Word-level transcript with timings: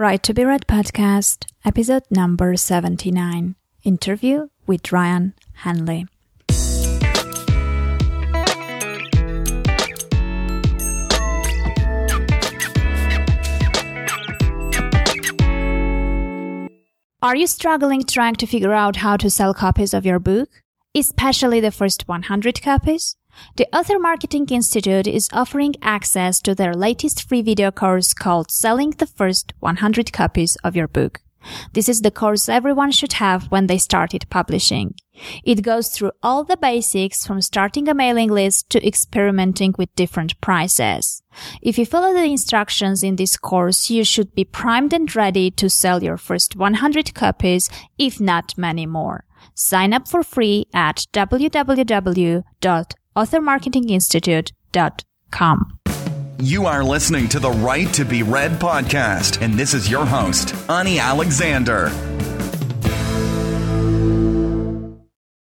Right 0.00 0.22
to 0.22 0.32
be 0.32 0.46
Read 0.46 0.66
podcast, 0.66 1.44
episode 1.62 2.04
number 2.08 2.56
79. 2.56 3.54
Interview 3.84 4.48
with 4.66 4.90
Ryan 4.90 5.34
Hanley. 5.52 6.06
Are 17.20 17.36
you 17.36 17.46
struggling 17.46 18.04
trying 18.04 18.36
to 18.36 18.46
figure 18.46 18.72
out 18.72 18.96
how 18.96 19.18
to 19.18 19.28
sell 19.28 19.52
copies 19.52 19.92
of 19.92 20.06
your 20.06 20.18
book? 20.18 20.48
Especially 20.94 21.60
the 21.60 21.70
first 21.70 22.08
100 22.08 22.62
copies? 22.62 23.16
The 23.56 23.68
Author 23.76 23.98
Marketing 23.98 24.46
Institute 24.50 25.06
is 25.06 25.28
offering 25.32 25.74
access 25.82 26.40
to 26.42 26.54
their 26.54 26.74
latest 26.74 27.28
free 27.28 27.42
video 27.42 27.70
course 27.70 28.14
called 28.14 28.50
Selling 28.50 28.90
the 28.90 29.06
First 29.06 29.52
100 29.60 30.12
Copies 30.12 30.56
of 30.64 30.76
Your 30.76 30.88
Book. 30.88 31.20
This 31.72 31.88
is 31.88 32.02
the 32.02 32.10
course 32.10 32.48
everyone 32.48 32.90
should 32.90 33.14
have 33.14 33.44
when 33.50 33.66
they 33.66 33.78
started 33.78 34.28
publishing. 34.30 34.94
It 35.44 35.62
goes 35.62 35.88
through 35.88 36.12
all 36.22 36.44
the 36.44 36.56
basics 36.56 37.26
from 37.26 37.40
starting 37.42 37.88
a 37.88 37.94
mailing 37.94 38.30
list 38.30 38.70
to 38.70 38.86
experimenting 38.86 39.74
with 39.76 39.94
different 39.94 40.40
prices. 40.40 41.22
If 41.62 41.78
you 41.78 41.86
follow 41.86 42.12
the 42.14 42.24
instructions 42.24 43.02
in 43.02 43.16
this 43.16 43.36
course, 43.36 43.90
you 43.90 44.04
should 44.04 44.34
be 44.34 44.44
primed 44.44 44.92
and 44.92 45.14
ready 45.14 45.50
to 45.52 45.68
sell 45.68 46.02
your 46.02 46.16
first 46.16 46.56
100 46.56 47.14
copies, 47.14 47.68
if 47.98 48.20
not 48.20 48.56
many 48.56 48.86
more. 48.86 49.24
Sign 49.54 49.92
up 49.92 50.08
for 50.08 50.22
free 50.22 50.66
at 50.72 51.06
www.authormarketinginstitute.com. 53.16 55.76
You 56.42 56.64
are 56.66 56.82
listening 56.82 57.28
to 57.28 57.38
the 57.38 57.50
Right 57.50 57.92
to 57.92 58.02
Be 58.04 58.22
Read 58.22 58.52
podcast, 58.52 59.42
and 59.42 59.52
this 59.54 59.74
is 59.74 59.90
your 59.90 60.06
host, 60.06 60.54
Ani 60.70 60.98
Alexander. 60.98 61.90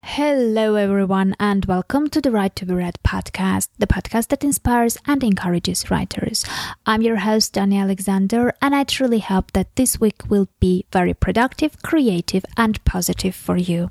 Hello, 0.07 0.75
everyone, 0.75 1.35
and 1.41 1.65
welcome 1.65 2.09
to 2.11 2.21
the 2.21 2.31
Right 2.31 2.55
to 2.57 2.67
Be 2.67 2.75
Read 2.75 2.99
podcast, 3.03 3.69
the 3.79 3.87
podcast 3.87 4.29
that 4.29 4.45
inspires 4.45 4.99
and 5.07 5.25
encourages 5.25 5.91
writers. 5.91 6.45
I'm 6.85 7.01
your 7.01 7.17
host, 7.17 7.57
Ani 7.57 7.79
Alexander, 7.79 8.53
and 8.61 8.75
I 8.75 8.85
truly 8.85 9.21
hope 9.21 9.53
that 9.53 9.75
this 9.77 9.99
week 9.99 10.29
will 10.29 10.49
be 10.61 10.85
very 10.93 11.15
productive, 11.15 11.83
creative, 11.83 12.45
and 12.57 12.85
positive 12.85 13.35
for 13.35 13.57
you. 13.57 13.91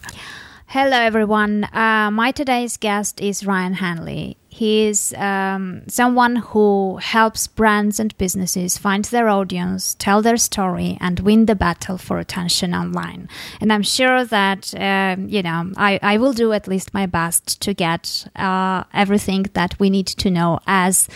Hello, 0.66 0.96
everyone. 0.96 1.64
Uh, 1.72 2.12
my 2.12 2.30
today's 2.30 2.76
guest 2.76 3.20
is 3.20 3.44
Ryan 3.44 3.74
Hanley. 3.74 4.36
He 4.54 4.86
is 4.86 5.12
um, 5.18 5.82
someone 5.88 6.36
who 6.36 6.98
helps 6.98 7.48
brands 7.48 7.98
and 7.98 8.16
businesses 8.18 8.78
find 8.78 9.04
their 9.06 9.28
audience, 9.28 9.96
tell 9.98 10.22
their 10.22 10.36
story, 10.36 10.96
and 11.00 11.18
win 11.18 11.46
the 11.46 11.56
battle 11.56 11.98
for 11.98 12.20
attention 12.20 12.72
online. 12.72 13.28
And 13.60 13.72
I'm 13.72 13.82
sure 13.82 14.24
that, 14.24 14.72
uh, 14.72 15.16
you 15.26 15.42
know, 15.42 15.72
I, 15.76 15.98
I 16.02 16.18
will 16.18 16.32
do 16.32 16.52
at 16.52 16.68
least 16.68 16.94
my 16.94 17.06
best 17.06 17.60
to 17.62 17.74
get 17.74 18.28
uh, 18.36 18.84
everything 18.94 19.46
that 19.54 19.80
we 19.80 19.90
need 19.90 20.06
to 20.06 20.30
know 20.30 20.60
as 20.68 21.08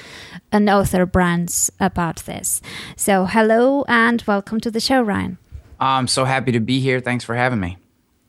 an 0.51 0.69
author 0.69 1.07
brands 1.07 1.71
about 1.79 2.17
this. 2.27 2.61
So, 2.97 3.27
hello 3.27 3.85
and 3.87 4.21
welcome 4.27 4.59
to 4.63 4.71
the 4.73 4.81
show, 4.81 5.01
Ryan. 5.01 5.39
I'm 5.79 6.09
so 6.09 6.25
happy 6.25 6.51
to 6.51 6.61
be 6.61 6.81
here. 6.81 6.99
Thanks 6.99 7.23
for 7.23 7.37
having 7.37 7.61
me. 7.61 7.77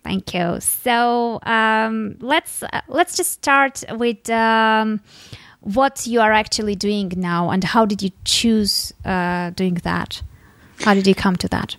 Thank 0.09 0.33
you. 0.33 0.59
So 0.59 1.39
um, 1.43 2.15
let's 2.19 2.63
uh, 2.63 2.81
let's 2.87 3.15
just 3.15 3.31
start 3.31 3.83
with 3.91 4.27
um, 4.31 5.01
what 5.59 6.07
you 6.07 6.19
are 6.19 6.31
actually 6.31 6.73
doing 6.73 7.13
now, 7.15 7.51
and 7.51 7.63
how 7.63 7.85
did 7.85 8.01
you 8.01 8.09
choose 8.25 8.91
uh, 9.05 9.51
doing 9.51 9.75
that? 9.83 10.23
How 10.79 10.95
did 10.95 11.05
you 11.05 11.13
come 11.13 11.35
to 11.35 11.47
that? 11.49 11.75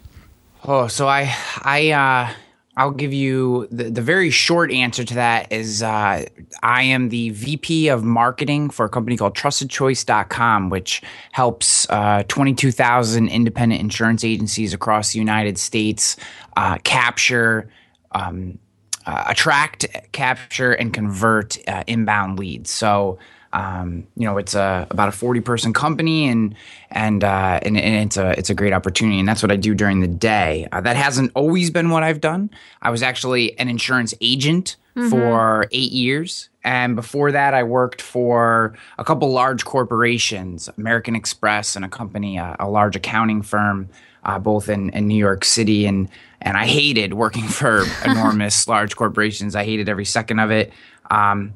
Oh, 0.63 0.87
so 0.87 1.09
I 1.09 1.35
I 1.63 1.91
uh, 1.91 2.33
I'll 2.77 2.93
give 2.93 3.13
you 3.13 3.67
the, 3.73 3.91
the 3.91 4.01
very 4.01 4.31
short 4.31 4.71
answer 4.71 5.03
to 5.03 5.15
that 5.15 5.51
is 5.51 5.83
uh, 5.83 6.25
I 6.63 6.83
am 6.85 7.09
the 7.09 7.31
VP 7.31 7.89
of 7.89 8.05
marketing 8.05 8.71
for 8.71 8.87
a 8.87 8.89
company 8.89 9.17
called 9.17 9.35
TrustedChoice.com, 9.35 10.71
which 10.71 11.03
helps 11.33 11.91
uh, 11.91 12.23
22,000 12.29 13.27
independent 13.27 13.81
insurance 13.81 14.23
agencies 14.23 14.73
across 14.73 15.15
the 15.15 15.19
United 15.19 15.59
States 15.59 16.17
uh, 16.57 16.79
capture 16.85 17.69
um, 18.13 18.59
uh, 19.07 19.25
attract, 19.29 19.87
capture, 20.13 20.73
and 20.73 20.93
convert 20.93 21.59
uh, 21.69 21.85
inbound 21.87 22.39
leads. 22.39 22.71
So, 22.71 23.19
um, 23.53 24.07
you 24.17 24.27
know, 24.27 24.39
it's 24.39 24.55
a 24.55 24.87
about 24.91 25.09
a 25.09 25.13
forty 25.13 25.41
person 25.41 25.73
company, 25.73 26.29
and 26.29 26.55
and, 26.91 27.25
uh, 27.25 27.61
and 27.63 27.77
and 27.77 28.07
it's 28.07 28.17
a 28.17 28.39
it's 28.39 28.51
a 28.51 28.55
great 28.55 28.73
opportunity, 28.73 29.19
and 29.19 29.29
that's 29.29 29.43
what 29.43 29.51
I 29.51 29.57
do 29.57 29.75
during 29.75 30.01
the 30.01 30.09
day. 30.09 30.69
Uh, 30.71 30.81
that 30.83 30.97
hasn't 30.97 31.33
always 31.35 31.71
been 31.71 31.91
what 31.91 32.03
I've 32.03 32.21
done. 32.21 32.51
I 32.83 32.91
was 32.91 33.03
actually 33.03 33.59
an 33.59 33.69
insurance 33.69 34.15
agent 34.21 34.77
mm-hmm. 34.97 35.09
for 35.09 35.67
eight 35.73 35.93
years. 35.93 36.49
And 36.63 36.95
before 36.95 37.33
that, 37.33 37.55
I 37.55 37.63
worked 37.63 38.03
for 38.03 38.77
a 38.99 39.05
couple 39.05 39.33
large 39.33 39.65
corporations, 39.65 40.69
American 40.77 41.17
Express 41.17 41.77
and 41.77 41.85
a 41.85 41.89
company, 41.89 42.39
uh, 42.39 42.57
a 42.59 42.69
large 42.69 42.97
accounting 42.97 43.43
firm, 43.43 43.89
uh, 44.25 44.39
both 44.39 44.69
in, 44.69 44.91
in 44.91 45.09
New 45.09 45.17
York 45.17 45.45
City 45.45 45.87
and 45.87 46.09
and 46.41 46.57
I 46.57 46.67
hated 46.67 47.15
working 47.15 47.49
for 47.49 47.85
enormous 48.05 48.67
large 48.69 48.97
corporations. 48.97 49.55
I 49.55 49.65
hated 49.65 49.89
every 49.89 50.05
second 50.05 50.39
of 50.39 50.51
it. 50.51 50.73
Um, 51.11 51.55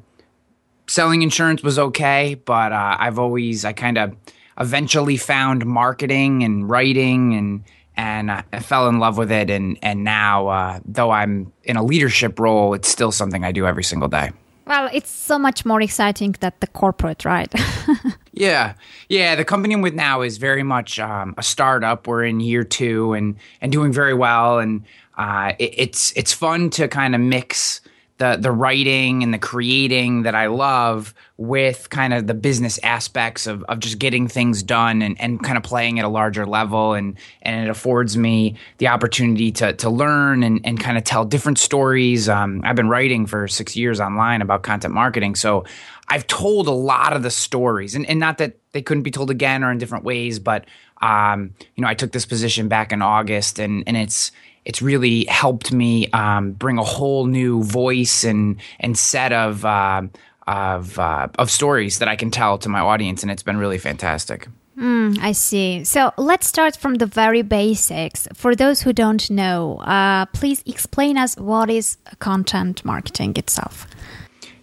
selling 0.87 1.21
insurance 1.21 1.63
was 1.63 1.79
okay, 1.79 2.35
but 2.35 2.71
uh, 2.71 2.97
I've 2.99 3.19
always 3.19 3.65
I 3.65 3.73
kind 3.73 3.97
of 3.97 4.15
eventually 4.59 5.17
found 5.17 5.65
marketing 5.65 6.43
and 6.43 6.69
writing 6.69 7.33
and 7.33 7.63
and 7.97 8.29
I 8.29 8.43
fell 8.59 8.89
in 8.89 8.99
love 8.99 9.17
with 9.17 9.31
it. 9.31 9.49
And 9.49 9.77
and 9.81 10.03
now, 10.03 10.47
uh, 10.47 10.79
though 10.85 11.11
I'm 11.11 11.51
in 11.63 11.77
a 11.77 11.83
leadership 11.83 12.39
role, 12.39 12.73
it's 12.73 12.87
still 12.87 13.11
something 13.11 13.43
I 13.43 13.51
do 13.51 13.65
every 13.65 13.83
single 13.83 14.09
day. 14.09 14.31
Well, 14.67 14.89
it's 14.91 15.11
so 15.11 15.37
much 15.37 15.63
more 15.63 15.81
exciting 15.81 16.35
than 16.39 16.51
the 16.59 16.67
corporate, 16.67 17.23
right? 17.23 17.53
yeah, 18.35 18.73
yeah. 19.09 19.35
The 19.35 19.45
company 19.45 19.73
I'm 19.73 19.81
with 19.81 19.93
now 19.93 20.21
is 20.21 20.37
very 20.37 20.63
much 20.63 20.99
um, 20.99 21.33
a 21.37 21.43
startup. 21.43 22.05
We're 22.05 22.25
in 22.25 22.39
year 22.41 22.63
two 22.63 23.13
and 23.13 23.37
and 23.61 23.71
doing 23.71 23.91
very 23.93 24.13
well, 24.13 24.59
and 24.59 24.83
uh, 25.17 25.53
it, 25.57 25.73
it's 25.77 26.11
it's 26.17 26.33
fun 26.33 26.69
to 26.71 26.87
kind 26.87 27.15
of 27.15 27.21
mix 27.21 27.81
the 28.17 28.37
the 28.39 28.51
writing 28.51 29.23
and 29.23 29.33
the 29.33 29.37
creating 29.37 30.23
that 30.23 30.35
I 30.35 30.47
love 30.47 31.13
with 31.37 31.89
kind 31.89 32.13
of 32.13 32.27
the 32.27 32.33
business 32.33 32.79
aspects 32.81 33.45
of, 33.45 33.63
of 33.63 33.79
just 33.79 33.99
getting 33.99 34.29
things 34.29 34.63
done 34.63 35.01
and, 35.01 35.19
and 35.19 35.43
kind 35.43 35.57
of 35.57 35.63
playing 35.63 35.99
at 35.99 36.05
a 36.05 36.09
larger 36.09 36.45
level 36.45 36.93
and 36.93 37.17
and 37.41 37.65
it 37.65 37.69
affords 37.69 38.15
me 38.15 38.55
the 38.77 38.87
opportunity 38.87 39.51
to 39.53 39.73
to 39.73 39.89
learn 39.89 40.43
and, 40.43 40.61
and 40.63 40.79
kind 40.79 40.97
of 40.97 41.03
tell 41.03 41.25
different 41.25 41.59
stories. 41.59 42.29
Um, 42.29 42.61
I've 42.63 42.77
been 42.77 42.89
writing 42.89 43.25
for 43.25 43.47
six 43.49 43.75
years 43.75 43.99
online 43.99 44.41
about 44.41 44.63
content 44.63 44.93
marketing, 44.93 45.35
so 45.35 45.65
I've 46.07 46.27
told 46.27 46.67
a 46.67 46.71
lot 46.71 47.13
of 47.13 47.23
the 47.23 47.31
stories 47.31 47.95
and, 47.95 48.05
and 48.05 48.19
not 48.19 48.37
that 48.37 48.57
they 48.71 48.81
couldn't 48.81 49.03
be 49.03 49.11
told 49.11 49.29
again 49.29 49.63
or 49.63 49.71
in 49.71 49.77
different 49.77 50.05
ways, 50.05 50.39
but 50.39 50.65
um, 51.01 51.53
you 51.75 51.81
know, 51.81 51.87
I 51.89 51.93
took 51.93 52.13
this 52.13 52.25
position 52.25 52.69
back 52.69 52.93
in 52.93 53.01
August 53.01 53.59
and 53.59 53.83
and 53.87 53.97
it's 53.97 54.31
it's 54.65 54.81
really 54.81 55.25
helped 55.25 55.71
me 55.71 56.09
um, 56.09 56.51
bring 56.51 56.77
a 56.77 56.83
whole 56.83 57.25
new 57.25 57.63
voice 57.63 58.23
and 58.23 58.57
and 58.79 58.97
set 58.97 59.31
of 59.31 59.63
uh, 59.63 60.01
of 60.47 60.99
uh, 60.99 61.27
of 61.37 61.49
stories 61.49 61.99
that 61.99 62.07
I 62.07 62.15
can 62.15 62.31
tell 62.31 62.57
to 62.57 62.69
my 62.69 62.79
audience, 62.79 63.23
and 63.23 63.31
it's 63.31 63.43
been 63.43 63.57
really 63.57 63.77
fantastic. 63.77 64.47
Mm, 64.77 65.17
I 65.21 65.31
see. 65.31 65.85
So 65.85 66.11
let's 66.17 66.47
start 66.47 66.75
from 66.75 66.95
the 66.95 67.05
very 67.05 67.43
basics. 67.43 68.27
For 68.33 68.55
those 68.55 68.81
who 68.81 68.91
don't 68.91 69.29
know, 69.29 69.77
uh, 69.77 70.25
please 70.33 70.61
explain 70.65 71.17
us 71.17 71.37
what 71.37 71.69
is 71.69 71.97
content 72.19 72.83
marketing 72.83 73.37
itself. 73.37 73.87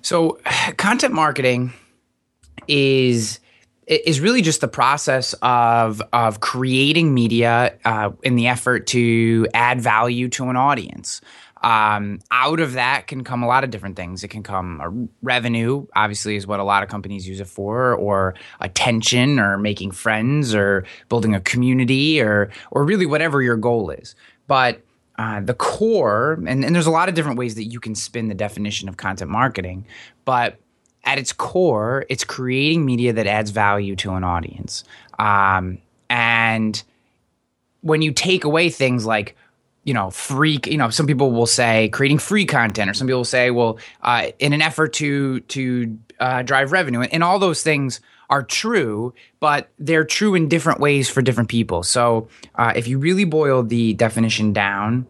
So, 0.03 0.39
content 0.77 1.15
marketing 1.15 1.73
is 2.69 3.41
is 4.05 4.21
really 4.21 4.43
just 4.43 4.61
the 4.61 4.69
process 4.69 5.35
of 5.43 6.03
of 6.13 6.41
creating 6.41 7.15
media 7.15 7.77
uh, 7.85 8.11
in 8.23 8.37
the 8.37 8.49
effort 8.49 8.87
to 8.89 9.47
add 9.55 9.81
value 9.81 10.29
to 10.31 10.49
an 10.49 10.57
audience. 10.57 11.21
Um, 11.63 12.19
out 12.33 12.59
of 12.59 12.73
that 12.73 13.07
can 13.07 13.23
come 13.23 13.45
a 13.45 13.47
lot 13.47 13.63
of 13.63 13.71
different 13.71 13.95
things. 13.95 14.25
It 14.25 14.29
can 14.29 14.43
come 14.43 15.09
revenue, 15.23 15.87
obviously, 15.95 16.35
is 16.35 16.45
what 16.45 16.59
a 16.59 16.65
lot 16.65 16.83
of 16.83 16.89
companies 16.89 17.29
use 17.29 17.39
it 17.39 17.47
for, 17.47 17.95
or 17.95 18.35
attention, 18.61 19.39
or 19.39 19.59
making 19.59 19.93
friends, 19.93 20.57
or 20.57 20.85
building 21.09 21.35
a 21.35 21.41
community, 21.41 22.21
or 22.21 22.51
or 22.73 22.85
really 22.85 23.07
whatever 23.07 23.41
your 23.43 23.57
goal 23.57 23.91
is. 23.91 24.17
But 24.49 24.83
uh, 25.19 25.41
the 25.41 25.55
core, 25.55 26.33
and, 26.47 26.65
and 26.65 26.75
there's 26.75 26.87
a 26.87 26.91
lot 26.91 27.09
of 27.09 27.15
different 27.15 27.39
ways 27.39 27.55
that 27.55 27.65
you 27.65 27.79
can 27.79 27.95
spin 27.95 28.29
the 28.29 28.35
definition 28.35 28.89
of 28.89 28.97
content 28.97 29.31
marketing, 29.31 29.87
but 30.25 30.59
at 31.05 31.19
its 31.19 31.33
core, 31.33 32.05
it's 32.09 32.25
creating 32.25 32.85
media 32.85 33.13
that 33.13 33.27
adds 33.27 33.51
value 33.51 33.97
to 33.97 34.13
an 34.13 34.25
audience. 34.25 34.85
Um, 35.19 35.79
and 36.09 36.83
when 37.81 38.03
you 38.03 38.13
take 38.13 38.45
away 38.45 38.71
things 38.71 39.05
like 39.05 39.37
you 39.85 39.95
know, 39.95 40.11
free, 40.11 40.61
you 40.67 40.79
know, 40.79 40.91
some 40.91 41.07
people 41.07 41.33
will 41.33 41.47
say 41.47 41.89
creating 41.89 42.19
free 42.19 42.45
content, 42.45 42.89
or 42.89 42.95
some 42.95 43.07
people 43.07 43.21
will 43.21 43.25
say, 43.25 43.51
well, 43.51 43.79
uh, 44.03 44.29
in 44.39 44.53
an 44.53 44.63
effort 44.63 44.93
to 44.95 45.41
to 45.41 45.99
uh, 46.21 46.43
drive 46.43 46.73
revenue, 46.73 47.01
and, 47.01 47.25
all 47.25 47.39
those 47.39 47.63
things 47.63 48.01
are 48.31 48.43
true, 48.43 49.13
but 49.41 49.71
they're 49.79 50.05
true 50.05 50.35
in 50.35 50.49
different 50.49 50.79
ways 50.79 51.11
for 51.11 51.21
different 51.21 51.49
people. 51.49 51.83
So, 51.83 52.29
uh, 52.55 52.73
if 52.77 52.87
you 52.87 52.99
really 52.99 53.25
boil 53.25 53.63
the 53.65 53.95
definition 53.95 54.53
down, 54.53 55.07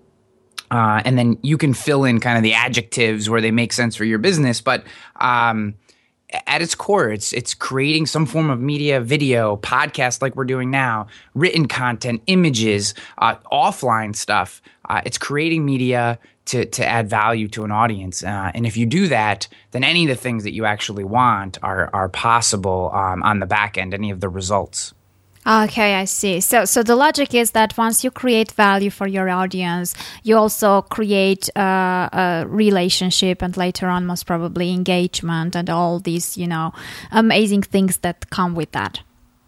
uh, 0.70 1.02
and 1.04 1.18
then 1.18 1.38
you 1.42 1.58
can 1.58 1.74
fill 1.74 2.04
in 2.04 2.18
kind 2.18 2.38
of 2.38 2.42
the 2.42 2.54
adjectives 2.54 3.28
where 3.28 3.42
they 3.42 3.50
make 3.50 3.74
sense 3.74 3.94
for 3.94 4.04
your 4.06 4.18
business, 4.18 4.62
but 4.62 4.84
um, 5.16 5.74
at 6.46 6.62
its 6.62 6.74
core, 6.74 7.10
it's 7.10 7.32
it's 7.32 7.54
creating 7.54 8.06
some 8.06 8.26
form 8.26 8.50
of 8.50 8.60
media, 8.60 9.00
video, 9.00 9.56
podcast 9.56 10.22
like 10.22 10.36
we're 10.36 10.44
doing 10.44 10.70
now, 10.70 11.06
written 11.34 11.66
content, 11.66 12.22
images, 12.26 12.94
uh, 13.18 13.36
offline 13.50 14.14
stuff. 14.14 14.62
Uh, 14.88 15.00
it's 15.04 15.18
creating 15.18 15.64
media 15.64 16.18
to 16.46 16.64
to 16.64 16.84
add 16.84 17.08
value 17.08 17.48
to 17.48 17.64
an 17.64 17.70
audience, 17.70 18.24
uh, 18.24 18.50
and 18.54 18.66
if 18.66 18.76
you 18.76 18.86
do 18.86 19.08
that, 19.08 19.48
then 19.72 19.84
any 19.84 20.04
of 20.04 20.08
the 20.08 20.20
things 20.20 20.44
that 20.44 20.52
you 20.52 20.64
actually 20.64 21.04
want 21.04 21.58
are 21.62 21.90
are 21.92 22.08
possible 22.08 22.90
um, 22.94 23.22
on 23.22 23.38
the 23.38 23.46
back 23.46 23.78
end. 23.78 23.94
Any 23.94 24.10
of 24.10 24.20
the 24.20 24.28
results. 24.28 24.94
Okay, 25.44 25.96
I 25.96 26.04
see. 26.04 26.40
So, 26.40 26.64
so 26.64 26.84
the 26.84 26.94
logic 26.94 27.34
is 27.34 27.50
that 27.50 27.76
once 27.76 28.04
you 28.04 28.12
create 28.12 28.52
value 28.52 28.90
for 28.90 29.08
your 29.08 29.28
audience, 29.28 29.94
you 30.22 30.36
also 30.36 30.82
create 30.82 31.50
uh, 31.56 32.08
a 32.12 32.44
relationship, 32.46 33.42
and 33.42 33.56
later 33.56 33.88
on, 33.88 34.06
most 34.06 34.24
probably 34.24 34.72
engagement 34.72 35.56
and 35.56 35.68
all 35.68 35.98
these, 35.98 36.38
you 36.38 36.46
know, 36.46 36.72
amazing 37.10 37.62
things 37.62 37.98
that 37.98 38.30
come 38.30 38.54
with 38.54 38.70
that. 38.70 39.00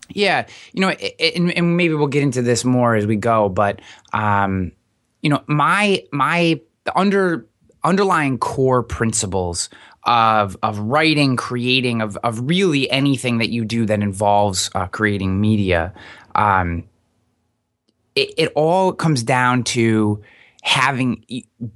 Yeah, 0.09 0.47
you 0.73 0.81
know, 0.81 0.91
and, 0.91 1.77
maybe 1.77 1.95
we'll 1.95 2.09
get 2.09 2.25
into 2.25 2.43
this 2.43 2.65
more 2.65 2.97
as 2.97 3.07
we 3.07 3.17
go, 3.17 3.49
but 3.49 3.81
um, 4.13 4.73
you 5.23 5.31
know, 5.31 5.43
my 5.47 6.05
my 6.13 6.61
under 6.95 7.47
underlying 7.85 8.39
core 8.39 8.83
principles 8.83 9.69
of 10.07 10.57
of 10.63 10.79
writing, 10.79 11.37
creating, 11.37 12.03
of 12.03 12.17
of 12.19 12.41
really 12.41 12.91
anything 12.91 13.39
that 13.39 13.51
you 13.51 13.65
do 13.65 13.87
that 13.87 14.01
involves 14.01 14.71
uh, 14.75 14.87
creating 14.89 15.41
media. 15.41 15.93
Um, 16.35 16.85
it, 18.15 18.35
it 18.37 18.53
all 18.55 18.93
comes 18.93 19.23
down 19.23 19.65
to 19.65 20.23
having 20.63 21.25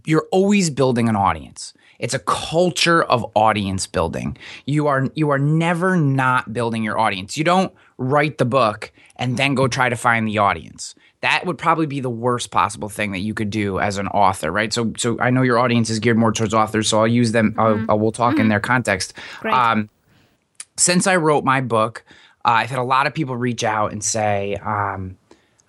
you're 0.05 0.27
always 0.31 0.71
building 0.71 1.09
an 1.09 1.17
audience. 1.17 1.75
It's 1.99 2.15
a 2.15 2.21
culture 2.21 3.03
of 3.03 3.31
audience 3.35 3.87
building. 3.87 4.37
You 4.67 4.87
are 4.87 5.09
you 5.15 5.31
are 5.31 5.39
never 5.39 5.97
not 5.97 6.53
building 6.53 6.85
your 6.85 6.99
audience. 6.99 7.37
You 7.37 7.45
don't 7.45 7.73
write 7.97 8.39
the 8.39 8.45
book 8.45 8.93
and 9.17 9.37
then 9.37 9.55
go 9.55 9.67
try 9.67 9.89
to 9.89 9.97
find 9.97 10.29
the 10.29 10.39
audience 10.39 10.95
that 11.21 11.45
would 11.47 11.59
probably 11.59 11.87
be 11.87 12.01
the 12.01 12.11
worst 12.11 12.51
possible 12.51 12.89
thing 12.89 13.13
that 13.13 13.19
you 13.19 13.35
could 13.35 13.51
do 13.51 13.81
as 13.81 13.99
an 13.99 14.07
author, 14.09 14.53
right? 14.53 14.73
So, 14.73 14.93
so 14.97 15.19
I 15.21 15.31
know 15.31 15.43
your 15.43 15.59
audience 15.59 15.91
is 15.91 15.99
geared 15.99 16.17
more 16.17 16.33
towards 16.33 16.55
authors, 16.55 16.89
so 16.89 17.01
I'll 17.01 17.09
use 17.09 17.33
them. 17.33 17.55
Mm-hmm. 17.55 17.91
I'll, 17.91 17.99
we'll 17.99 18.13
talk 18.13 18.35
mm-hmm. 18.35 18.43
in 18.43 18.49
their 18.49 18.61
context. 18.61 19.15
Um, 19.45 19.91
since 20.77 21.09
I 21.09 21.17
wrote 21.17 21.45
my 21.45 21.61
book, 21.61 22.05
uh, 22.45 22.51
I've 22.51 22.71
had 22.71 22.79
a 22.79 22.85
lot 22.85 23.09
of 23.09 23.15
people 23.15 23.37
reach 23.37 23.65
out 23.65 23.91
and 23.91 24.03
say, 24.03 24.55
um, 24.65 25.17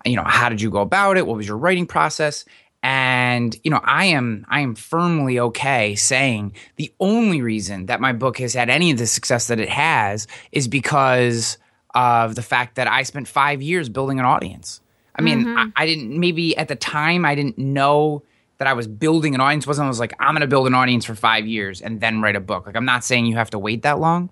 you 0.04 0.14
know, 0.14 0.22
how 0.24 0.48
did 0.48 0.60
you 0.60 0.70
go 0.70 0.80
about 0.80 1.16
it? 1.16 1.26
What 1.26 1.36
was 1.36 1.48
your 1.48 1.58
writing 1.58 1.86
process? 1.86 2.44
And 2.82 3.54
you 3.62 3.70
know, 3.70 3.80
I 3.84 4.06
am 4.06 4.46
I 4.48 4.60
am 4.60 4.74
firmly 4.74 5.38
okay 5.38 5.94
saying 5.94 6.54
the 6.76 6.92
only 6.98 7.42
reason 7.42 7.86
that 7.86 8.00
my 8.00 8.12
book 8.12 8.38
has 8.38 8.54
had 8.54 8.70
any 8.70 8.90
of 8.90 8.98
the 8.98 9.06
success 9.06 9.48
that 9.48 9.60
it 9.60 9.68
has 9.68 10.26
is 10.50 10.66
because 10.66 11.58
of 11.94 12.36
the 12.36 12.42
fact 12.42 12.76
that 12.76 12.88
I 12.88 13.02
spent 13.02 13.28
five 13.28 13.60
years 13.60 13.88
building 13.88 14.18
an 14.18 14.24
audience. 14.24 14.80
I 15.14 15.22
mean, 15.22 15.44
mm-hmm. 15.44 15.58
I, 15.76 15.82
I, 15.82 15.86
didn't 15.86 16.18
maybe 16.18 16.56
at 16.56 16.68
the 16.68 16.76
time 16.76 17.24
I 17.26 17.34
didn't 17.34 17.58
know 17.58 18.22
that 18.58 18.68
I 18.68 18.72
was 18.72 18.86
building 18.86 19.34
an 19.34 19.40
audience. 19.40 19.66
Wasn't 19.66 19.84
I 19.84 19.88
was 19.88 20.00
like 20.00 20.14
I'm 20.18 20.32
going 20.32 20.40
to 20.40 20.46
build 20.46 20.66
an 20.66 20.74
audience 20.74 21.04
for 21.04 21.14
five 21.14 21.46
years 21.46 21.82
and 21.82 22.00
then 22.00 22.22
write 22.22 22.36
a 22.36 22.40
book. 22.40 22.66
Like 22.66 22.76
I'm 22.76 22.86
not 22.86 23.04
saying 23.04 23.26
you 23.26 23.36
have 23.36 23.50
to 23.50 23.58
wait 23.58 23.82
that 23.82 23.98
long, 23.98 24.30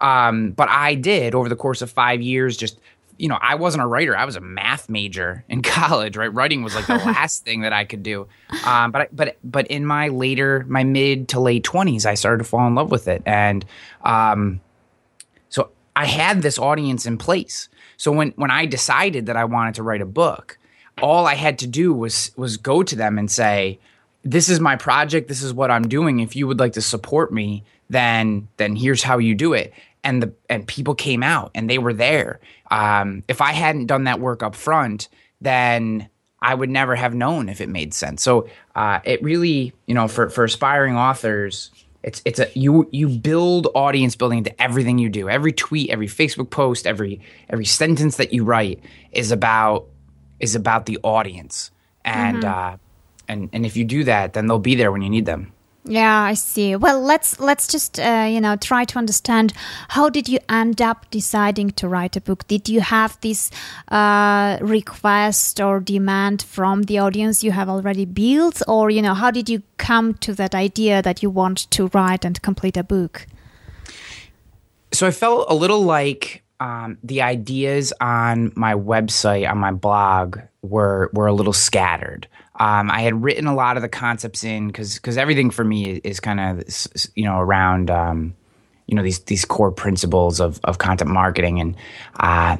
um, 0.00 0.50
but 0.50 0.68
I 0.68 0.94
did 0.96 1.34
over 1.34 1.48
the 1.48 1.56
course 1.56 1.80
of 1.80 1.90
five 1.90 2.20
years. 2.20 2.56
Just 2.56 2.78
you 3.18 3.28
know, 3.28 3.38
I 3.40 3.54
wasn't 3.54 3.82
a 3.82 3.86
writer. 3.86 4.16
I 4.16 4.24
was 4.24 4.36
a 4.36 4.40
math 4.40 4.88
major 4.88 5.44
in 5.48 5.62
college. 5.62 6.16
Right, 6.16 6.32
writing 6.32 6.62
was 6.62 6.74
like 6.74 6.86
the 6.86 6.94
last 7.06 7.44
thing 7.44 7.62
that 7.62 7.72
I 7.72 7.84
could 7.84 8.02
do. 8.02 8.28
Um, 8.64 8.92
but 8.92 9.14
but 9.14 9.36
but 9.44 9.66
in 9.68 9.86
my 9.86 10.08
later, 10.08 10.64
my 10.68 10.84
mid 10.84 11.28
to 11.30 11.40
late 11.40 11.64
twenties, 11.64 12.06
I 12.06 12.14
started 12.14 12.38
to 12.38 12.44
fall 12.44 12.66
in 12.66 12.74
love 12.74 12.90
with 12.90 13.08
it, 13.08 13.22
and 13.26 13.64
um, 14.02 14.60
so 15.48 15.70
I 15.94 16.06
had 16.06 16.42
this 16.42 16.58
audience 16.58 17.06
in 17.06 17.18
place. 17.18 17.68
So 17.96 18.12
when 18.12 18.32
when 18.36 18.50
I 18.50 18.66
decided 18.66 19.26
that 19.26 19.36
I 19.36 19.44
wanted 19.44 19.74
to 19.76 19.82
write 19.82 20.02
a 20.02 20.06
book, 20.06 20.58
all 21.02 21.26
I 21.26 21.34
had 21.34 21.58
to 21.60 21.66
do 21.66 21.92
was 21.92 22.30
was 22.36 22.56
go 22.56 22.82
to 22.82 22.96
them 22.96 23.18
and 23.18 23.30
say, 23.30 23.78
"This 24.22 24.48
is 24.48 24.60
my 24.60 24.76
project. 24.76 25.28
This 25.28 25.42
is 25.42 25.52
what 25.52 25.70
I'm 25.70 25.88
doing. 25.88 26.20
If 26.20 26.36
you 26.36 26.46
would 26.46 26.60
like 26.60 26.74
to 26.74 26.82
support 26.82 27.32
me, 27.32 27.64
then 27.88 28.48
then 28.56 28.76
here's 28.76 29.02
how 29.02 29.18
you 29.18 29.34
do 29.34 29.52
it." 29.52 29.72
And 30.04 30.22
the 30.22 30.32
and 30.48 30.66
people 30.66 30.94
came 30.94 31.22
out 31.22 31.50
and 31.54 31.68
they 31.68 31.78
were 31.78 31.94
there. 31.94 32.40
Um, 32.70 33.22
if 33.28 33.40
I 33.40 33.52
hadn't 33.52 33.86
done 33.86 34.04
that 34.04 34.20
work 34.20 34.42
up 34.42 34.54
front, 34.54 35.08
then 35.40 36.08
I 36.40 36.54
would 36.54 36.70
never 36.70 36.94
have 36.94 37.14
known 37.14 37.48
if 37.48 37.60
it 37.60 37.68
made 37.68 37.94
sense. 37.94 38.22
So 38.22 38.48
uh, 38.74 39.00
it 39.04 39.22
really, 39.22 39.72
you 39.86 39.94
know, 39.94 40.08
for 40.08 40.28
for 40.28 40.44
aspiring 40.44 40.96
authors, 40.96 41.70
it's 42.02 42.22
it's 42.24 42.38
a 42.38 42.48
you 42.54 42.88
you 42.92 43.08
build 43.08 43.68
audience 43.74 44.16
building 44.16 44.38
into 44.38 44.62
everything 44.62 44.98
you 44.98 45.08
do. 45.08 45.28
Every 45.28 45.52
tweet, 45.52 45.90
every 45.90 46.06
Facebook 46.06 46.50
post, 46.50 46.86
every 46.86 47.20
every 47.48 47.64
sentence 47.64 48.16
that 48.18 48.32
you 48.32 48.44
write 48.44 48.80
is 49.12 49.32
about 49.32 49.86
is 50.38 50.54
about 50.54 50.86
the 50.86 50.98
audience. 51.02 51.70
And 52.04 52.44
mm-hmm. 52.44 52.74
uh, 52.74 52.76
and 53.28 53.48
and 53.52 53.66
if 53.66 53.76
you 53.76 53.84
do 53.84 54.04
that, 54.04 54.34
then 54.34 54.46
they'll 54.46 54.58
be 54.58 54.76
there 54.76 54.92
when 54.92 55.02
you 55.02 55.10
need 55.10 55.26
them. 55.26 55.52
Yeah, 55.88 56.20
I 56.22 56.34
see. 56.34 56.74
Well, 56.74 57.00
let's 57.00 57.38
let's 57.38 57.68
just 57.68 58.00
uh, 58.00 58.26
you 58.28 58.40
know 58.40 58.56
try 58.56 58.84
to 58.84 58.98
understand 58.98 59.52
how 59.88 60.08
did 60.10 60.28
you 60.28 60.40
end 60.48 60.82
up 60.82 61.08
deciding 61.10 61.70
to 61.72 61.88
write 61.88 62.16
a 62.16 62.20
book? 62.20 62.46
Did 62.48 62.68
you 62.68 62.80
have 62.80 63.16
this 63.20 63.52
uh, 63.88 64.58
request 64.60 65.60
or 65.60 65.78
demand 65.78 66.42
from 66.42 66.84
the 66.84 66.98
audience 66.98 67.44
you 67.44 67.52
have 67.52 67.68
already 67.68 68.04
built, 68.04 68.62
or 68.66 68.90
you 68.90 69.00
know 69.00 69.14
how 69.14 69.30
did 69.30 69.48
you 69.48 69.62
come 69.78 70.14
to 70.14 70.34
that 70.34 70.56
idea 70.56 71.02
that 71.02 71.22
you 71.22 71.30
want 71.30 71.70
to 71.70 71.86
write 71.94 72.24
and 72.24 72.42
complete 72.42 72.76
a 72.76 72.82
book? 72.82 73.26
So 74.92 75.06
I 75.06 75.12
felt 75.12 75.46
a 75.48 75.54
little 75.54 75.82
like 75.82 76.42
um, 76.58 76.98
the 77.04 77.22
ideas 77.22 77.92
on 78.00 78.52
my 78.56 78.74
website 78.74 79.48
on 79.48 79.58
my 79.58 79.70
blog 79.70 80.40
were 80.62 81.10
were 81.12 81.28
a 81.28 81.32
little 81.32 81.52
scattered. 81.52 82.26
Um, 82.58 82.90
I 82.90 83.00
had 83.00 83.22
written 83.22 83.46
a 83.46 83.54
lot 83.54 83.76
of 83.76 83.82
the 83.82 83.88
concepts 83.88 84.44
in 84.44 84.68
because 84.68 84.94
because 84.94 85.18
everything 85.18 85.50
for 85.50 85.64
me 85.64 86.00
is, 86.04 86.20
kind 86.20 86.40
of 86.40 86.64
you 87.14 87.24
know 87.24 87.38
around 87.38 87.90
um, 87.90 88.34
you 88.86 88.96
know 88.96 89.02
these 89.02 89.20
these 89.20 89.44
core 89.44 89.72
principles 89.72 90.40
of 90.40 90.60
of 90.64 90.78
content 90.78 91.10
marketing 91.10 91.60
and 91.60 91.76
uh, 92.20 92.56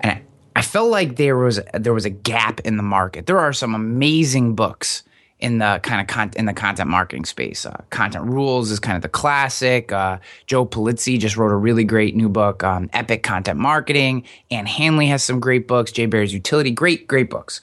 and 0.00 0.20
I 0.54 0.62
felt 0.62 0.90
like 0.90 1.16
there 1.16 1.36
was 1.36 1.60
there 1.74 1.94
was 1.94 2.04
a 2.04 2.10
gap 2.10 2.60
in 2.60 2.76
the 2.76 2.82
market. 2.82 3.26
There 3.26 3.38
are 3.38 3.52
some 3.52 3.74
amazing 3.74 4.54
books 4.54 5.02
in 5.40 5.58
the 5.58 5.80
kind 5.82 6.00
of 6.00 6.06
con- 6.06 6.32
in 6.36 6.44
the 6.44 6.52
content 6.52 6.88
marketing 6.88 7.24
space. 7.24 7.64
Uh, 7.64 7.82
content 7.90 8.24
Rules 8.26 8.70
is 8.70 8.78
kind 8.78 8.96
of 8.96 9.02
the 9.02 9.08
classic. 9.08 9.90
Uh, 9.90 10.18
Joe 10.46 10.66
Pulizzi 10.66 11.18
just 11.18 11.36
wrote 11.36 11.50
a 11.50 11.56
really 11.56 11.84
great 11.84 12.14
new 12.14 12.28
book, 12.28 12.62
um, 12.62 12.90
Epic 12.92 13.22
Content 13.22 13.58
Marketing. 13.58 14.24
Ann 14.50 14.66
Handley 14.66 15.06
has 15.06 15.24
some 15.24 15.40
great 15.40 15.66
books. 15.66 15.92
Jay 15.92 16.06
Baer's 16.06 16.34
Youtility, 16.34 16.74
great 16.74 17.08
great 17.08 17.30
books. 17.30 17.60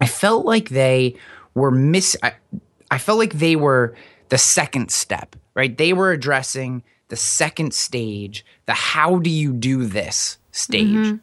I 0.00 0.06
felt 0.06 0.46
like 0.46 0.70
they 0.70 1.16
were 1.54 1.70
miss. 1.70 2.16
I, 2.22 2.32
I 2.90 2.98
felt 2.98 3.18
like 3.18 3.34
they 3.34 3.56
were 3.56 3.94
the 4.30 4.38
second 4.38 4.90
step, 4.90 5.36
right? 5.54 5.76
They 5.76 5.92
were 5.92 6.12
addressing 6.12 6.82
the 7.08 7.16
second 7.16 7.74
stage, 7.74 8.44
the 8.66 8.72
how 8.72 9.18
do 9.18 9.30
you 9.30 9.52
do 9.52 9.84
this 9.84 10.38
stage. 10.52 10.88
Mm-hmm. 10.88 11.16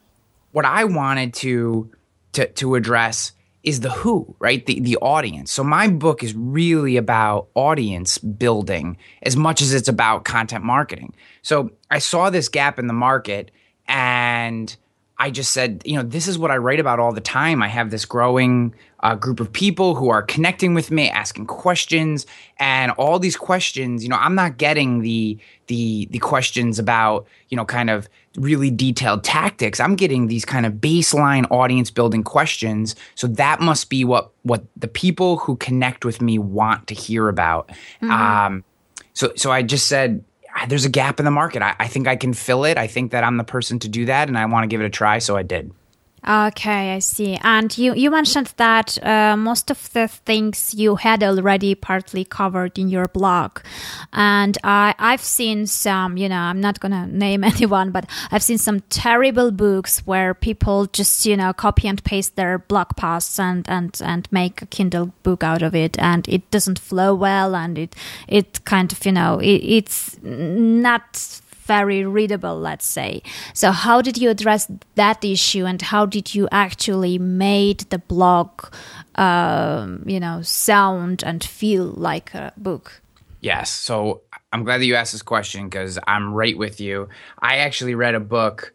what 0.51 0.65
I 0.65 0.83
wanted 0.83 1.33
to 1.35 1.91
to 2.33 2.47
to 2.47 2.75
address 2.75 3.31
is 3.63 3.81
the 3.81 3.89
who, 3.89 4.35
right? 4.39 4.65
The 4.65 4.79
the 4.79 4.97
audience. 4.97 5.51
So 5.51 5.63
my 5.63 5.87
book 5.87 6.23
is 6.23 6.33
really 6.35 6.97
about 6.97 7.47
audience 7.55 8.17
building 8.17 8.97
as 9.23 9.35
much 9.35 9.61
as 9.61 9.73
it's 9.73 9.89
about 9.89 10.23
content 10.23 10.63
marketing. 10.63 11.13
So 11.41 11.71
I 11.89 11.99
saw 11.99 12.29
this 12.29 12.47
gap 12.49 12.79
in 12.79 12.87
the 12.87 12.93
market 12.93 13.51
and 13.87 14.75
I 15.19 15.31
just 15.31 15.51
said, 15.51 15.81
you 15.83 15.95
know, 15.95 16.03
this 16.03 16.27
is 16.27 16.37
what 16.37 16.51
I 16.51 16.57
write 16.57 16.79
about 16.79 16.99
all 16.99 17.11
the 17.11 17.21
time. 17.21 17.63
I 17.63 17.67
have 17.67 17.89
this 17.89 18.05
growing 18.05 18.75
uh, 18.99 19.15
group 19.15 19.39
of 19.39 19.51
people 19.51 19.95
who 19.95 20.09
are 20.09 20.21
connecting 20.21 20.75
with 20.75 20.91
me, 20.91 21.09
asking 21.09 21.47
questions, 21.47 22.27
and 22.59 22.91
all 22.93 23.17
these 23.17 23.35
questions. 23.35 24.03
You 24.03 24.09
know, 24.09 24.17
I'm 24.17 24.35
not 24.35 24.57
getting 24.57 25.01
the 25.01 25.37
the 25.67 26.07
the 26.11 26.19
questions 26.19 26.77
about 26.77 27.27
you 27.49 27.57
know 27.57 27.65
kind 27.65 27.89
of 27.89 28.07
really 28.37 28.69
detailed 28.69 29.23
tactics. 29.23 29.79
I'm 29.79 29.95
getting 29.95 30.27
these 30.27 30.45
kind 30.45 30.65
of 30.65 30.73
baseline 30.73 31.49
audience 31.49 31.89
building 31.89 32.23
questions. 32.23 32.95
So 33.15 33.25
that 33.27 33.59
must 33.59 33.89
be 33.89 34.05
what 34.05 34.29
what 34.43 34.63
the 34.75 34.87
people 34.87 35.37
who 35.37 35.55
connect 35.57 36.05
with 36.05 36.21
me 36.21 36.37
want 36.37 36.87
to 36.87 36.93
hear 36.93 37.27
about. 37.27 37.69
Mm-hmm. 38.01 38.11
Um, 38.11 38.63
so 39.13 39.33
so 39.35 39.51
I 39.51 39.63
just 39.63 39.87
said 39.87 40.23
there's 40.65 40.85
a 40.85 40.89
gap 40.89 41.19
in 41.19 41.25
the 41.25 41.31
market. 41.31 41.61
I, 41.61 41.75
I 41.79 41.87
think 41.87 42.07
I 42.07 42.15
can 42.15 42.33
fill 42.33 42.65
it. 42.65 42.77
I 42.77 42.87
think 42.87 43.11
that 43.11 43.23
I'm 43.23 43.37
the 43.37 43.43
person 43.43 43.79
to 43.79 43.87
do 43.87 44.05
that, 44.05 44.27
and 44.27 44.37
I 44.37 44.45
want 44.45 44.63
to 44.63 44.67
give 44.67 44.81
it 44.81 44.85
a 44.85 44.89
try. 44.89 45.19
So 45.19 45.37
I 45.37 45.43
did. 45.43 45.71
Okay, 46.27 46.93
I 46.93 46.99
see. 46.99 47.39
And 47.41 47.75
you, 47.77 47.93
you 47.93 48.11
mentioned 48.11 48.53
that 48.57 49.01
uh, 49.01 49.37
most 49.37 49.71
of 49.71 49.93
the 49.93 50.09
things 50.09 50.73
you 50.73 50.97
had 50.97 51.23
already 51.23 51.73
partly 51.73 52.25
covered 52.25 52.77
in 52.77 52.89
your 52.89 53.07
blog. 53.07 53.61
And 54.11 54.57
I, 54.61 54.93
I've 54.99 55.21
seen 55.21 55.67
some, 55.67 56.17
you 56.17 56.27
know, 56.27 56.35
I'm 56.35 56.59
not 56.59 56.81
going 56.81 56.91
to 56.91 57.07
name 57.07 57.43
anyone, 57.45 57.91
but 57.91 58.09
I've 58.29 58.43
seen 58.43 58.57
some 58.57 58.81
terrible 58.89 59.51
books 59.51 59.99
where 59.99 60.33
people 60.33 60.87
just, 60.87 61.25
you 61.25 61.37
know, 61.37 61.53
copy 61.53 61.87
and 61.87 62.03
paste 62.03 62.35
their 62.35 62.57
blog 62.57 62.97
posts 62.97 63.39
and, 63.39 63.65
and, 63.69 63.97
and 64.03 64.27
make 64.29 64.61
a 64.61 64.65
Kindle 64.65 65.13
book 65.23 65.45
out 65.45 65.61
of 65.61 65.73
it. 65.73 65.97
And 65.97 66.27
it 66.27 66.51
doesn't 66.51 66.79
flow 66.79 67.15
well 67.15 67.55
and 67.55 67.77
it, 67.77 67.95
it 68.27 68.65
kind 68.65 68.91
of, 68.91 69.05
you 69.05 69.13
know, 69.13 69.39
it, 69.39 69.61
it's 69.63 70.21
not 70.21 71.41
very 71.67 72.05
readable, 72.05 72.59
let's 72.59 72.85
say. 72.85 73.21
So, 73.53 73.71
how 73.71 74.01
did 74.01 74.17
you 74.17 74.29
address 74.29 74.71
that 74.95 75.23
issue, 75.23 75.65
and 75.65 75.81
how 75.81 76.05
did 76.05 76.33
you 76.33 76.47
actually 76.51 77.19
made 77.19 77.81
the 77.91 77.99
blog, 77.99 78.49
um, 79.15 80.03
you 80.05 80.19
know, 80.19 80.41
sound 80.41 81.23
and 81.23 81.43
feel 81.43 81.85
like 81.85 82.33
a 82.33 82.53
book? 82.57 83.01
Yes. 83.41 83.69
So 83.69 84.21
I'm 84.51 84.63
glad 84.63 84.79
that 84.79 84.85
you 84.85 84.95
asked 84.95 85.11
this 85.11 85.21
question 85.21 85.69
because 85.69 85.99
I'm 86.07 86.33
right 86.33 86.57
with 86.57 86.81
you. 86.81 87.09
I 87.39 87.57
actually 87.57 87.95
read 87.95 88.15
a 88.15 88.19
book 88.19 88.73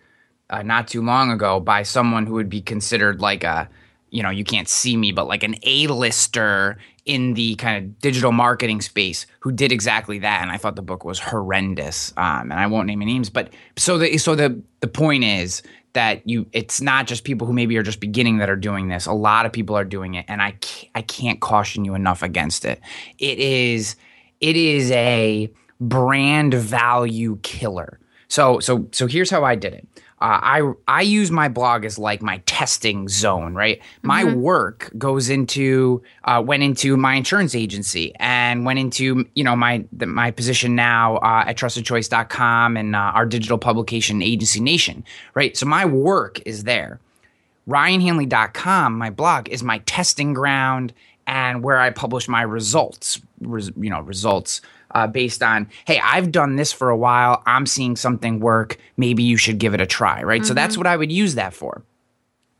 uh, 0.50 0.62
not 0.62 0.88
too 0.88 1.02
long 1.02 1.30
ago 1.30 1.61
by 1.61 1.82
someone 1.82 2.26
who 2.26 2.34
would 2.34 2.49
be 2.49 2.61
considered 2.61 3.20
like 3.20 3.44
a 3.44 3.68
you 4.12 4.22
know, 4.22 4.28
you 4.28 4.44
can't 4.44 4.68
see 4.68 4.94
me, 4.94 5.11
but 5.11 5.26
like 5.26 5.42
an 5.42 5.56
A-lister 5.62 6.76
in 7.04 7.35
the 7.35 7.54
kind 7.56 7.85
of 7.85 7.99
digital 8.00 8.32
marketing 8.32 8.80
space 8.80 9.26
who 9.40 9.50
did 9.50 9.73
exactly 9.73 10.21
that. 10.21 10.42
And 10.42 10.50
I 10.50 10.56
thought 10.56 10.76
the 10.76 10.82
book 10.82 11.04
was 11.04 11.18
horrendous. 11.18 12.12
Um, 12.16 12.52
and 12.52 12.54
I 12.54 12.66
won't 12.66 12.87
name 12.87 13.02
any 13.02 13.14
names, 13.14 13.30
but 13.30 13.50
so 13.76 13.99
the 13.99 14.18
so 14.18 14.35
the 14.35 14.62
the 14.80 14.88
point 14.88 15.25
is 15.25 15.62
that 15.94 16.26
you 16.28 16.47
it's 16.52 16.80
not 16.80 17.06
just 17.06 17.25
people 17.25 17.47
who 17.47 17.52
maybe 17.52 17.76
are 17.76 17.82
just 17.82 18.00
beginning 18.00 18.38
that 18.38 18.49
are 18.49 18.56
doing 18.56 18.88
this. 18.88 19.06
A 19.06 19.12
lot 19.12 19.47
of 19.47 19.52
people 19.52 19.76
are 19.76 19.85
doing 19.85 20.14
it, 20.14 20.25
and 20.28 20.40
I 20.40 20.52
can't, 20.52 20.90
I 20.94 21.02
can't 21.02 21.40
caution 21.40 21.85
you 21.85 21.94
enough 21.94 22.23
against 22.23 22.64
it. 22.64 22.80
It 23.18 23.38
is 23.38 23.97
it 24.40 24.56
is 24.56 24.90
a 24.92 25.50
brand 25.80 26.54
value 26.54 27.38
killer. 27.42 27.99
So 28.28 28.61
so 28.61 28.88
so 28.92 29.06
here's 29.06 29.30
how 29.30 29.44
I 29.44 29.56
did 29.56 29.75
it. 29.75 29.88
Uh, 30.23 30.38
I 30.41 30.73
I 30.87 31.02
use 31.02 31.33
my 31.33 31.49
blog 31.49 31.85
as 31.85 31.99
like 31.99 32.23
my 32.23 32.38
testing 32.47 33.09
zone, 33.09 33.55
right? 33.55 33.81
Mm-hmm. 33.81 34.07
My 34.07 34.25
work 34.25 34.88
goes 34.97 35.29
into 35.29 36.00
uh, 36.23 36.41
went 36.47 36.62
into 36.62 36.97
my 36.97 37.14
insurance 37.14 37.57
agency 37.57 38.14
and 38.21 38.64
went 38.64 38.79
into 38.79 39.29
you 39.35 39.43
know 39.43 39.57
my 39.57 39.85
the, 39.93 40.07
my 40.07 40.31
position 40.31 40.76
now 40.76 41.17
uh, 41.17 41.45
at 41.49 41.57
TrustedChoice.com 41.57 42.76
and 42.76 42.95
uh, 42.95 42.99
our 42.99 43.26
digital 43.26 43.59
publication 43.59 44.23
agency 44.23 44.61
Nation, 44.61 45.05
right? 45.35 45.57
So 45.57 45.67
my 45.67 45.85
work 45.85 46.41
is 46.47 46.62
there. 46.62 47.00
RyanHanley.com, 47.69 48.97
my 48.97 49.11
blog, 49.11 49.49
is 49.49 49.64
my 49.64 49.79
testing 49.79 50.35
ground 50.35 50.93
and 51.26 51.64
where 51.64 51.81
I 51.81 51.91
publish 51.91 52.29
my 52.29 52.43
results, 52.43 53.21
res, 53.41 53.73
you 53.76 53.91
know, 53.91 54.00
results 54.00 54.61
uh, 54.94 55.06
based 55.06 55.42
on, 55.42 55.68
hey, 55.84 56.00
I've 56.02 56.32
done 56.32 56.56
this 56.56 56.72
for 56.72 56.90
a 56.90 56.96
while. 56.96 57.42
I'm 57.46 57.66
seeing 57.66 57.96
something 57.96 58.40
work. 58.40 58.78
Maybe 58.96 59.22
you 59.22 59.37
should 59.37 59.58
give 59.58 59.75
it 59.75 59.80
a 59.80 59.87
try, 59.87 60.22
right? 60.22 60.40
Mm-hmm. 60.40 60.49
So 60.49 60.54
that's 60.54 60.75
mm-hmm. 60.75 60.80
what 60.80 60.87
I 60.87 60.96
would 60.96 61.12
use 61.12 61.34
that 61.34 61.54
for. 61.54 61.82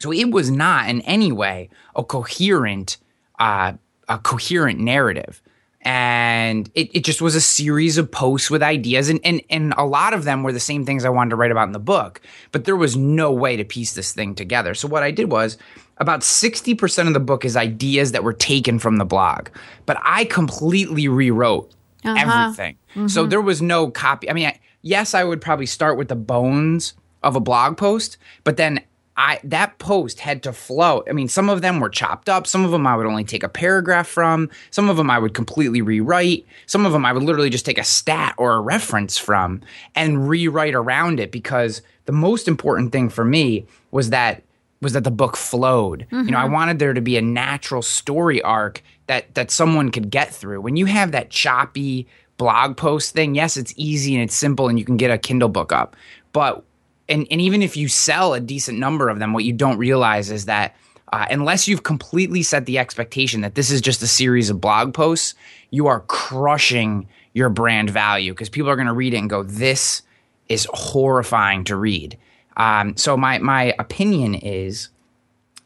So 0.01 0.13
it 0.13 0.31
was 0.31 0.51
not 0.51 0.89
in 0.89 1.01
any 1.03 1.31
way 1.31 1.71
a 1.95 2.03
coherent, 2.03 2.97
uh, 3.39 3.75
a 4.09 4.19
coherent 4.19 4.81
narrative. 4.81 5.41
And 5.85 6.71
it, 6.75 6.95
it 6.95 7.05
just 7.05 7.21
was 7.21 7.35
a 7.35 7.41
series 7.41 7.99
of 7.99 8.11
posts 8.11 8.49
with 8.49 8.63
ideas, 8.63 9.09
and, 9.09 9.19
and 9.25 9.43
and 9.51 9.75
a 9.77 9.85
lot 9.85 10.15
of 10.15 10.23
them 10.23 10.45
were 10.45 10.53
the 10.53 10.61
same 10.61 10.85
things 10.87 11.05
I 11.05 11.09
wanted 11.09 11.31
to 11.31 11.37
write 11.37 11.51
about 11.51 11.67
in 11.67 11.73
the 11.73 11.81
book. 11.81 12.21
But 12.53 12.67
there 12.67 12.77
was 12.77 12.97
no 12.97 13.33
way 13.33 13.57
to 13.57 13.65
piece 13.65 13.95
this 13.95 14.13
thing 14.13 14.37
together. 14.37 14.75
So 14.75 14.87
what 14.87 15.03
I 15.03 15.11
did 15.11 15.33
was 15.33 15.59
about 15.99 16.21
60% 16.21 17.09
of 17.09 17.15
the 17.15 17.21
book 17.21 17.45
is 17.45 17.57
ideas 17.57 18.13
that 18.13 18.23
were 18.23 18.33
taken 18.33 18.79
from 18.79 18.99
the 18.99 19.05
blog, 19.05 19.49
but 19.85 19.99
I 20.05 20.25
completely 20.25 21.09
rewrote 21.09 21.73
uh-huh. 22.05 22.17
everything. 22.19 22.77
Mm-hmm. 22.91 23.09
So 23.09 23.27
there 23.27 23.41
was 23.41 23.63
no 23.63 23.91
copy. 23.91 24.29
I 24.31 24.33
mean, 24.33 24.47
I, 24.47 24.61
yes, 24.83 25.15
I 25.15 25.25
would 25.25 25.41
probably 25.41 25.67
start 25.67 25.97
with 25.97 26.09
the 26.09 26.17
bones 26.17 26.95
of 27.23 27.37
a 27.37 27.41
blog 27.41 27.77
post, 27.77 28.19
but 28.45 28.57
then 28.57 28.81
I 29.17 29.41
that 29.45 29.79
post 29.79 30.21
had 30.21 30.43
to 30.45 30.53
flow. 30.53 31.05
I 31.09 31.13
mean, 31.13 31.29
some 31.29 31.51
of 31.51 31.61
them 31.61 31.81
were 31.81 31.91
chopped 31.91 32.29
up. 32.29 32.47
Some 32.47 32.65
of 32.65 32.71
them 32.71 32.87
I 32.87 32.97
would 32.97 33.07
only 33.07 33.25
take 33.25 33.43
a 33.43 33.49
paragraph 33.49 34.09
from. 34.09 34.51
Some 34.71 34.89
of 34.89 34.97
them 34.97 35.11
I 35.11 35.19
would 35.19 35.35
completely 35.35 35.83
rewrite. 35.83 36.47
Some 36.67 36.87
of 36.87 36.93
them 36.93 37.05
I 37.05 37.13
would 37.13 37.23
literally 37.23 37.51
just 37.51 37.67
take 37.67 37.79
a 37.79 37.85
stat 37.85 38.35
or 38.39 38.55
a 38.55 38.61
reference 38.61 39.19
from 39.19 39.61
and 39.95 40.29
rewrite 40.29 40.75
around 40.75 41.21
it 41.21 41.31
because 41.31 41.83
the 42.07 42.13
most 42.13 42.49
important 42.49 42.91
thing 42.91 43.11
for 43.11 43.25
me 43.25 43.67
was 43.91 44.11
that 44.11 44.43
was 44.83 44.93
that 44.93 45.05
the 45.05 45.11
book 45.11 45.37
flowed. 45.37 46.07
Mm-hmm. 46.11 46.27
You 46.27 46.33
know, 46.33 46.39
I 46.39 46.43
mm-hmm. 46.43 46.53
wanted 46.53 46.79
there 46.79 46.93
to 46.93 47.01
be 47.01 47.17
a 47.17 47.23
natural 47.23 47.81
story 47.81 48.43
arc 48.43 48.83
that 49.07 49.35
that 49.35 49.51
someone 49.51 49.91
could 49.91 50.11
get 50.11 50.35
through. 50.35 50.61
When 50.61 50.77
you 50.77 50.87
have 50.87 51.13
that 51.13 51.31
choppy 51.31 52.07
blog 52.37 52.77
post 52.77 53.15
thing, 53.15 53.35
yes, 53.35 53.57
it's 53.57 53.73
easy 53.77 54.15
and 54.15 54.23
it's 54.23 54.35
simple 54.35 54.69
and 54.69 54.79
you 54.79 54.85
can 54.85 54.97
get 54.97 55.11
a 55.11 55.19
Kindle 55.19 55.49
book 55.49 55.73
up. 55.73 55.97
But 56.33 56.65
and 57.09 57.27
and 57.31 57.41
even 57.41 57.63
if 57.63 57.77
you 57.77 57.89
sell 57.89 58.35
a 58.35 58.41
decent 58.41 58.79
number 58.79 59.09
of 59.09 59.21
them, 59.21 59.33
what 59.33 59.45
you 59.45 59.53
don't 59.53 59.79
realize 59.79 60.31
is 60.31 60.47
that 60.47 60.77
uh, 61.13 61.27
unless 61.31 61.69
you've 61.69 61.83
completely 61.83 62.43
set 62.43 62.67
the 62.67 62.79
expectation 62.79 63.43
that 63.43 63.55
this 63.55 63.71
is 63.71 63.81
just 63.81 64.03
a 64.03 64.07
series 64.07 64.51
of 64.51 64.61
blog 64.61 64.95
posts, 64.95 65.35
you 65.71 65.87
are 65.87 66.01
crushing 66.01 67.07
your 67.35 67.51
brand 67.51 67.91
value 67.91 68.33
because 68.33 68.49
people 68.49 68.69
are 68.69 68.77
going 68.77 68.87
to 68.87 68.93
read 68.93 69.15
it 69.15 69.19
and 69.19 69.31
go, 69.31 69.43
"This 69.43 70.03
is 70.49 70.67
horrifying 70.73 71.65
to 71.65 71.77
read." 71.77 72.19
Um, 72.57 72.97
so 72.97 73.17
my 73.17 73.39
my 73.39 73.75
opinion 73.79 74.35
is 74.35 74.89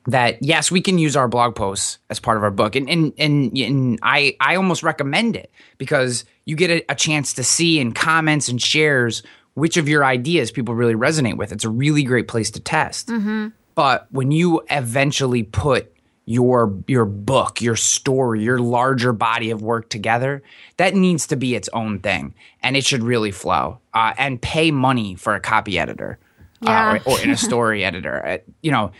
that 0.07 0.43
yes, 0.43 0.71
we 0.71 0.81
can 0.81 0.99
use 0.99 1.16
our 1.16 1.28
blog 1.28 1.55
posts 1.55 1.99
as 2.11 2.21
part 2.21 2.37
of 2.37 2.43
our 2.43 2.50
book, 2.50 2.76
and 2.76 2.88
and 2.88 3.12
and, 3.19 3.57
and 3.57 3.99
I 4.02 4.37
I 4.40 4.57
almost 4.57 4.83
recommend 4.83 5.37
it 5.37 5.50
because 5.78 6.25
you 6.45 6.57
get 6.57 6.71
a, 6.71 6.93
a, 6.93 6.95
chance 6.95 7.33
to 7.35 7.45
see 7.45 7.81
in 7.81 7.93
comments 7.93 8.49
and 8.49 8.62
shares 8.62 9.23
which 9.55 9.76
of 9.76 9.88
your 9.88 10.05
ideas 10.05 10.50
people 10.52 10.75
really 10.75 10.95
resonate 10.95 11.37
with. 11.37 11.50
It's 11.50 11.64
a 11.64 11.69
really 11.69 12.05
great 12.05 12.28
place 12.28 12.50
to 12.52 12.61
test. 12.61 13.09
Mm-hmm. 13.09 13.49
But 13.75 14.07
when 14.11 14.31
you 14.31 14.62
eventually 14.71 15.43
put 15.43 15.93
your 16.26 16.75
your 16.87 17.05
book, 17.05 17.61
your 17.61 17.76
story, 17.76 18.43
your 18.43 18.59
larger 18.59 19.12
body 19.12 19.50
of 19.50 19.62
work 19.62 19.88
together, 19.88 20.43
that 20.76 20.95
needs 20.95 21.26
to 21.28 21.37
be 21.37 21.55
its 21.55 21.69
own 21.73 22.00
thing, 22.00 22.35
and 22.62 22.76
it 22.76 22.85
should 22.85 23.02
really 23.02 23.31
flow. 23.31 23.78
Uh, 23.95 24.12
and 24.19 24.43
pay 24.43 24.71
money 24.71 25.14
for 25.14 25.35
a 25.35 25.40
copy 25.40 25.78
editor. 25.78 26.19
Yeah. 26.60 26.92
Uh, 26.92 27.10
or, 27.10 27.14
or 27.14 27.20
in 27.20 27.30
a 27.30 27.36
story 27.36 27.84
editor. 27.84 28.25
Uh, 28.25 28.38
you 28.62 28.70
know, 28.70 28.92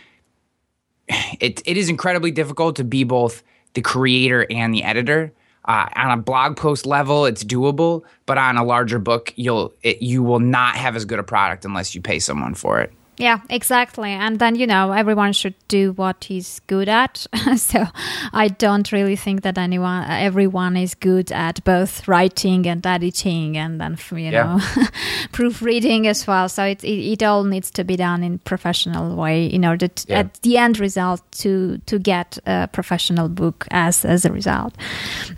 it 1.39 1.61
it 1.65 1.77
is 1.77 1.89
incredibly 1.89 2.31
difficult 2.31 2.75
to 2.77 2.83
be 2.83 3.03
both 3.03 3.43
the 3.73 3.81
creator 3.81 4.45
and 4.49 4.73
the 4.73 4.83
editor. 4.83 5.33
Uh, 5.65 5.85
on 5.97 6.17
a 6.17 6.21
blog 6.21 6.55
post 6.55 6.85
level, 6.85 7.25
it's 7.25 7.43
doable, 7.43 8.03
but 8.25 8.37
on 8.37 8.55
a 8.55 8.63
larger 8.63 8.99
book, 8.99 9.33
you'll 9.35 9.73
it, 9.83 10.01
you 10.01 10.23
will 10.23 10.39
not 10.39 10.75
have 10.75 10.95
as 10.95 11.03
good 11.03 11.19
a 11.19 11.23
product 11.23 11.65
unless 11.65 11.93
you 11.93 12.01
pay 12.01 12.19
someone 12.19 12.53
for 12.53 12.79
it. 12.79 12.93
Yeah, 13.17 13.39
exactly. 13.49 14.11
And 14.11 14.37
then, 14.37 14.55
you 14.55 14.67
know, 14.67 14.91
everyone 14.91 15.33
should 15.33 15.55
do 15.67 15.93
what 15.93 16.25
he's 16.25 16.61
good 16.67 16.87
at. 16.87 17.25
so 17.55 17.85
I 18.31 18.47
don't 18.47 18.91
really 18.91 19.15
think 19.15 19.41
that 19.41 19.57
anyone, 19.57 20.05
everyone 20.07 20.77
is 20.77 20.93
good 20.93 21.31
at 21.31 21.63
both 21.63 22.07
writing 22.07 22.67
and 22.67 22.85
editing 22.85 23.57
and 23.57 23.81
then, 23.81 23.97
you 24.11 24.17
yeah. 24.17 24.59
know, 24.59 24.83
proofreading 25.31 26.05
as 26.05 26.27
well. 26.27 26.47
So 26.47 26.63
it, 26.63 26.83
it, 26.83 27.13
it, 27.13 27.23
all 27.23 27.43
needs 27.43 27.71
to 27.71 27.83
be 27.83 27.95
done 27.95 28.23
in 28.23 28.37
professional 28.39 29.15
way 29.15 29.47
in 29.47 29.65
order 29.65 29.87
to, 29.87 30.05
yeah. 30.07 30.19
at 30.19 30.35
the 30.43 30.57
end 30.57 30.79
result 30.79 31.23
to, 31.31 31.79
to 31.87 31.97
get 31.97 32.37
a 32.45 32.69
professional 32.71 33.29
book 33.29 33.67
as, 33.71 34.05
as 34.05 34.25
a 34.25 34.31
result. 34.31 34.75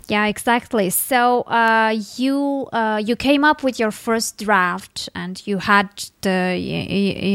Yeah, 0.06 0.26
exactly. 0.26 0.90
So 0.90 1.42
uh, 1.42 1.96
you, 2.16 2.68
uh, 2.74 3.00
you 3.02 3.16
came 3.16 3.42
up 3.42 3.62
with 3.62 3.80
your 3.80 3.90
first 3.90 4.36
draft 4.36 5.08
and 5.14 5.42
you 5.46 5.56
had 5.56 5.88
the, 6.20 6.54
you, 6.58 6.78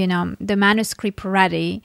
you 0.02 0.08
know, 0.08 0.35
um, 0.40 0.46
the 0.46 0.56
manuscript 0.56 1.24
ready. 1.24 1.82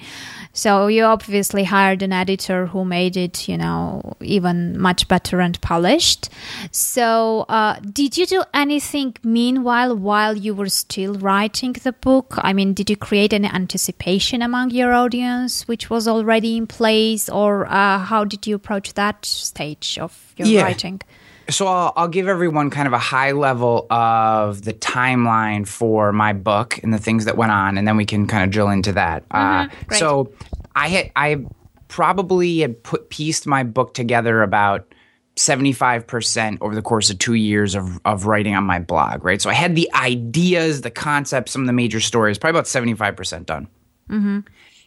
So 0.52 0.88
you 0.88 1.04
obviously 1.04 1.64
hired 1.64 2.02
an 2.02 2.12
editor 2.12 2.66
who 2.66 2.84
made 2.84 3.16
it, 3.16 3.48
you 3.48 3.56
know, 3.56 4.16
even 4.20 4.78
much 4.78 5.08
better 5.08 5.40
and 5.40 5.60
polished. 5.60 6.28
So 6.70 7.46
uh, 7.48 7.78
did 7.80 8.16
you 8.16 8.26
do 8.26 8.42
anything 8.52 9.16
meanwhile 9.22 9.96
while 9.96 10.36
you 10.36 10.54
were 10.54 10.68
still 10.68 11.14
writing 11.14 11.72
the 11.72 11.92
book? 11.92 12.34
I 12.38 12.52
mean, 12.52 12.74
did 12.74 12.90
you 12.90 12.96
create 12.96 13.32
any 13.32 13.48
anticipation 13.48 14.42
among 14.42 14.70
your 14.70 14.92
audience, 14.92 15.68
which 15.68 15.90
was 15.90 16.08
already 16.08 16.56
in 16.56 16.66
place, 16.66 17.28
or 17.28 17.66
uh, 17.66 17.98
how 17.98 18.24
did 18.24 18.46
you 18.46 18.56
approach 18.56 18.94
that 18.94 19.24
stage 19.24 19.98
of 19.98 20.34
your 20.36 20.48
yeah. 20.48 20.62
writing? 20.62 21.00
So 21.50 21.66
I'll, 21.66 21.92
I'll, 21.96 22.08
give 22.08 22.28
everyone 22.28 22.70
kind 22.70 22.86
of 22.86 22.92
a 22.92 22.98
high 22.98 23.32
level 23.32 23.86
of 23.90 24.62
the 24.62 24.72
timeline 24.72 25.66
for 25.66 26.12
my 26.12 26.32
book 26.32 26.78
and 26.82 26.92
the 26.92 26.98
things 26.98 27.24
that 27.24 27.36
went 27.36 27.52
on, 27.52 27.76
and 27.76 27.86
then 27.86 27.96
we 27.96 28.06
can 28.06 28.26
kind 28.26 28.44
of 28.44 28.50
drill 28.50 28.68
into 28.68 28.92
that. 28.92 29.28
Mm-hmm. 29.28 29.92
Uh, 29.92 29.96
so 29.96 30.32
I 30.74 30.88
had 30.88 31.12
I 31.16 31.44
probably 31.88 32.60
had 32.60 32.82
put 32.82 33.10
pieced 33.10 33.46
my 33.46 33.64
book 33.64 33.94
together 33.94 34.42
about 34.42 34.94
75% 35.36 36.58
over 36.60 36.74
the 36.74 36.82
course 36.82 37.10
of 37.10 37.18
two 37.18 37.34
years 37.34 37.74
of, 37.74 37.98
of 38.04 38.26
writing 38.26 38.54
on 38.54 38.64
my 38.64 38.78
blog, 38.78 39.24
right? 39.24 39.40
So 39.40 39.48
I 39.48 39.54
had 39.54 39.74
the 39.74 39.90
ideas, 39.94 40.82
the 40.82 40.90
concepts, 40.90 41.52
some 41.52 41.62
of 41.62 41.66
the 41.66 41.72
major 41.72 42.00
stories, 42.00 42.38
probably 42.38 42.58
about 42.58 42.66
75% 42.66 43.46
done. 43.46 43.68
Mm-hmm. 44.08 44.40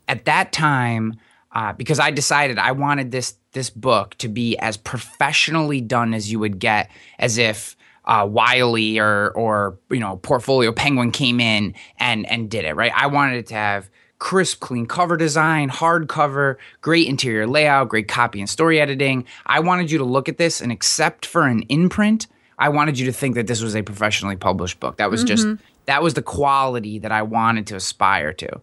At 0.07 0.25
that 0.25 0.51
time, 0.51 1.15
uh, 1.53 1.73
because 1.73 1.99
I 1.99 2.11
decided 2.11 2.59
I 2.59 2.73
wanted 2.73 3.11
this 3.11 3.35
this 3.53 3.69
book 3.69 4.15
to 4.15 4.27
be 4.27 4.57
as 4.57 4.77
professionally 4.77 5.81
done 5.81 6.13
as 6.13 6.31
you 6.31 6.39
would 6.39 6.59
get, 6.59 6.89
as 7.19 7.37
if 7.37 7.75
uh, 8.05 8.27
Wiley 8.29 8.99
or 8.99 9.31
or 9.31 9.79
you 9.89 9.99
know 9.99 10.17
Portfolio 10.17 10.71
Penguin 10.71 11.11
came 11.11 11.39
in 11.39 11.73
and 11.99 12.29
and 12.29 12.49
did 12.49 12.65
it 12.65 12.75
right. 12.75 12.91
I 12.95 13.07
wanted 13.07 13.37
it 13.37 13.47
to 13.47 13.55
have 13.55 13.89
crisp, 14.19 14.61
clean 14.61 14.85
cover 14.85 15.17
design, 15.17 15.69
hardcover, 15.69 16.55
great 16.81 17.07
interior 17.07 17.45
layout, 17.47 17.89
great 17.89 18.07
copy 18.07 18.39
and 18.39 18.49
story 18.49 18.79
editing. 18.79 19.25
I 19.45 19.59
wanted 19.59 19.91
you 19.91 19.97
to 19.97 20.05
look 20.05 20.29
at 20.29 20.37
this 20.37 20.61
and 20.61 20.71
except 20.71 21.25
for 21.25 21.45
an 21.45 21.63
imprint, 21.63 22.27
I 22.57 22.69
wanted 22.69 22.97
you 22.97 23.05
to 23.07 23.13
think 23.13 23.35
that 23.35 23.47
this 23.47 23.61
was 23.61 23.75
a 23.75 23.81
professionally 23.81 24.35
published 24.35 24.79
book. 24.79 24.97
That 24.97 25.11
was 25.11 25.21
mm-hmm. 25.21 25.27
just 25.27 25.47
that 25.85 26.01
was 26.01 26.13
the 26.13 26.21
quality 26.21 26.99
that 26.99 27.11
I 27.11 27.21
wanted 27.21 27.67
to 27.67 27.75
aspire 27.75 28.33
to. 28.33 28.61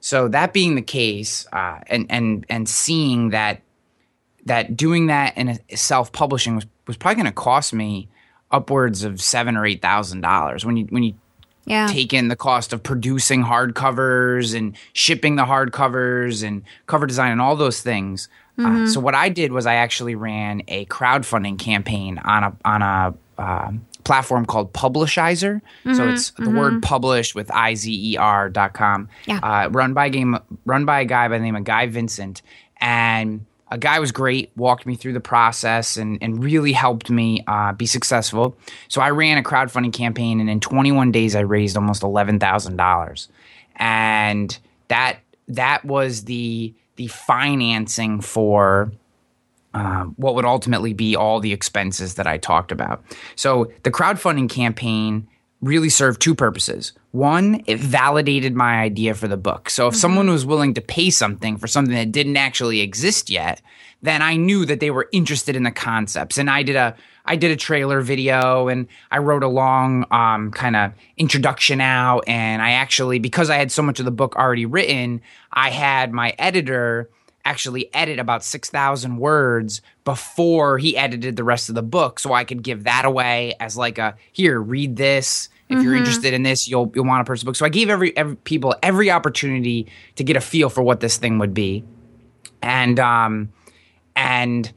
So 0.00 0.28
that 0.28 0.52
being 0.52 0.74
the 0.74 0.82
case, 0.82 1.46
uh, 1.52 1.80
and 1.86 2.06
and 2.10 2.44
and 2.48 2.68
seeing 2.68 3.30
that 3.30 3.62
that 4.46 4.76
doing 4.76 5.06
that 5.06 5.36
in 5.36 5.58
self 5.74 6.12
publishing 6.12 6.54
was 6.54 6.66
was 6.86 6.96
probably 6.96 7.16
going 7.16 7.26
to 7.26 7.32
cost 7.32 7.72
me 7.72 8.08
upwards 8.50 9.04
of 9.04 9.20
seven 9.20 9.56
or 9.56 9.66
eight 9.66 9.82
thousand 9.82 10.20
dollars 10.20 10.64
when 10.64 10.76
you 10.76 10.84
when 10.86 11.02
you 11.02 11.14
yeah. 11.66 11.86
take 11.86 12.12
in 12.12 12.28
the 12.28 12.36
cost 12.36 12.72
of 12.72 12.82
producing 12.82 13.42
hardcovers 13.42 14.56
and 14.56 14.76
shipping 14.92 15.36
the 15.36 15.44
hardcovers 15.44 16.46
and 16.46 16.62
cover 16.86 17.06
design 17.06 17.32
and 17.32 17.40
all 17.40 17.56
those 17.56 17.80
things. 17.80 18.28
Uh, 18.58 18.62
mm-hmm. 18.62 18.84
Uh, 18.84 18.86
so 18.86 19.00
what 19.00 19.14
I 19.14 19.28
did 19.28 19.50
was 19.50 19.66
I 19.66 19.74
actually 19.74 20.14
ran 20.14 20.62
a 20.68 20.84
crowdfunding 20.86 21.58
campaign 21.58 22.18
on 22.18 22.44
a 22.44 22.56
on 22.64 22.82
a 22.82 23.14
uh, 23.38 23.72
platform 24.04 24.46
called 24.46 24.72
Publishizer. 24.72 25.56
Mm-hmm, 25.56 25.94
so 25.94 26.08
it's 26.08 26.30
the 26.32 26.44
mm-hmm. 26.44 26.58
word 26.58 26.82
published 26.82 27.34
with 27.34 27.50
I 27.50 27.74
Z 27.74 28.12
E 28.12 28.16
R 28.16 28.50
dot 28.50 28.74
com. 28.74 29.08
Yeah. 29.26 29.38
Uh, 29.38 29.68
run 29.70 29.94
by 29.94 30.06
a 30.06 30.10
game, 30.10 30.38
run 30.64 30.84
by 30.84 31.00
a 31.00 31.04
guy 31.04 31.28
by 31.28 31.38
the 31.38 31.44
name 31.44 31.56
of 31.56 31.64
Guy 31.64 31.86
Vincent, 31.86 32.42
and 32.80 33.44
a 33.74 33.78
guy 33.78 33.98
was 33.98 34.12
great. 34.12 34.52
Walked 34.54 34.86
me 34.86 34.94
through 34.94 35.14
the 35.14 35.20
process 35.20 35.96
and 35.96 36.16
and 36.22 36.42
really 36.42 36.72
helped 36.72 37.10
me 37.10 37.42
uh, 37.48 37.72
be 37.72 37.86
successful. 37.86 38.56
So 38.86 39.00
I 39.00 39.10
ran 39.10 39.36
a 39.36 39.42
crowdfunding 39.42 39.92
campaign, 39.92 40.38
and 40.38 40.48
in 40.48 40.60
21 40.60 41.10
days 41.10 41.34
I 41.34 41.40
raised 41.40 41.76
almost 41.76 42.04
eleven 42.04 42.38
thousand 42.38 42.76
dollars, 42.76 43.28
and 43.74 44.56
that 44.86 45.18
that 45.48 45.84
was 45.84 46.24
the 46.24 46.72
the 46.94 47.08
financing 47.08 48.20
for 48.20 48.92
uh, 49.74 50.04
what 50.04 50.36
would 50.36 50.44
ultimately 50.44 50.92
be 50.92 51.16
all 51.16 51.40
the 51.40 51.52
expenses 51.52 52.14
that 52.14 52.28
I 52.28 52.38
talked 52.38 52.70
about. 52.70 53.04
So 53.34 53.72
the 53.82 53.90
crowdfunding 53.90 54.48
campaign 54.48 55.26
really 55.60 55.88
served 55.88 56.22
two 56.22 56.36
purposes. 56.36 56.92
One, 57.14 57.62
it 57.66 57.78
validated 57.78 58.56
my 58.56 58.80
idea 58.80 59.14
for 59.14 59.28
the 59.28 59.36
book. 59.36 59.70
So 59.70 59.86
if 59.86 59.92
mm-hmm. 59.92 60.00
someone 60.00 60.30
was 60.30 60.44
willing 60.44 60.74
to 60.74 60.80
pay 60.80 61.10
something 61.10 61.58
for 61.58 61.68
something 61.68 61.94
that 61.94 62.10
didn't 62.10 62.36
actually 62.36 62.80
exist 62.80 63.30
yet, 63.30 63.62
then 64.02 64.20
I 64.20 64.34
knew 64.34 64.66
that 64.66 64.80
they 64.80 64.90
were 64.90 65.08
interested 65.12 65.54
in 65.54 65.62
the 65.62 65.70
concepts. 65.70 66.38
And 66.38 66.50
I 66.50 66.64
did 66.64 66.74
a 66.74 66.96
I 67.24 67.36
did 67.36 67.52
a 67.52 67.56
trailer 67.56 68.00
video 68.00 68.66
and 68.66 68.88
I 69.12 69.18
wrote 69.18 69.44
a 69.44 69.48
long 69.48 70.06
um, 70.10 70.50
kind 70.50 70.74
of 70.74 70.92
introduction 71.16 71.80
out. 71.80 72.24
And 72.26 72.60
I 72.60 72.72
actually, 72.72 73.20
because 73.20 73.48
I 73.48 73.58
had 73.58 73.70
so 73.70 73.80
much 73.80 74.00
of 74.00 74.06
the 74.06 74.10
book 74.10 74.34
already 74.34 74.66
written, 74.66 75.20
I 75.52 75.70
had 75.70 76.12
my 76.12 76.34
editor 76.36 77.10
actually 77.44 77.94
edit 77.94 78.18
about 78.18 78.42
6,000 78.42 79.18
words 79.18 79.82
before 80.04 80.78
he 80.78 80.96
edited 80.96 81.36
the 81.36 81.44
rest 81.44 81.68
of 81.68 81.76
the 81.76 81.82
book. 81.82 82.18
So 82.18 82.32
I 82.32 82.42
could 82.42 82.64
give 82.64 82.82
that 82.84 83.04
away 83.04 83.54
as 83.60 83.76
like 83.76 83.98
a 83.98 84.16
here, 84.32 84.60
read 84.60 84.96
this. 84.96 85.48
If 85.68 85.76
mm-hmm. 85.78 85.84
you're 85.84 85.96
interested 85.96 86.34
in 86.34 86.42
this, 86.42 86.68
you'll 86.68 86.92
you'll 86.94 87.06
want 87.06 87.24
to 87.24 87.28
purchase 87.28 87.42
the 87.42 87.46
book. 87.46 87.56
So 87.56 87.64
I 87.64 87.70
gave 87.70 87.88
every, 87.88 88.16
every 88.16 88.36
people 88.36 88.74
every 88.82 89.10
opportunity 89.10 89.86
to 90.16 90.24
get 90.24 90.36
a 90.36 90.40
feel 90.40 90.68
for 90.68 90.82
what 90.82 91.00
this 91.00 91.16
thing 91.16 91.38
would 91.38 91.54
be. 91.54 91.84
And 92.62 93.00
um 93.00 93.52
and 94.16 94.72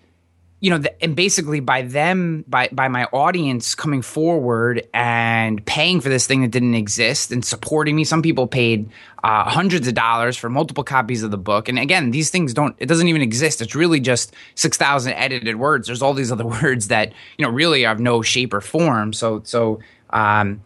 you 0.60 0.72
know, 0.72 0.80
the, 0.80 1.04
and 1.04 1.16
basically 1.16 1.60
by 1.60 1.84
them, 1.84 2.44
by 2.48 2.70
by 2.72 2.88
my 2.88 3.06
audience 3.06 3.76
coming 3.76 4.02
forward 4.02 4.88
and 4.92 5.64
paying 5.66 6.02
for 6.02 6.10
this 6.10 6.26
thing 6.26 6.42
that 6.42 6.50
didn't 6.50 6.74
exist 6.74 7.32
and 7.32 7.46
supporting 7.46 7.96
me. 7.96 8.04
Some 8.04 8.24
people 8.24 8.48
paid 8.48 8.90
uh, 9.24 9.48
hundreds 9.50 9.88
of 9.88 9.94
dollars 9.94 10.36
for 10.36 10.50
multiple 10.50 10.84
copies 10.84 11.22
of 11.22 11.30
the 11.30 11.38
book. 11.38 11.70
And 11.70 11.78
again, 11.78 12.10
these 12.10 12.32
things 12.32 12.56
don't. 12.56 12.76
It 12.80 12.88
doesn't 12.88 13.08
even 13.08 13.22
exist. 13.22 13.62
It's 13.62 13.76
really 13.76 14.00
just 14.00 14.34
six 14.56 14.78
thousand 14.78 15.14
edited 15.14 15.58
words. 15.58 15.86
There's 15.86 16.02
all 16.02 16.16
these 16.16 16.32
other 16.32 16.46
words 16.64 16.88
that 16.88 17.14
you 17.38 17.46
know 17.46 17.52
really 17.52 17.84
have 17.84 18.00
no 18.00 18.24
shape 18.24 18.54
or 18.54 18.62
form. 18.62 19.14
So 19.14 19.42
so. 19.44 19.80
Um, 20.10 20.62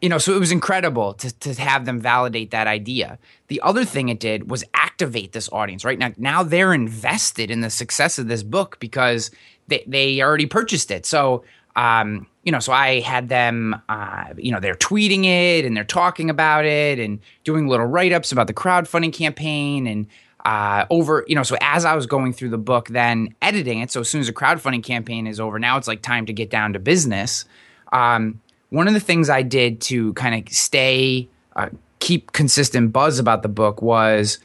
you 0.00 0.10
know, 0.10 0.18
so 0.18 0.36
it 0.36 0.38
was 0.38 0.52
incredible 0.52 1.14
to, 1.14 1.32
to 1.38 1.54
have 1.54 1.86
them 1.86 1.98
validate 1.98 2.50
that 2.50 2.66
idea. 2.66 3.18
The 3.48 3.60
other 3.62 3.86
thing 3.86 4.10
it 4.10 4.20
did 4.20 4.50
was 4.50 4.62
activate 4.74 5.32
this 5.32 5.48
audience, 5.50 5.82
right? 5.82 5.98
Now, 5.98 6.12
now 6.18 6.42
they're 6.42 6.74
invested 6.74 7.50
in 7.50 7.62
the 7.62 7.70
success 7.70 8.18
of 8.18 8.28
this 8.28 8.42
book 8.42 8.78
because 8.80 9.30
they, 9.68 9.82
they 9.86 10.20
already 10.20 10.44
purchased 10.44 10.90
it. 10.90 11.06
So, 11.06 11.44
um, 11.74 12.26
you 12.42 12.52
know, 12.52 12.58
so 12.58 12.72
I 12.72 13.00
had 13.00 13.30
them, 13.30 13.80
uh, 13.88 14.26
you 14.36 14.52
know, 14.52 14.60
they're 14.60 14.74
tweeting 14.74 15.24
it 15.24 15.64
and 15.64 15.74
they're 15.74 15.84
talking 15.84 16.28
about 16.28 16.66
it 16.66 16.98
and 16.98 17.18
doing 17.42 17.66
little 17.66 17.86
write 17.86 18.12
ups 18.12 18.30
about 18.30 18.46
the 18.46 18.52
crowdfunding 18.54 19.12
campaign 19.12 19.86
and 19.86 20.06
uh, 20.44 20.84
over, 20.90 21.24
you 21.26 21.34
know, 21.34 21.42
so 21.42 21.56
as 21.62 21.86
I 21.86 21.94
was 21.94 22.04
going 22.06 22.34
through 22.34 22.50
the 22.50 22.58
book, 22.58 22.88
then 22.88 23.34
editing 23.40 23.80
it. 23.80 23.90
So 23.90 24.00
as 24.00 24.10
soon 24.10 24.20
as 24.20 24.26
the 24.26 24.34
crowdfunding 24.34 24.84
campaign 24.84 25.26
is 25.26 25.40
over, 25.40 25.58
now 25.58 25.78
it's 25.78 25.88
like 25.88 26.02
time 26.02 26.26
to 26.26 26.34
get 26.34 26.50
down 26.50 26.74
to 26.74 26.78
business. 26.78 27.46
Um, 27.90 28.40
one 28.74 28.88
of 28.88 28.94
the 28.94 29.00
things 29.00 29.30
I 29.30 29.42
did 29.42 29.80
to 29.82 30.12
kind 30.14 30.34
of 30.34 30.52
stay, 30.52 31.28
uh, 31.54 31.68
keep 32.00 32.32
consistent 32.32 32.92
buzz 32.92 33.20
about 33.20 33.42
the 33.42 33.48
book 33.48 33.80
was 33.80 34.40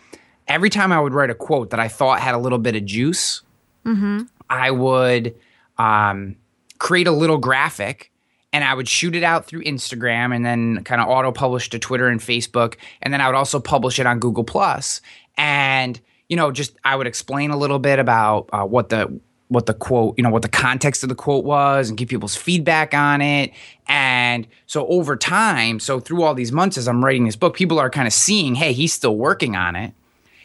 every 0.47 0.69
time 0.69 0.91
I 0.91 0.99
would 0.99 1.15
write 1.15 1.31
a 1.31 1.35
quote 1.35 1.71
that 1.71 1.79
I 1.79 1.87
thought 1.87 2.19
had 2.19 2.35
a 2.35 2.37
little 2.37 2.59
bit 2.59 2.75
of 2.75 2.85
juice, 2.85 3.41
mm-hmm. 3.83 4.21
I 4.47 4.69
would 4.69 5.33
um, 5.79 6.35
create 6.77 7.07
a 7.07 7.11
little 7.11 7.39
graphic 7.39 8.11
and 8.53 8.63
I 8.63 8.75
would 8.75 8.87
shoot 8.87 9.15
it 9.15 9.23
out 9.23 9.47
through 9.47 9.63
Instagram 9.63 10.35
and 10.35 10.45
then 10.45 10.83
kind 10.83 11.01
of 11.01 11.07
auto 11.07 11.31
publish 11.31 11.69
to 11.71 11.79
Twitter 11.79 12.07
and 12.07 12.19
Facebook. 12.19 12.75
And 13.01 13.11
then 13.11 13.21
I 13.21 13.27
would 13.27 13.35
also 13.35 13.59
publish 13.59 13.97
it 13.97 14.05
on 14.05 14.19
Google 14.19 14.43
Plus. 14.43 15.01
And, 15.37 15.99
you 16.27 16.35
know, 16.35 16.51
just 16.51 16.77
I 16.83 16.95
would 16.95 17.07
explain 17.07 17.49
a 17.49 17.57
little 17.57 17.79
bit 17.79 17.97
about 17.97 18.47
uh, 18.53 18.63
what 18.63 18.89
the 18.89 19.19
what 19.49 19.65
the 19.65 19.73
quote, 19.73 20.15
you 20.17 20.23
know, 20.23 20.29
what 20.29 20.43
the 20.43 20.47
context 20.47 21.03
of 21.03 21.09
the 21.09 21.15
quote 21.15 21.43
was 21.43 21.89
and 21.89 21.97
give 21.97 22.07
people's 22.07 22.35
feedback 22.35 22.93
on 22.93 23.19
it. 23.19 23.51
And 23.87 24.47
so 24.67 24.87
over 24.87 25.17
time, 25.17 25.79
so 25.79 25.99
through 25.99 26.23
all 26.23 26.35
these 26.35 26.51
months 26.51 26.77
as 26.77 26.87
I'm 26.87 27.03
writing 27.03 27.25
this 27.25 27.35
book, 27.35 27.55
people 27.55 27.79
are 27.79 27.89
kind 27.89 28.07
of 28.07 28.13
seeing, 28.13 28.55
hey, 28.55 28.73
he's 28.73 28.93
still 28.93 29.17
working 29.17 29.55
on 29.55 29.75
it. 29.75 29.93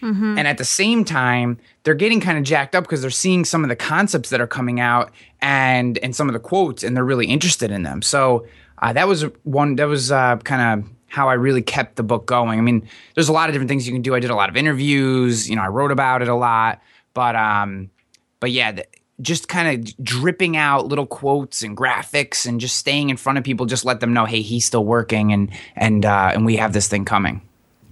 Mm-hmm. 0.01 0.39
And 0.39 0.49
at 0.49 0.59
the 0.59 0.65
same 0.65 1.05
time, 1.05 1.59
they're 1.83 1.95
getting 1.95 2.21
kind 2.21 2.37
of 2.37 2.45
jacked 2.45 2.75
up 2.75 2.85
because 2.85 3.03
they're 3.03 3.11
seeing 3.11 3.45
some 3.45 3.63
of 3.63 3.69
the 3.69 3.77
concepts 3.77 4.31
that 4.31 4.41
are 4.41 4.47
coming 4.47 4.81
out 4.81 5.13
and 5.41 5.99
and 5.99 6.15
some 6.15 6.29
of 6.29 6.35
the 6.35 6.41
quotes, 6.41 6.83
and 6.83 6.95
they're 6.95 7.05
really 7.05 7.27
interested 7.27 7.71
in 7.71 7.85
them. 7.85 8.03
So 8.03 8.47
uh, 8.83 8.93
that 8.93 9.09
was 9.09 9.23
one. 9.45 9.77
That 9.77 9.89
was 9.89 10.13
uh, 10.13 10.37
kind 10.39 10.83
of 10.83 10.91
how 11.07 11.31
I 11.31 11.35
really 11.35 11.63
kept 11.63 11.97
the 11.97 12.03
book 12.03 12.27
going. 12.27 12.59
I 12.59 12.63
mean, 12.63 12.87
there's 13.15 13.31
a 13.31 13.33
lot 13.33 13.49
of 13.49 13.55
different 13.55 13.71
things 13.71 13.87
you 13.87 13.95
can 13.95 14.03
do. 14.03 14.15
I 14.15 14.21
did 14.21 14.31
a 14.31 14.35
lot 14.35 14.51
of 14.51 14.57
interviews. 14.57 15.49
You 15.49 15.57
know, 15.57 15.63
I 15.63 15.69
wrote 15.69 15.91
about 15.91 16.21
it 16.21 16.29
a 16.29 16.35
lot, 16.35 16.83
but 17.15 17.35
um, 17.35 17.89
but 18.45 18.53
yeah, 18.53 18.79
just 19.23 19.49
kind 19.49 19.87
of 19.89 20.05
dripping 20.05 20.55
out 20.55 20.87
little 20.87 21.07
quotes 21.07 21.63
and 21.63 21.75
graphics 21.75 22.45
and 22.45 22.61
just 22.61 22.77
staying 22.77 23.09
in 23.09 23.17
front 23.17 23.39
of 23.39 23.45
people, 23.45 23.65
just 23.65 23.87
let 23.87 24.01
them 24.01 24.13
know, 24.13 24.27
hey, 24.27 24.43
he's 24.43 24.67
still 24.67 24.85
working 24.85 25.33
and 25.33 25.51
and 25.77 26.05
uh, 26.05 26.31
and 26.35 26.45
we 26.45 26.57
have 26.57 26.75
this 26.75 26.87
thing 26.87 27.07
coming. 27.07 27.41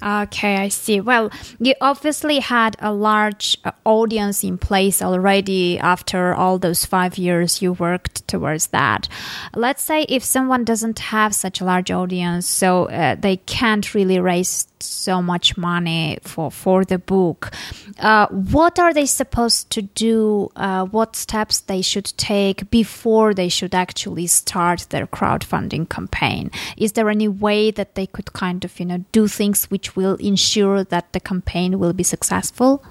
Okay, 0.02 0.56
I 0.56 0.68
see. 0.68 1.00
Well, 1.00 1.30
you 1.58 1.74
obviously 1.80 2.40
had 2.40 2.76
a 2.80 2.92
large 2.92 3.56
uh, 3.64 3.70
audience 3.84 4.44
in 4.44 4.58
place 4.58 5.00
already 5.00 5.78
after 5.78 6.34
all 6.34 6.58
those 6.58 6.84
five 6.84 7.16
years 7.16 7.62
you 7.62 7.72
worked 7.72 8.28
towards 8.28 8.66
that. 8.68 9.08
Let's 9.54 9.82
say 9.82 10.02
if 10.10 10.22
someone 10.22 10.64
doesn't 10.64 10.98
have 10.98 11.34
such 11.34 11.62
a 11.62 11.64
large 11.64 11.90
audience, 11.90 12.46
so 12.46 12.90
uh, 12.90 13.14
they 13.14 13.36
can't 13.38 13.94
really 13.94 14.20
raise 14.20 14.66
so 14.82 15.22
much 15.22 15.56
money 15.56 16.18
for 16.22 16.50
for 16.50 16.84
the 16.84 16.98
book. 16.98 17.50
Uh, 17.98 18.26
what 18.28 18.78
are 18.78 18.92
they 18.92 19.06
supposed 19.06 19.70
to 19.70 19.82
do? 19.82 20.50
Uh, 20.56 20.84
what 20.86 21.16
steps 21.16 21.60
they 21.60 21.82
should 21.82 22.12
take 22.16 22.70
before 22.70 23.34
they 23.34 23.48
should 23.48 23.74
actually 23.74 24.26
start 24.26 24.86
their 24.90 25.06
crowdfunding 25.06 25.88
campaign? 25.88 26.50
Is 26.76 26.92
there 26.92 27.08
any 27.08 27.28
way 27.28 27.70
that 27.70 27.94
they 27.94 28.06
could 28.06 28.32
kind 28.32 28.64
of 28.64 28.78
you 28.78 28.86
know 28.86 29.04
do 29.12 29.28
things 29.28 29.70
which 29.70 29.96
will 29.96 30.16
ensure 30.16 30.84
that 30.84 31.12
the 31.12 31.20
campaign 31.20 31.78
will 31.78 31.92
be 31.92 32.04
successful? 32.04 32.84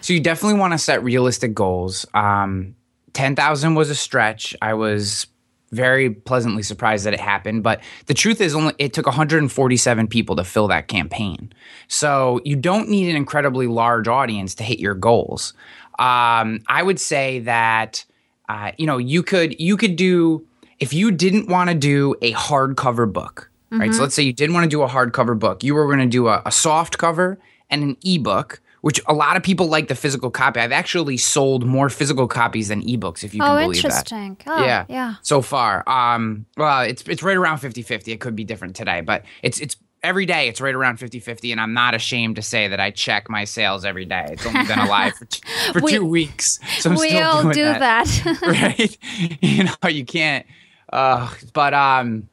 So 0.00 0.12
you 0.12 0.20
definitely 0.20 0.58
want 0.60 0.72
to 0.72 0.78
set 0.78 1.02
realistic 1.02 1.54
goals. 1.54 2.06
Um, 2.14 2.76
Ten 3.14 3.36
thousand 3.36 3.76
was 3.76 3.90
a 3.90 3.94
stretch. 3.94 4.56
I 4.60 4.74
was 4.74 5.28
very 5.74 6.10
pleasantly 6.10 6.62
surprised 6.62 7.04
that 7.06 7.14
it 7.14 7.20
happened. 7.20 7.62
But 7.62 7.82
the 8.06 8.14
truth 8.14 8.40
is, 8.40 8.54
only 8.54 8.74
it 8.78 8.92
took 8.92 9.06
147 9.06 10.08
people 10.08 10.36
to 10.36 10.44
fill 10.44 10.68
that 10.68 10.88
campaign. 10.88 11.52
So 11.88 12.40
you 12.44 12.56
don't 12.56 12.88
need 12.88 13.10
an 13.10 13.16
incredibly 13.16 13.66
large 13.66 14.08
audience 14.08 14.54
to 14.56 14.64
hit 14.64 14.78
your 14.78 14.94
goals. 14.94 15.52
Um, 15.98 16.60
I 16.66 16.82
would 16.82 16.98
say 16.98 17.40
that 17.40 18.04
uh, 18.48 18.72
you 18.78 18.86
know 18.86 18.98
you 18.98 19.22
could 19.22 19.58
you 19.60 19.76
could 19.76 19.96
do 19.96 20.46
if 20.80 20.92
you 20.92 21.10
didn't 21.10 21.48
want 21.48 21.70
to 21.70 21.74
do 21.74 22.14
a 22.20 22.32
hardcover 22.32 23.10
book, 23.10 23.50
mm-hmm. 23.70 23.80
right? 23.80 23.94
So 23.94 24.02
let's 24.02 24.14
say 24.14 24.22
you 24.22 24.32
didn't 24.32 24.54
want 24.54 24.64
to 24.64 24.70
do 24.70 24.82
a 24.82 24.88
hardcover 24.88 25.38
book, 25.38 25.62
you 25.62 25.74
were 25.74 25.86
going 25.86 26.00
to 26.00 26.06
do 26.06 26.28
a, 26.28 26.42
a 26.44 26.52
soft 26.52 26.98
cover 26.98 27.38
and 27.70 27.82
an 27.82 27.96
ebook 28.04 28.60
which 28.84 29.00
a 29.06 29.14
lot 29.14 29.34
of 29.34 29.42
people 29.42 29.68
like 29.68 29.88
the 29.88 29.94
physical 29.94 30.30
copy. 30.30 30.60
I've 30.60 30.70
actually 30.70 31.16
sold 31.16 31.64
more 31.64 31.88
physical 31.88 32.28
copies 32.28 32.68
than 32.68 32.82
ebooks, 32.82 33.24
if 33.24 33.32
you 33.32 33.40
can 33.40 33.50
oh, 33.50 33.58
believe 33.62 33.82
that. 33.82 34.12
Oh, 34.12 34.16
interesting. 34.16 34.36
yeah. 34.46 34.84
Yeah. 34.90 35.14
So 35.22 35.40
far. 35.40 35.88
Um, 35.88 36.44
well, 36.58 36.82
it's 36.82 37.02
it's 37.08 37.22
right 37.22 37.38
around 37.38 37.60
50-50. 37.60 38.08
It 38.08 38.20
could 38.20 38.36
be 38.36 38.44
different 38.44 38.76
today, 38.76 39.00
but 39.00 39.24
it's 39.42 39.58
it's 39.58 39.76
every 40.02 40.26
day 40.26 40.48
it's 40.48 40.60
right 40.60 40.74
around 40.74 40.98
50-50 40.98 41.50
and 41.50 41.58
i'm 41.58 41.72
not 41.72 41.94
ashamed 41.94 42.36
to 42.36 42.42
say 42.42 42.68
that 42.68 42.78
i 42.78 42.90
check 42.90 43.30
my 43.30 43.44
sales 43.44 43.86
every 43.86 44.04
day 44.04 44.26
it's 44.32 44.44
only 44.44 44.66
been 44.66 44.78
alive 44.78 45.14
for, 45.14 45.24
t- 45.24 45.40
for 45.72 45.80
we, 45.80 45.92
two 45.92 46.04
weeks 46.04 46.60
so 46.78 46.90
I'm 46.90 46.96
we 46.98 47.18
all 47.18 47.50
do 47.50 47.64
that, 47.64 48.04
that. 48.06 48.42
right 48.46 48.98
you 49.40 49.64
know 49.64 49.88
you 49.88 50.04
can't 50.04 50.44
uh, 50.92 51.32
but 51.54 51.72
um 51.72 52.28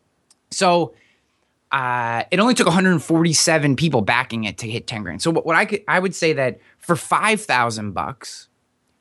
so 0.49 0.93
uh, 1.71 2.23
it 2.31 2.39
only 2.39 2.53
took 2.53 2.67
147 2.67 3.75
people 3.75 4.01
backing 4.01 4.43
it 4.43 4.57
to 4.59 4.69
hit 4.69 4.87
10 4.87 5.03
grand. 5.03 5.21
So 5.21 5.31
what, 5.31 5.45
what 5.45 5.55
I 5.55 5.65
could, 5.65 5.83
I 5.87 5.99
would 5.99 6.13
say 6.13 6.33
that 6.33 6.59
for 6.79 6.95
5,000 6.95 7.91
bucks, 7.91 8.49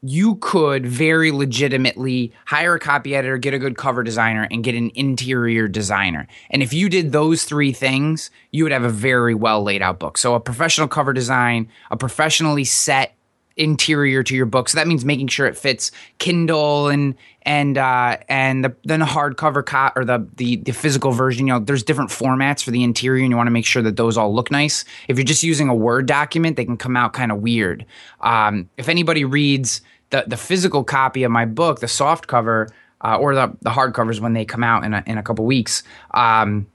you 0.03 0.37
could 0.37 0.87
very 0.87 1.31
legitimately 1.31 2.33
hire 2.47 2.75
a 2.75 2.81
copy 2.81 3.15
editor, 3.15 3.37
get 3.37 3.53
a 3.53 3.59
good 3.59 3.77
cover 3.77 4.03
designer, 4.03 4.49
and 4.51 4.65
get 4.65 4.75
an 4.75 4.91
interior 4.95 5.69
designer. 5.69 6.27
And 6.49 6.63
if 6.63 6.73
you 6.73 6.89
did 6.89 7.13
those 7.13 7.45
three 7.45 7.73
things, 7.73 8.31
you 8.51 8.65
would 8.65 8.73
have 8.73 8.85
a 8.85 8.89
very 8.89 9.35
well 9.35 9.63
laid 9.63 9.83
out 9.83 9.99
book. 9.99 10.17
So 10.17 10.35
a 10.35 10.41
professional 10.41 10.89
cover 10.89 11.13
design, 11.13 11.69
a 11.91 11.97
professionally 11.97 12.65
set 12.65 13.15
interior 13.57 14.23
to 14.23 14.35
your 14.35 14.47
book. 14.47 14.69
So 14.69 14.77
that 14.77 14.87
means 14.87 15.05
making 15.05 15.29
sure 15.29 15.47
it 15.47 15.57
fits 15.57 15.91
Kindle 16.19 16.89
and 16.89 17.15
and 17.43 17.79
uh, 17.79 18.19
and 18.29 18.65
the, 18.65 18.75
then 18.85 19.01
the 19.01 19.07
hardcover 19.07 19.65
cop 19.65 19.97
or 19.97 20.05
the, 20.05 20.27
the 20.37 20.57
the 20.57 20.73
physical 20.73 21.13
version. 21.13 21.47
You 21.47 21.55
know, 21.55 21.61
there's 21.61 21.83
different 21.83 22.11
formats 22.11 22.63
for 22.63 22.71
the 22.71 22.83
interior, 22.83 23.23
and 23.23 23.31
you 23.31 23.37
want 23.37 23.47
to 23.47 23.53
make 23.53 23.67
sure 23.67 23.83
that 23.83 23.97
those 23.97 24.17
all 24.17 24.35
look 24.35 24.51
nice. 24.51 24.85
If 25.09 25.17
you're 25.17 25.25
just 25.25 25.43
using 25.43 25.69
a 25.69 25.75
Word 25.75 26.07
document, 26.07 26.57
they 26.57 26.65
can 26.65 26.77
come 26.77 26.97
out 26.97 27.13
kind 27.13 27.33
of 27.33 27.39
weird. 27.39 27.87
Um, 28.21 28.69
if 28.77 28.89
anybody 28.89 29.25
reads 29.25 29.81
the 30.11 30.25
the 30.27 30.37
physical 30.37 30.85
copy 30.85 31.23
of 31.23 31.31
my 31.31 31.45
book, 31.45 31.81
the 31.81 31.89
soft 31.89 32.27
cover. 32.27 32.69
Uh, 33.03 33.17
or 33.17 33.35
the 33.35 33.51
the 33.63 33.71
hardcovers 33.71 34.21
when 34.21 34.35
they 34.35 34.45
come 34.45 34.63
out 34.63 34.85
in 34.85 34.93
a, 34.93 35.03
in 35.07 35.17
a 35.17 35.23
couple 35.23 35.47
weeks, 35.47 35.83
um, 36.11 36.67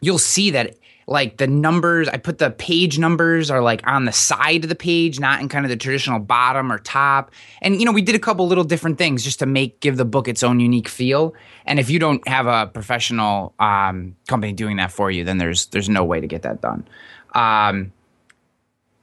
you'll 0.00 0.18
see 0.18 0.50
that 0.50 0.74
like 1.06 1.36
the 1.36 1.46
numbers 1.46 2.08
i 2.08 2.16
put 2.16 2.38
the 2.38 2.50
page 2.50 2.98
numbers 2.98 3.50
are 3.50 3.60
like 3.60 3.86
on 3.86 4.04
the 4.04 4.12
side 4.12 4.64
of 4.64 4.68
the 4.68 4.74
page 4.74 5.20
not 5.20 5.40
in 5.40 5.48
kind 5.48 5.64
of 5.64 5.70
the 5.70 5.76
traditional 5.76 6.18
bottom 6.18 6.72
or 6.72 6.78
top. 6.78 7.30
And 7.60 7.78
you 7.78 7.84
know 7.84 7.92
we 7.92 8.02
did 8.02 8.14
a 8.14 8.18
couple 8.18 8.46
little 8.46 8.64
different 8.64 8.98
things 8.98 9.24
just 9.24 9.38
to 9.40 9.46
make 9.46 9.80
give 9.80 9.96
the 9.96 10.04
book 10.04 10.28
its 10.28 10.42
own 10.42 10.60
unique 10.60 10.88
feel. 10.88 11.34
And 11.66 11.78
if 11.78 11.90
you 11.90 11.98
don't 11.98 12.26
have 12.28 12.46
a 12.46 12.66
professional 12.66 13.54
um, 13.58 14.16
company 14.28 14.52
doing 14.52 14.76
that 14.76 14.92
for 14.92 15.10
you 15.10 15.24
then 15.24 15.38
there's 15.38 15.66
there's 15.66 15.88
no 15.88 16.04
way 16.04 16.20
to 16.20 16.26
get 16.26 16.42
that 16.42 16.60
done. 16.60 16.86
Um, 17.34 17.92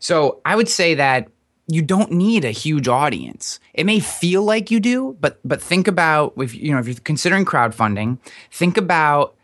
so 0.01 0.39
i 0.45 0.55
would 0.55 0.69
say 0.69 0.95
that 0.95 1.27
you 1.71 1.83
don't 1.83 2.11
need 2.11 2.45
a 2.45 2.51
huge 2.51 2.87
audience. 2.87 3.59
It 3.75 3.85
may 3.85 3.99
feel 3.99 4.43
like 4.43 4.71
you 4.71 4.79
do, 4.79 5.15
but 5.19 5.39
but 5.45 5.61
think 5.61 5.87
about 5.87 6.33
if 6.37 6.55
you 6.55 6.71
know 6.71 6.79
if 6.79 6.87
you're 6.87 6.95
considering 7.03 7.45
crowdfunding, 7.45 8.17
think 8.51 8.75
about 8.75 9.35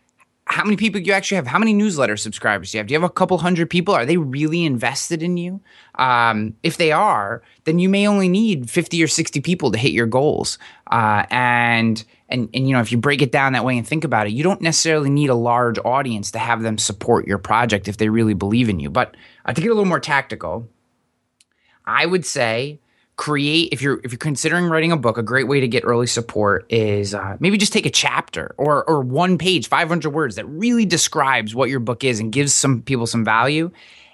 how 0.48 0.62
many 0.64 0.76
people 0.76 1.00
do 1.00 1.06
you 1.06 1.12
actually 1.12 1.36
have? 1.36 1.46
How 1.46 1.58
many 1.58 1.72
newsletter 1.72 2.16
subscribers 2.16 2.70
do 2.70 2.78
you 2.78 2.80
have? 2.80 2.86
Do 2.86 2.94
you 2.94 3.00
have 3.00 3.08
a 3.08 3.12
couple 3.12 3.36
hundred 3.38 3.68
people? 3.68 3.94
Are 3.94 4.06
they 4.06 4.16
really 4.16 4.64
invested 4.64 5.22
in 5.22 5.36
you? 5.36 5.60
Um, 5.96 6.54
if 6.62 6.76
they 6.76 6.92
are 6.92 7.42
then 7.64 7.80
you 7.80 7.88
may 7.88 8.06
only 8.06 8.28
need 8.28 8.70
50 8.70 9.02
or 9.02 9.08
60 9.08 9.40
people 9.40 9.72
to 9.72 9.78
hit 9.78 9.92
your 9.92 10.06
goals. 10.06 10.56
Uh, 10.90 11.24
and 11.30 12.04
and 12.28 12.48
and 12.54 12.68
you 12.68 12.72
know 12.74 12.80
if 12.80 12.90
you 12.90 12.98
break 12.98 13.22
it 13.22 13.32
down 13.32 13.52
that 13.52 13.64
way 13.64 13.76
and 13.76 13.86
think 13.86 14.04
about 14.04 14.26
it 14.26 14.32
you 14.32 14.42
don't 14.42 14.60
necessarily 14.60 15.10
need 15.10 15.30
a 15.30 15.34
large 15.34 15.78
audience 15.84 16.30
to 16.30 16.38
have 16.38 16.62
them 16.62 16.78
support 16.78 17.26
your 17.26 17.38
project 17.38 17.88
if 17.88 17.96
they 17.96 18.08
really 18.08 18.34
believe 18.34 18.68
in 18.68 18.80
you. 18.80 18.88
But 18.88 19.16
uh, 19.44 19.52
to 19.52 19.60
get 19.60 19.68
a 19.68 19.74
little 19.74 19.84
more 19.84 20.00
tactical 20.00 20.68
i 21.84 22.04
would 22.04 22.26
say 22.26 22.80
create 23.16 23.72
if 23.72 23.80
you're 23.80 23.98
if 24.04 24.12
you're 24.12 24.18
considering 24.18 24.66
writing 24.66 24.92
a 24.92 24.96
book 24.96 25.16
a 25.16 25.22
great 25.22 25.48
way 25.48 25.58
to 25.58 25.66
get 25.66 25.82
early 25.86 26.06
support 26.06 26.66
is 26.68 27.14
uh, 27.14 27.36
maybe 27.40 27.56
just 27.56 27.72
take 27.72 27.86
a 27.86 27.90
chapter 27.90 28.54
or 28.58 28.84
or 28.88 29.00
one 29.00 29.38
page 29.38 29.68
500 29.68 30.10
words 30.10 30.36
that 30.36 30.44
really 30.44 30.84
describes 30.84 31.54
what 31.54 31.70
your 31.70 31.80
book 31.80 32.04
is 32.04 32.20
and 32.20 32.30
gives 32.30 32.52
some 32.52 32.82
people 32.82 33.06
some 33.06 33.24
value. 33.24 33.70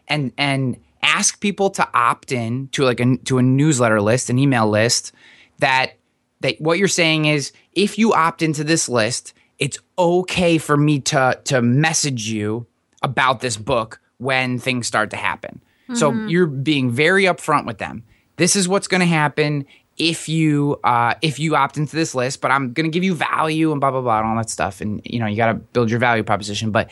And 0.08 0.32
and 0.38 0.76
ask 1.02 1.40
people 1.40 1.70
to 1.70 1.88
opt 1.94 2.32
in 2.32 2.68
to 2.68 2.84
like 2.84 3.00
a 3.00 3.16
to 3.24 3.38
a 3.38 3.42
newsletter 3.42 4.00
list 4.00 4.30
an 4.30 4.38
email 4.38 4.68
list 4.68 5.12
that 5.58 5.94
that 6.40 6.60
what 6.60 6.78
you're 6.78 6.88
saying 6.88 7.24
is 7.24 7.52
if 7.72 7.98
you 7.98 8.12
opt 8.12 8.42
into 8.42 8.62
this 8.62 8.88
list 8.88 9.34
it's 9.58 9.78
okay 9.98 10.58
for 10.58 10.76
me 10.76 11.00
to 11.00 11.38
to 11.44 11.60
message 11.60 12.28
you 12.28 12.66
about 13.02 13.40
this 13.40 13.56
book 13.56 14.00
when 14.18 14.58
things 14.58 14.86
start 14.86 15.10
to 15.10 15.16
happen. 15.16 15.60
Mm-hmm. 15.88 15.94
so 15.94 16.12
you're 16.28 16.46
being 16.46 16.90
very 16.90 17.24
upfront 17.24 17.66
with 17.66 17.78
them 17.78 18.04
this 18.36 18.56
is 18.56 18.68
what's 18.68 18.88
going 18.88 19.00
to 19.00 19.06
happen 19.06 19.66
if 19.98 20.28
you 20.28 20.78
uh, 20.84 21.14
if 21.22 21.38
you 21.38 21.54
opt 21.54 21.76
into 21.76 21.94
this 21.94 22.14
list 22.14 22.40
but 22.40 22.50
i'm 22.50 22.72
going 22.72 22.84
to 22.84 22.90
give 22.90 23.04
you 23.04 23.14
value 23.14 23.72
and 23.72 23.80
blah 23.80 23.90
blah 23.90 24.00
blah 24.00 24.18
and 24.18 24.28
all 24.28 24.36
that 24.36 24.50
stuff. 24.50 24.80
And 24.80 25.00
you 25.04 25.18
know 25.18 25.26
you 25.26 25.36
got 25.36 25.52
to 25.52 25.54
build 25.54 25.90
your 25.90 25.98
value 25.98 26.22
proposition. 26.22 26.70
But 26.70 26.90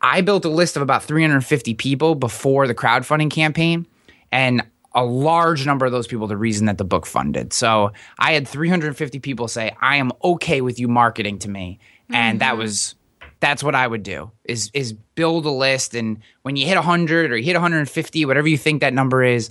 i 0.00 0.20
built 0.20 0.44
a 0.44 0.48
list 0.48 0.76
of 0.76 0.82
about 0.82 1.02
350 1.02 1.74
people 1.74 2.14
before 2.14 2.66
the 2.66 2.74
crowdfunding 2.74 3.30
campaign 3.30 3.86
and 4.32 4.62
a 4.92 5.04
large 5.04 5.66
number 5.66 5.86
of 5.86 5.92
those 5.92 6.08
people 6.08 6.26
the 6.26 6.36
reason 6.36 6.66
that 6.66 6.78
the 6.78 6.84
book 6.84 7.06
funded. 7.06 7.52
So 7.52 7.92
i 8.18 8.32
had 8.32 8.48
350 8.48 9.18
people 9.18 9.48
say 9.48 9.76
i 9.80 9.96
am 9.96 10.10
okay 10.24 10.60
with 10.60 10.78
you 10.78 10.88
marketing 10.88 11.38
to 11.40 11.50
me. 11.50 11.78
And 12.08 12.40
mm-hmm. 12.40 12.48
that 12.48 12.56
was 12.56 12.94
that's 13.40 13.62
what 13.62 13.74
i 13.74 13.86
would 13.86 14.02
do 14.02 14.30
is 14.44 14.70
is 14.72 14.94
build 15.14 15.44
a 15.44 15.50
list. 15.50 15.94
And 15.94 16.18
when 16.42 16.56
you 16.56 16.66
hit 16.66 16.76
100 16.76 17.30
or 17.30 17.36
you 17.36 17.44
hit 17.44 17.54
150 17.54 18.24
whatever 18.24 18.48
you 18.48 18.58
think 18.58 18.80
that 18.80 18.94
number 18.94 19.22
is 19.22 19.50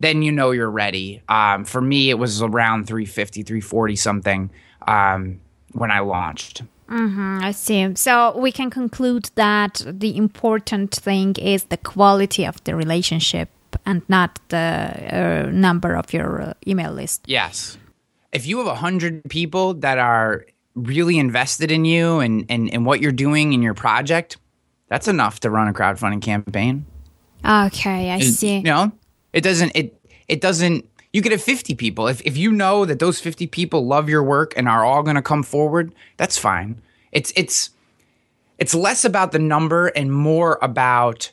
then 0.00 0.22
you 0.22 0.32
know 0.32 0.50
you're 0.50 0.70
ready. 0.70 1.22
Um, 1.28 1.64
for 1.64 1.80
me, 1.80 2.10
it 2.10 2.18
was 2.18 2.42
around 2.42 2.86
350, 2.86 3.42
340 3.42 3.96
something 3.96 4.50
um, 4.88 5.40
when 5.72 5.90
I 5.90 6.00
launched. 6.00 6.62
Mm-hmm, 6.88 7.38
I 7.42 7.52
see. 7.52 7.94
So 7.94 8.36
we 8.36 8.50
can 8.50 8.70
conclude 8.70 9.30
that 9.36 9.82
the 9.86 10.16
important 10.16 10.92
thing 10.94 11.36
is 11.36 11.64
the 11.64 11.76
quality 11.76 12.44
of 12.44 12.62
the 12.64 12.74
relationship 12.74 13.48
and 13.86 14.02
not 14.08 14.40
the 14.48 15.46
uh, 15.46 15.50
number 15.52 15.94
of 15.94 16.12
your 16.12 16.42
uh, 16.42 16.54
email 16.66 16.90
list. 16.92 17.22
Yes. 17.26 17.78
If 18.32 18.46
you 18.46 18.58
have 18.58 18.66
100 18.66 19.22
people 19.28 19.74
that 19.74 19.98
are 19.98 20.46
really 20.74 21.18
invested 21.18 21.70
in 21.70 21.84
you 21.84 22.20
and, 22.20 22.46
and, 22.48 22.72
and 22.72 22.84
what 22.84 23.00
you're 23.00 23.12
doing 23.12 23.52
in 23.52 23.62
your 23.62 23.74
project, 23.74 24.38
that's 24.88 25.06
enough 25.06 25.40
to 25.40 25.50
run 25.50 25.68
a 25.68 25.72
crowdfunding 25.72 26.22
campaign. 26.22 26.86
Okay, 27.44 28.10
I 28.10 28.20
see. 28.20 28.56
You 28.56 28.62
know, 28.62 28.92
it 29.32 29.42
doesn't 29.42 29.72
it 29.74 30.00
it 30.28 30.40
doesn't 30.40 30.86
you 31.12 31.22
could 31.22 31.32
have 31.32 31.42
50 31.42 31.74
people. 31.74 32.06
If 32.06 32.20
if 32.24 32.36
you 32.36 32.52
know 32.52 32.84
that 32.84 32.98
those 32.98 33.20
50 33.20 33.46
people 33.48 33.86
love 33.86 34.08
your 34.08 34.22
work 34.22 34.54
and 34.56 34.68
are 34.68 34.84
all 34.84 35.02
going 35.02 35.16
to 35.16 35.22
come 35.22 35.42
forward, 35.42 35.94
that's 36.16 36.38
fine. 36.38 36.80
It's 37.12 37.32
it's 37.36 37.70
it's 38.58 38.74
less 38.74 39.04
about 39.04 39.32
the 39.32 39.38
number 39.38 39.88
and 39.88 40.12
more 40.12 40.58
about 40.62 41.32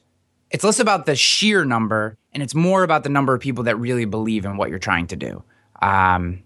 it's 0.50 0.64
less 0.64 0.80
about 0.80 1.06
the 1.06 1.16
sheer 1.16 1.66
number 1.66 2.18
and 2.34 2.42
it's 2.42 2.56
more 2.56 2.84
about 2.84 3.04
the 3.04 3.10
number 3.10 3.34
of 3.34 3.42
people 3.42 3.66
that 3.66 3.78
really 3.78 4.06
believe 4.06 4.46
in 4.46 4.58
what 4.58 4.70
you're 4.70 4.80
trying 4.80 5.08
to 5.08 5.16
do. 5.16 5.44
Um, 5.82 6.44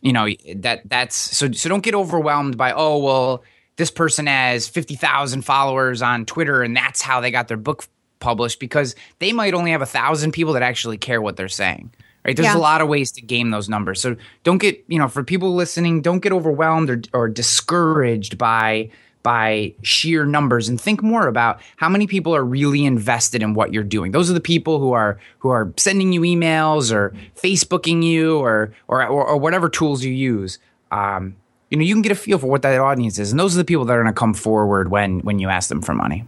you 0.00 0.12
know 0.12 0.26
that 0.56 0.82
that's 0.88 1.16
so 1.16 1.52
so 1.52 1.68
don't 1.68 1.82
get 1.82 1.94
overwhelmed 1.94 2.56
by 2.56 2.72
oh 2.72 2.98
well 2.98 3.44
this 3.76 3.90
person 3.90 4.26
has 4.26 4.68
50,000 4.68 5.42
followers 5.42 6.02
on 6.02 6.26
Twitter 6.26 6.62
and 6.62 6.76
that's 6.76 7.00
how 7.00 7.20
they 7.20 7.30
got 7.30 7.48
their 7.48 7.56
book 7.56 7.86
self-published 8.22 8.60
because 8.60 8.94
they 9.18 9.32
might 9.32 9.54
only 9.54 9.70
have 9.72 9.82
a 9.82 9.86
thousand 9.86 10.32
people 10.32 10.52
that 10.54 10.62
actually 10.62 10.98
care 10.98 11.20
what 11.20 11.36
they're 11.36 11.48
saying. 11.48 11.90
Right? 12.24 12.36
There's 12.36 12.46
Yeah. 12.46 12.56
a 12.56 12.60
lot 12.60 12.80
of 12.80 12.88
ways 12.88 13.10
to 13.12 13.20
game 13.20 13.50
those 13.50 13.68
numbers. 13.68 14.00
So 14.00 14.16
don't 14.44 14.58
get, 14.58 14.84
you 14.86 14.98
know, 14.98 15.08
for 15.08 15.24
people 15.24 15.54
listening, 15.54 16.02
don't 16.02 16.20
get 16.22 16.32
overwhelmed 16.32 16.88
or, 16.90 17.02
or 17.12 17.28
discouraged 17.28 18.38
by 18.38 18.90
by 19.24 19.72
sheer 19.82 20.26
numbers 20.26 20.68
and 20.68 20.80
think 20.80 21.00
more 21.00 21.28
about 21.28 21.60
how 21.76 21.88
many 21.88 22.08
people 22.08 22.34
are 22.34 22.42
really 22.44 22.84
invested 22.84 23.40
in 23.40 23.54
what 23.54 23.72
you're 23.72 23.84
doing. 23.84 24.10
Those 24.10 24.28
are 24.28 24.34
the 24.34 24.40
people 24.40 24.80
who 24.80 24.92
are 24.92 25.18
who 25.38 25.48
are 25.50 25.72
sending 25.76 26.12
you 26.12 26.22
emails 26.22 26.92
or 26.92 27.12
Facebooking 27.40 28.02
you 28.02 28.38
or 28.38 28.72
or 28.88 29.04
or, 29.06 29.24
or 29.26 29.36
whatever 29.36 29.68
tools 29.68 30.02
you 30.04 30.12
use. 30.12 30.58
Um, 30.90 31.36
you 31.70 31.78
know, 31.78 31.84
you 31.84 31.94
can 31.94 32.02
get 32.02 32.10
a 32.12 32.16
feel 32.16 32.38
for 32.38 32.48
what 32.48 32.62
that 32.62 32.78
audience 32.80 33.18
is, 33.18 33.30
and 33.30 33.38
those 33.40 33.54
are 33.54 33.58
the 33.58 33.64
people 33.64 33.84
that 33.86 33.92
are 33.94 34.02
going 34.02 34.12
to 34.12 34.18
come 34.18 34.34
forward 34.34 34.90
when 34.90 35.20
when 35.20 35.38
you 35.38 35.48
ask 35.48 35.68
them 35.68 35.82
for 35.82 35.94
money. 35.94 36.24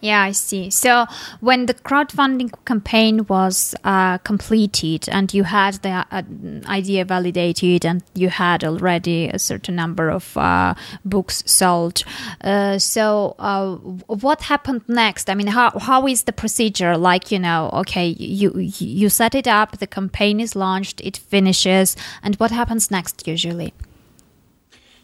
Yeah, 0.00 0.22
I 0.22 0.32
see. 0.32 0.70
So 0.70 1.06
when 1.40 1.66
the 1.66 1.74
crowdfunding 1.74 2.52
campaign 2.64 3.26
was 3.26 3.74
uh, 3.82 4.18
completed 4.18 5.08
and 5.08 5.32
you 5.34 5.42
had 5.42 5.74
the 5.82 6.06
uh, 6.10 6.22
idea 6.68 7.04
validated 7.04 7.84
and 7.84 8.02
you 8.14 8.28
had 8.28 8.62
already 8.62 9.28
a 9.28 9.38
certain 9.38 9.74
number 9.74 10.08
of 10.08 10.36
uh, 10.36 10.74
books 11.04 11.42
sold, 11.46 12.04
uh, 12.42 12.78
so 12.78 13.34
uh, 13.38 13.74
what 14.06 14.42
happened 14.42 14.82
next? 14.88 15.28
I 15.28 15.34
mean, 15.34 15.48
how 15.48 15.78
how 15.78 16.06
is 16.06 16.24
the 16.24 16.32
procedure? 16.32 16.96
Like, 16.96 17.32
you 17.32 17.38
know, 17.40 17.70
okay, 17.72 18.06
you 18.06 18.56
you 18.58 19.08
set 19.08 19.34
it 19.34 19.48
up, 19.48 19.78
the 19.78 19.86
campaign 19.88 20.38
is 20.38 20.54
launched, 20.54 21.00
it 21.00 21.16
finishes, 21.16 21.96
and 22.22 22.36
what 22.36 22.50
happens 22.52 22.90
next 22.90 23.26
usually? 23.26 23.74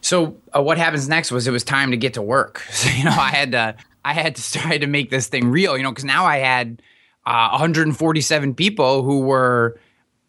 So 0.01 0.35
uh, 0.55 0.63
what 0.63 0.77
happens 0.77 1.07
next 1.07 1.31
was 1.31 1.47
it 1.47 1.51
was 1.51 1.63
time 1.63 1.91
to 1.91 1.97
get 1.97 2.13
to 2.15 2.21
work. 2.21 2.63
So 2.71 2.89
you 2.89 3.03
know, 3.03 3.11
I 3.11 3.29
had 3.29 3.51
to 3.51 3.75
I 4.03 4.13
had 4.13 4.35
to 4.35 4.51
try 4.59 4.77
to 4.77 4.87
make 4.87 5.09
this 5.09 5.27
thing 5.27 5.49
real. 5.49 5.77
You 5.77 5.83
know, 5.83 5.91
because 5.91 6.05
now 6.05 6.25
I 6.25 6.37
had 6.37 6.81
uh, 7.25 7.49
147 7.51 8.55
people 8.55 9.03
who 9.03 9.21
were, 9.21 9.79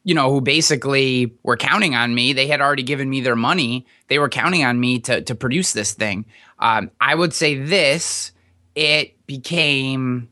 you 0.05 0.15
know, 0.15 0.31
who 0.31 0.41
basically 0.41 1.35
were 1.43 1.57
counting 1.57 1.95
on 1.95 2.15
me. 2.15 2.33
They 2.33 2.47
had 2.47 2.61
already 2.61 2.83
given 2.83 3.09
me 3.09 3.21
their 3.21 3.37
money. 3.37 3.87
They 4.09 4.19
were 4.19 4.29
counting 4.29 4.65
on 4.65 4.79
me 4.81 4.99
to 5.01 5.23
to 5.23 5.35
produce 5.35 5.73
this 5.73 5.93
thing. 5.93 6.27
Um, 6.59 6.91
I 7.01 7.15
would 7.15 7.33
say 7.33 7.59
this. 7.59 8.33
It 8.75 9.27
became. 9.27 10.29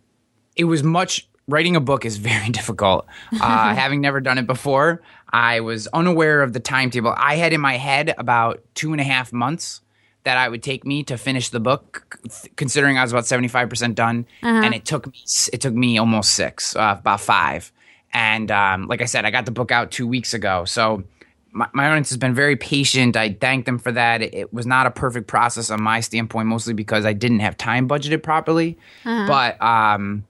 It 0.56 0.64
was 0.64 0.82
much. 0.82 1.26
Writing 1.48 1.74
a 1.74 1.80
book 1.80 2.04
is 2.04 2.16
very 2.32 2.50
difficult. 2.50 3.06
Uh, 3.32 3.38
having 3.74 4.00
never 4.00 4.20
done 4.20 4.38
it 4.38 4.46
before, 4.46 5.02
I 5.32 5.60
was 5.60 5.88
unaware 5.88 6.42
of 6.42 6.52
the 6.52 6.60
timetable. 6.60 7.14
I 7.16 7.36
had 7.36 7.52
in 7.52 7.60
my 7.60 7.76
head 7.76 8.14
about 8.18 8.62
two 8.74 8.92
and 8.92 9.00
a 9.00 9.04
half 9.04 9.32
months 9.32 9.80
that 10.24 10.36
I 10.36 10.48
would 10.48 10.62
take 10.62 10.84
me 10.84 11.02
to 11.04 11.16
finish 11.16 11.48
the 11.48 11.60
book, 11.60 12.18
considering 12.56 12.98
I 12.98 13.02
was 13.02 13.12
about 13.12 13.26
seventy 13.26 13.48
five 13.48 13.68
percent 13.68 13.94
done, 13.94 14.26
and 14.42 14.74
it 14.74 14.84
took 14.84 15.06
me 15.06 15.14
it 15.52 15.60
took 15.60 15.74
me 15.74 15.98
almost 15.98 16.32
six, 16.32 16.76
uh, 16.76 16.96
about 16.98 17.20
five. 17.20 17.72
And 18.12 18.50
um, 18.50 18.86
like 18.88 19.02
I 19.02 19.04
said, 19.04 19.24
I 19.24 19.30
got 19.30 19.44
the 19.44 19.52
book 19.52 19.70
out 19.70 19.90
two 19.90 20.06
weeks 20.06 20.34
ago, 20.34 20.64
so 20.64 21.04
my, 21.52 21.68
my 21.72 21.88
audience 21.88 22.10
has 22.10 22.18
been 22.18 22.34
very 22.34 22.56
patient. 22.56 23.16
I 23.16 23.32
thank 23.32 23.66
them 23.66 23.78
for 23.78 23.92
that. 23.92 24.22
It, 24.22 24.34
it 24.34 24.52
was 24.52 24.66
not 24.66 24.86
a 24.86 24.90
perfect 24.90 25.26
process 25.26 25.70
on 25.70 25.82
my 25.82 26.00
standpoint, 26.00 26.48
mostly 26.48 26.74
because 26.74 27.04
I 27.04 27.12
didn't 27.12 27.40
have 27.40 27.56
time 27.56 27.88
budgeted 27.88 28.22
properly. 28.22 28.78
But 29.26 29.60
um, 29.62 30.24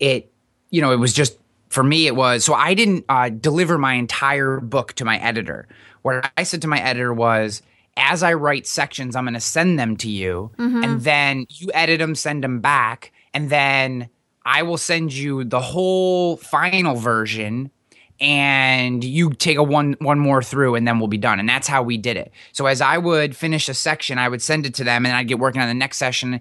it 0.00 0.32
you 0.70 0.80
know 0.80 0.92
it 0.92 0.96
was 0.96 1.12
just 1.12 1.38
for 1.68 1.84
me 1.84 2.06
it 2.06 2.16
was 2.16 2.44
so 2.44 2.54
i 2.54 2.74
didn't 2.74 3.04
uh, 3.08 3.28
deliver 3.28 3.78
my 3.78 3.94
entire 3.94 4.58
book 4.58 4.92
to 4.94 5.04
my 5.04 5.18
editor 5.18 5.68
what 6.02 6.28
i 6.36 6.42
said 6.42 6.62
to 6.62 6.68
my 6.68 6.80
editor 6.80 7.12
was 7.12 7.62
as 8.00 8.22
i 8.22 8.32
write 8.32 8.66
sections 8.66 9.14
i'm 9.14 9.24
going 9.24 9.34
to 9.34 9.40
send 9.40 9.78
them 9.78 9.96
to 9.98 10.10
you. 10.10 10.50
And 10.84 11.02
then 11.02 11.46
you 11.50 11.70
edit 11.74 12.00
them 12.00 12.14
send 12.14 12.42
them 12.42 12.60
back. 12.60 13.12
And 13.34 13.50
then 13.50 14.08
i 14.44 14.62
will 14.62 14.78
send 14.78 15.12
you 15.12 15.44
the 15.44 15.60
whole 15.60 16.36
final 16.38 16.96
version. 16.96 17.70
And 18.22 19.02
you 19.02 19.32
take 19.32 19.56
a 19.56 19.62
one 19.62 19.96
one 20.00 20.18
more 20.18 20.42
through 20.42 20.74
and 20.74 20.86
then 20.86 20.98
we'll 20.98 21.08
be 21.08 21.16
done. 21.16 21.40
And 21.40 21.48
that's 21.48 21.66
how 21.66 21.82
we 21.82 21.96
did 21.96 22.16
it. 22.18 22.32
So 22.52 22.66
as 22.66 22.80
i 22.82 22.98
would 22.98 23.34
finish 23.36 23.68
a 23.68 23.74
section 23.74 24.18
i 24.18 24.28
would 24.28 24.42
send 24.42 24.66
it 24.66 24.74
to 24.74 24.84
them 24.84 25.06
and 25.06 25.14
i'd 25.14 25.28
get 25.28 25.38
working 25.38 25.62
on 25.62 25.68
the 25.68 25.74
next 25.74 25.96
session. 25.96 26.40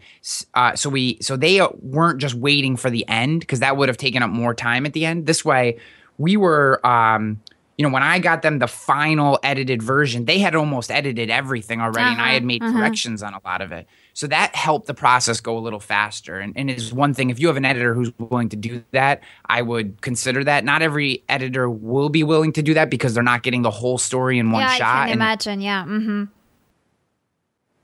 Uh, 0.54 0.76
so 0.76 0.89
we 0.89 1.17
so 1.22 1.38
they 1.38 1.62
weren't 1.82 2.19
just 2.19 2.36
waiting 2.36 2.76
for 2.76 2.89
the 2.89 3.08
end 3.08 3.41
because 3.41 3.60
that 3.60 3.78
would 3.78 3.88
have 3.89 3.98
taken 3.98 4.24
up 4.24 4.30
more 4.30 4.54
time 4.54 4.86
at 4.86 4.93
the 4.93 5.06
end. 5.06 5.26
This 5.26 5.45
way 5.45 5.78
we 6.17 6.36
were 6.38 6.86
um 6.86 7.41
you 7.80 7.84
know 7.84 7.89
when 7.94 8.04
i 8.04 8.20
got 8.20 8.42
them 8.42 8.60
the 8.60 8.68
final 8.68 9.39
edited 9.42 9.82
version 9.82 10.26
they 10.26 10.38
had 10.38 10.54
almost 10.54 10.92
edited 10.92 11.30
everything 11.30 11.80
already 11.80 12.10
and 12.12 12.22
i 12.22 12.34
had 12.34 12.44
made 12.44 12.62
corrections 12.62 13.24
on 13.24 13.34
a 13.34 13.39
lot 13.46 13.62
of 13.62 13.72
it 13.72 13.88
so 14.13 14.28
that 14.28 14.54
helped 14.54 14.86
the 14.86 14.94
process 14.94 15.39
go 15.39 15.58
a 15.58 15.62
little 15.62 15.80
faster 15.80 16.39
and, 16.39 16.52
and 16.58 16.70
is 16.70 16.94
one 16.94 17.13
thing 17.13 17.30
if 17.30 17.39
you 17.39 17.48
have 17.48 17.56
an 17.56 17.63
editor 17.63 17.94
who's 17.94 18.12
willing 18.20 18.50
to 18.50 18.58
do 18.58 18.84
that 18.92 19.24
i 19.46 19.62
would 19.62 20.02
consider 20.02 20.44
that 20.44 20.65
not 20.65 20.82
every 20.82 21.24
editor 21.30 21.70
will 21.70 22.10
be 22.10 22.22
willing 22.22 22.52
to 22.52 22.62
do 22.62 22.74
that 22.74 22.89
because 22.89 23.13
they're 23.13 23.24
not 23.24 23.44
getting 23.44 23.62
the 23.62 23.72
whole 23.72 23.98
story 23.98 24.38
in 24.39 24.52
one 24.52 24.62
yeah, 24.62 24.74
shot 24.74 24.96
I 24.96 25.04
can 25.04 25.13
and- 25.13 25.22
imagine. 25.22 25.62
Yeah. 25.62 25.86
hmm 25.86 26.24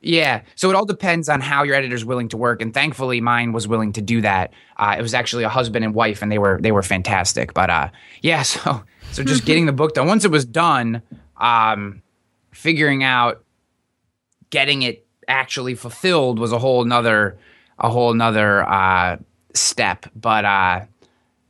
yeah. 0.05 0.41
So 0.55 0.69
it 0.69 0.75
all 0.75 0.85
depends 0.85 1.27
on 1.29 1.41
how 1.41 1.63
your 1.63 1.75
editor's 1.75 2.05
willing 2.05 2.29
to 2.29 2.37
work, 2.37 2.61
and 2.61 2.73
thankfully, 2.73 3.19
mine 3.21 3.51
was 3.51 3.67
willing 3.67 3.91
to 3.93 4.01
do 4.01 4.21
that. 4.21 4.53
Uh, 4.77 4.95
it 4.97 5.01
was 5.01 5.13
actually 5.13 5.43
a 5.43 5.49
husband 5.49 5.83
and 5.83 5.93
wife, 5.93 6.21
and 6.21 6.31
they 6.31 6.37
were 6.37 6.59
they 6.61 6.71
were 6.71 6.83
fantastic. 6.83 7.53
But 7.53 7.69
uh, 7.69 7.89
yeah, 8.21 8.41
so 8.53 8.83
so 9.11 9.23
just 9.23 9.45
getting 9.49 9.65
the 9.65 9.73
book 9.73 9.93
done. 9.95 10.07
Once 10.07 10.23
it 10.23 10.31
was 10.31 10.45
done, 10.45 11.01
um, 11.37 12.01
figuring 12.51 13.03
out 13.03 13.43
getting 14.49 14.83
it 14.83 15.05
actually 15.27 15.75
fulfilled 15.75 16.37
was 16.39 16.51
a 16.51 16.59
whole 16.59 16.85
nother 16.85 17.37
a 17.79 17.89
whole 17.89 18.13
nother 18.13 18.63
uh, 18.63 19.17
step. 19.53 20.05
But 20.15 20.45
uh, 20.45 20.85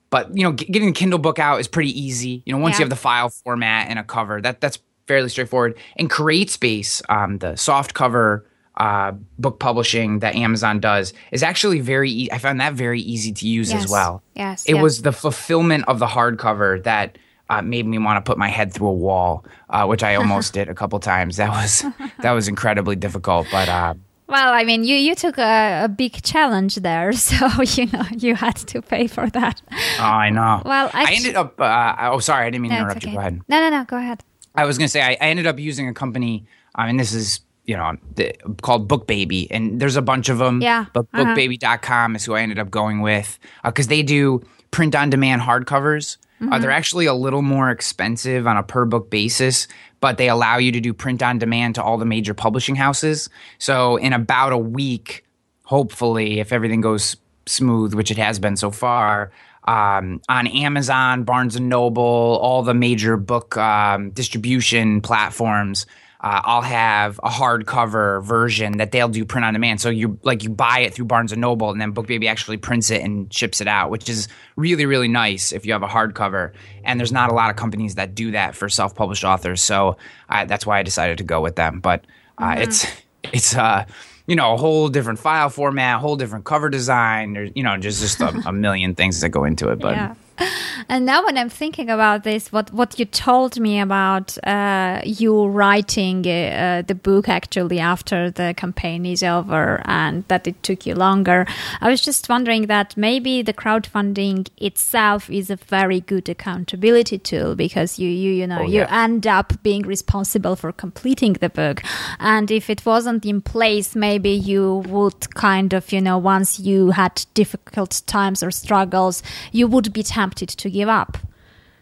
but 0.09 0.35
you 0.35 0.43
know, 0.43 0.53
g- 0.53 0.65
getting 0.65 0.87
the 0.89 0.93
Kindle 0.93 1.19
book 1.19 1.39
out 1.39 1.59
is 1.59 1.67
pretty 1.67 1.91
easy. 1.99 2.41
You 2.45 2.53
know, 2.53 2.59
once 2.59 2.75
Yeah. 2.75 2.79
you 2.79 2.83
have 2.85 2.89
the 2.89 2.95
file 2.95 3.29
format 3.29 3.89
and 3.89 3.99
a 3.99 4.03
cover, 4.03 4.41
that 4.41 4.61
that's 4.61 4.79
fairly 5.07 5.29
straightforward. 5.29 5.77
And 5.97 6.09
CreateSpace, 6.09 7.01
um, 7.09 7.37
the 7.39 7.55
soft 7.55 7.93
cover 7.93 8.45
uh, 8.77 9.11
book 9.39 9.59
publishing 9.59 10.19
that 10.19 10.35
Amazon 10.35 10.79
does, 10.79 11.13
is 11.31 11.43
actually 11.43 11.79
very. 11.79 12.11
E- 12.11 12.29
I 12.31 12.37
found 12.39 12.59
that 12.59 12.73
very 12.73 12.99
easy 13.01 13.31
to 13.31 13.47
use 13.47 13.71
Yes. 13.71 13.85
as 13.85 13.89
well. 13.91 14.21
Yes, 14.35 14.65
it 14.65 14.73
was 14.75 15.01
the 15.01 15.13
fulfillment 15.13 15.85
of 15.87 15.99
the 15.99 16.07
hardcover 16.07 16.83
that. 16.83 17.17
Uh, 17.47 17.61
made 17.61 17.85
me 17.85 17.99
want 17.99 18.17
to 18.17 18.27
put 18.27 18.39
my 18.39 18.47
head 18.49 18.73
through 18.73 18.87
a 18.87 18.91
wall, 18.93 19.45
uh, 19.69 19.85
which 19.85 20.01
I 20.01 20.15
almost 20.15 20.51
did 20.57 20.67
a 20.67 20.73
couple 20.73 20.99
times. 20.99 21.37
That 21.37 21.51
was 21.51 21.85
that 22.23 22.31
was 22.31 22.47
incredibly 22.47 22.95
difficult, 22.95 23.45
but 23.51 23.69
uh, 23.69 23.93
Well, 24.27 24.51
I 24.51 24.63
mean, 24.63 24.83
you, 24.83 24.95
you 24.95 25.13
took 25.13 25.37
a, 25.37 25.83
a 25.83 25.87
big 25.87 26.23
challenge 26.23 26.77
there, 26.77 27.11
so 27.29 27.45
you 27.61 27.85
know 27.93 28.01
you 28.17 28.33
had 28.33 28.55
to 28.55 28.81
pay 28.81 29.05
for 29.05 29.29
that. 29.29 29.61
oh, 29.71 30.03
I 30.03 30.31
know. 30.31 30.63
Well, 30.65 30.89
I 30.91 31.03
actu- 31.03 31.15
ended 31.17 31.35
up. 31.35 31.61
Uh, 31.61 31.95
oh, 32.13 32.17
sorry, 32.17 32.47
I 32.47 32.49
didn't 32.49 32.63
mean 32.63 32.71
to 32.71 32.77
No, 32.77 32.81
interrupt 32.85 33.05
you. 33.05 33.11
Go 33.13 33.19
ahead. 33.19 33.39
No, 33.47 33.59
no, 33.59 33.69
no. 33.69 33.83
Go 33.85 33.97
ahead. 33.97 34.23
I 34.57 34.65
was 34.65 34.77
going 34.77 34.85
to 34.85 34.91
say 34.91 35.01
I, 35.01 35.11
I 35.11 35.29
ended 35.29 35.47
up 35.47 35.59
using 35.59 35.87
a 35.87 35.93
company, 35.93 36.45
I 36.75 36.87
mean, 36.87 36.97
this 36.97 37.13
is 37.13 37.41
you 37.65 37.75
know 37.75 37.97
the, 38.15 38.33
called 38.61 38.87
Book 38.87 39.07
Baby, 39.07 39.49
and 39.51 39.79
there's 39.79 39.95
a 39.95 40.01
bunch 40.01 40.29
of 40.29 40.37
them. 40.37 40.61
Yeah, 40.61 40.85
but 40.93 41.07
uh-huh. 41.13 41.35
BookBaby.com 41.35 42.15
is 42.15 42.25
who 42.25 42.33
I 42.33 42.41
ended 42.41 42.59
up 42.59 42.71
going 42.71 43.01
with 43.01 43.39
because 43.63 43.87
they 43.87 44.03
do 44.03 44.43
print 44.71 44.95
on 44.95 45.09
demand 45.09 45.41
hardcovers. 45.41 46.17
Mm-hmm. 46.41 46.53
Uh, 46.53 46.59
they're 46.59 46.71
actually 46.71 47.05
a 47.05 47.13
little 47.13 47.41
more 47.41 47.69
expensive 47.69 48.45
on 48.45 48.57
a 48.57 48.63
per 48.63 48.85
book 48.85 49.09
basis, 49.09 49.67
but 49.99 50.17
they 50.17 50.29
allow 50.29 50.57
you 50.57 50.71
to 50.71 50.81
do 50.81 50.93
print 50.93 51.23
on 51.23 51.39
demand 51.39 51.75
to 51.75 51.83
all 51.83 51.97
the 51.97 52.05
major 52.05 52.33
publishing 52.33 52.75
houses. 52.75 53.29
So 53.57 53.95
in 53.97 54.13
about 54.13 54.51
a 54.51 54.57
week, 54.57 55.25
hopefully, 55.63 56.39
if 56.39 56.51
everything 56.51 56.81
goes 56.81 57.15
smooth, 57.45 57.93
which 57.93 58.11
it 58.11 58.17
has 58.17 58.37
been 58.37 58.57
so 58.57 58.69
far, 58.69 59.31
um, 59.65 60.21
on 60.29 60.47
Amazon, 60.47 61.23
Barnes 61.23 61.55
and 61.55 61.69
Noble, 61.69 62.03
all 62.03 62.63
the 62.63 62.73
major 62.73 63.17
book 63.17 63.57
um, 63.57 64.11
distribution 64.11 65.01
platforms. 65.01 65.85
Uh, 66.21 66.41
I'll 66.43 66.61
have 66.61 67.19
a 67.23 67.29
hardcover 67.29 68.23
version 68.23 68.77
that 68.77 68.91
they'll 68.91 69.09
do 69.09 69.25
print 69.25 69.45
on 69.45 69.53
demand. 69.53 69.79
So 69.79 69.89
you 69.89 70.19
like 70.23 70.43
you 70.43 70.49
buy 70.49 70.79
it 70.79 70.93
through 70.93 71.05
Barnes 71.05 71.31
and 71.31 71.41
Noble, 71.41 71.69
and 71.69 71.79
then 71.79 71.93
BookBaby 71.93 72.27
actually 72.27 72.57
prints 72.57 72.89
it 72.89 73.01
and 73.03 73.31
ships 73.31 73.61
it 73.61 73.67
out, 73.67 73.91
which 73.91 74.09
is 74.09 74.27
really 74.55 74.87
really 74.87 75.07
nice 75.07 75.51
if 75.51 75.65
you 75.65 75.73
have 75.73 75.83
a 75.83 75.87
hardcover. 75.87 76.53
And 76.83 76.99
there's 76.99 77.11
not 77.11 77.29
a 77.29 77.33
lot 77.33 77.51
of 77.51 77.57
companies 77.57 77.95
that 77.95 78.15
do 78.15 78.31
that 78.31 78.55
for 78.55 78.69
self-published 78.69 79.23
authors, 79.23 79.61
so 79.61 79.97
uh, 80.29 80.45
that's 80.45 80.65
why 80.65 80.79
I 80.79 80.83
decided 80.83 81.19
to 81.19 81.23
go 81.23 81.41
with 81.41 81.57
them. 81.57 81.79
But 81.79 82.05
uh, 82.39 82.55
it's 82.57 82.87
it's 83.23 83.55
uh 83.55 83.85
you 84.27 84.35
know 84.35 84.53
a 84.53 84.57
whole 84.57 84.89
different 84.89 85.19
file 85.19 85.49
format, 85.49 85.97
a 85.97 85.99
whole 85.99 86.15
different 86.15 86.45
cover 86.45 86.69
design. 86.69 87.33
There's 87.33 87.51
you 87.55 87.63
know 87.63 87.77
just 87.77 88.01
just 88.01 88.21
a, 88.21 88.29
a 88.47 88.51
million 88.51 88.95
things 88.95 89.21
that 89.21 89.29
go 89.29 89.43
into 89.43 89.69
it. 89.69 89.79
But 89.79 89.95
Yeah. 89.95 90.15
And 90.89 91.05
now, 91.05 91.25
when 91.25 91.37
I'm 91.37 91.49
thinking 91.49 91.89
about 91.89 92.23
this, 92.23 92.51
what 92.51 92.71
what 92.71 92.99
you 92.99 93.05
told 93.05 93.59
me 93.59 93.79
about 93.79 94.37
uh, 94.45 95.01
you 95.03 95.47
writing 95.47 96.19
uh, 96.27 96.83
the 96.85 96.93
book 96.93 97.29
actually 97.29 97.79
after 97.79 98.29
the 98.29 98.53
campaign 98.55 99.05
is 99.05 99.23
over, 99.23 99.81
and 99.85 100.25
that 100.27 100.47
it 100.47 100.61
took 100.61 100.85
you 100.85 100.93
longer, 100.93 101.47
I 101.81 101.89
was 101.89 102.01
just 102.01 102.29
wondering 102.29 102.67
that 102.67 102.95
maybe 102.97 103.41
the 103.41 103.53
crowdfunding 103.53 104.49
itself 104.57 105.29
is 105.29 105.49
a 105.49 105.55
very 105.55 106.01
good 106.01 106.29
accountability 106.29 107.17
tool 107.17 107.55
because 107.55 107.97
you 107.97 108.09
you 108.09 108.31
you 108.31 108.45
know 108.45 108.61
Oh, 108.61 108.67
you 108.67 108.85
end 108.89 109.25
up 109.25 109.53
being 109.63 109.83
responsible 109.83 110.55
for 110.55 110.71
completing 110.71 111.33
the 111.33 111.49
book, 111.49 111.81
and 112.19 112.51
if 112.51 112.69
it 112.69 112.85
wasn't 112.85 113.25
in 113.25 113.41
place, 113.41 113.95
maybe 113.95 114.31
you 114.31 114.83
would 114.87 115.33
kind 115.33 115.73
of 115.73 115.91
you 115.91 116.01
know 116.01 116.17
once 116.17 116.59
you 116.59 116.91
had 116.91 117.25
difficult 117.33 118.01
times 118.05 118.43
or 118.43 118.51
struggles, 118.51 119.23
you 119.51 119.67
would 119.67 119.91
be 119.93 120.03
tempted 120.03 120.24
to 120.33 120.69
give 120.69 120.89
up. 120.89 121.17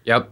Yep. 0.03 0.29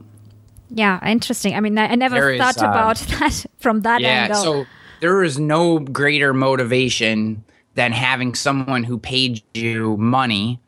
Yeah, 0.70 1.06
interesting. 1.08 1.56
I 1.56 1.60
mean, 1.60 1.78
I, 1.78 1.96
never 1.96 2.16
There 2.16 2.34
is, 2.34 2.40
thought 2.40 2.58
um, 2.60 2.70
about 2.70 2.98
that 3.20 3.46
from 3.60 3.82
that 3.82 4.02
Yeah. 4.02 4.24
angle. 4.24 4.44
So 4.44 4.68
there 5.00 5.24
is 5.24 5.40
no 5.40 5.80
greater 5.80 6.34
motivation 6.34 7.44
than 7.76 7.92
having 7.92 8.36
someone 8.36 8.84
who 8.84 8.98
paid 8.98 9.42
you 9.54 9.98
money 9.98 10.60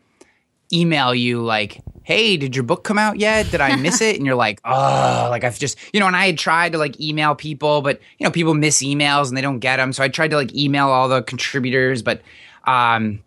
email 0.72 1.14
you 1.14 1.42
like, 1.42 1.82
"Hey, 2.04 2.36
did 2.36 2.56
your 2.56 2.64
book 2.64 2.84
come 2.84 2.98
out 2.98 3.20
yet? 3.20 3.52
Did 3.52 3.62
I 3.62 3.76
miss 3.82 4.02
it?" 4.02 4.16
And 4.16 4.26
you're 4.26 4.36
like, 4.36 4.60
"Oh, 4.66 5.28
like 5.30 5.44
I've 5.44 5.60
just, 5.60 5.78
you 5.94 6.00
know." 6.00 6.08
And 6.08 6.16
I 6.16 6.26
had 6.28 6.38
tried 6.38 6.72
to 6.72 6.78
like 6.78 7.00
email 7.00 7.36
people, 7.36 7.82
but 7.82 8.02
you 8.18 8.26
know, 8.26 8.32
people 8.32 8.54
miss 8.56 8.82
emails 8.82 9.28
and 9.28 9.38
they 9.38 9.42
don't 9.42 9.60
get 9.60 9.78
them. 9.78 9.94
So 9.94 10.04
I 10.04 10.08
tried 10.10 10.32
to 10.32 10.36
like 10.36 10.54
email 10.56 10.88
all 10.88 11.08
the 11.08 11.22
contributors, 11.22 12.02
but 12.02 12.22
um 12.66 13.20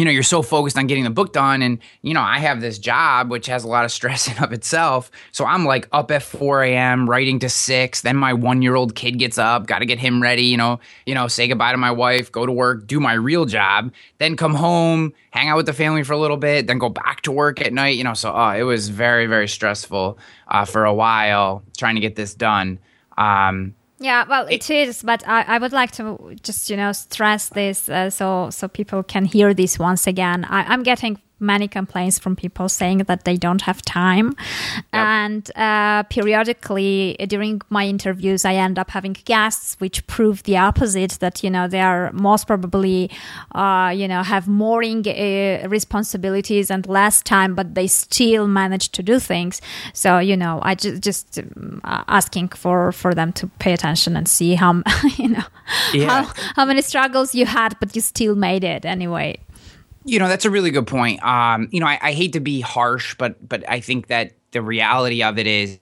you 0.00 0.06
know, 0.06 0.10
you're 0.10 0.22
so 0.22 0.40
focused 0.40 0.78
on 0.78 0.86
getting 0.86 1.04
the 1.04 1.10
book 1.10 1.34
done. 1.34 1.60
And, 1.60 1.78
you 2.00 2.14
know, 2.14 2.22
I 2.22 2.38
have 2.38 2.62
this 2.62 2.78
job 2.78 3.30
which 3.30 3.46
has 3.46 3.64
a 3.64 3.68
lot 3.68 3.84
of 3.84 3.92
stress 3.92 4.28
in 4.34 4.42
of 4.42 4.50
itself. 4.52 5.10
So 5.30 5.44
I'm 5.44 5.66
like 5.66 5.88
up 5.92 6.10
at 6.10 6.22
4 6.22 6.64
a.m. 6.64 7.08
writing 7.08 7.38
to 7.40 7.50
six. 7.50 8.00
Then 8.00 8.16
my 8.16 8.32
one 8.32 8.62
year 8.62 8.76
old 8.76 8.94
kid 8.94 9.18
gets 9.18 9.36
up, 9.36 9.66
got 9.66 9.80
to 9.80 9.86
get 9.86 9.98
him 9.98 10.22
ready, 10.22 10.44
you 10.44 10.56
know, 10.56 10.80
you 11.04 11.14
know, 11.14 11.28
say 11.28 11.46
goodbye 11.46 11.72
to 11.72 11.78
my 11.78 11.90
wife, 11.90 12.32
go 12.32 12.46
to 12.46 12.52
work, 12.52 12.86
do 12.86 12.98
my 12.98 13.12
real 13.12 13.44
job, 13.44 13.92
then 14.16 14.36
come 14.36 14.54
home, 14.54 15.12
hang 15.32 15.48
out 15.48 15.58
with 15.58 15.66
the 15.66 15.74
family 15.74 16.02
for 16.02 16.14
a 16.14 16.18
little 16.18 16.38
bit, 16.38 16.66
then 16.66 16.78
go 16.78 16.88
back 16.88 17.20
to 17.22 17.30
work 17.30 17.60
at 17.60 17.74
night, 17.74 17.96
you 17.96 18.04
know. 18.04 18.14
So 18.14 18.34
uh, 18.34 18.54
it 18.54 18.62
was 18.62 18.88
very, 18.88 19.26
very 19.26 19.48
stressful 19.48 20.18
uh, 20.48 20.64
for 20.64 20.86
a 20.86 20.94
while 20.94 21.62
trying 21.76 21.96
to 21.96 22.00
get 22.00 22.16
this 22.16 22.32
done. 22.32 22.78
Um, 23.18 23.74
yeah, 24.00 24.24
well, 24.26 24.46
it 24.48 24.70
is, 24.70 25.02
but 25.02 25.26
I, 25.28 25.42
I 25.42 25.58
would 25.58 25.72
like 25.72 25.92
to 25.92 26.34
just 26.42 26.70
you 26.70 26.76
know 26.76 26.92
stress 26.92 27.50
this 27.50 27.88
uh, 27.88 28.08
so 28.08 28.48
so 28.48 28.66
people 28.66 29.02
can 29.02 29.26
hear 29.26 29.52
this 29.52 29.78
once 29.78 30.06
again. 30.06 30.44
I, 30.46 30.62
I'm 30.64 30.82
getting 30.82 31.20
many 31.40 31.68
complaints 31.68 32.18
from 32.18 32.36
people 32.36 32.68
saying 32.68 32.98
that 32.98 33.24
they 33.24 33.36
don't 33.36 33.62
have 33.62 33.82
time, 33.82 34.34
and 34.92 35.50
uh, 35.56 36.02
periodically 36.04 37.16
during 37.28 37.60
my 37.70 37.86
interviews, 37.86 38.44
I 38.44 38.54
end 38.54 38.78
up 38.78 38.90
having 38.90 39.14
guests 39.24 39.76
which 39.80 40.06
prove 40.06 40.42
the 40.44 40.56
opposite. 40.56 41.18
That 41.20 41.42
you 41.42 41.50
know 41.50 41.68
they 41.68 41.80
are 41.80 42.10
most 42.12 42.46
probably, 42.46 43.10
uh, 43.54 43.92
you 43.94 44.08
know, 44.08 44.22
have 44.22 44.48
more 44.48 44.82
uh, 44.82 45.68
responsibilities 45.68 46.70
and 46.70 46.86
less 46.86 47.22
time, 47.22 47.54
but 47.54 47.74
they 47.74 47.86
still 47.86 48.46
manage 48.46 48.90
to 48.92 49.02
do 49.02 49.18
things. 49.18 49.60
So 49.92 50.18
you 50.18 50.36
know, 50.36 50.60
I 50.62 50.74
just 50.74 51.02
just 51.02 51.38
um, 51.38 51.80
uh, 51.84 52.04
asking 52.08 52.48
for 52.48 52.92
for 52.92 53.14
them 53.14 53.32
to 53.34 53.46
pay 53.58 53.72
attention 53.72 54.16
and 54.16 54.28
see 54.28 54.54
how 54.54 54.82
you 55.16 55.28
know 55.28 55.44
Yeah. 55.94 56.08
how 56.08 56.32
how 56.56 56.64
many 56.64 56.82
struggles 56.82 57.34
you 57.34 57.46
had, 57.46 57.76
but 57.80 57.94
you 57.94 58.00
still 58.02 58.34
made 58.34 58.64
it 58.64 58.84
anyway. 58.84 59.36
You 60.04 60.18
know, 60.18 60.28
that's 60.28 60.44
a 60.44 60.50
really 60.50 60.70
good 60.70 60.86
point. 60.86 61.22
Um, 61.22 61.68
you 61.70 61.80
know, 61.80 61.86
I, 61.86 61.98
I 62.00 62.12
hate 62.12 62.32
to 62.32 62.40
be 62.40 62.60
harsh, 62.60 63.14
but 63.16 63.46
but 63.46 63.68
I 63.68 63.80
think 63.80 64.06
that 64.06 64.32
the 64.52 64.62
reality 64.62 65.22
of 65.22 65.38
it 65.38 65.46
is, 65.46 65.78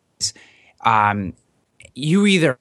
um, 0.84 1.34
you 1.94 2.26
either 2.26 2.58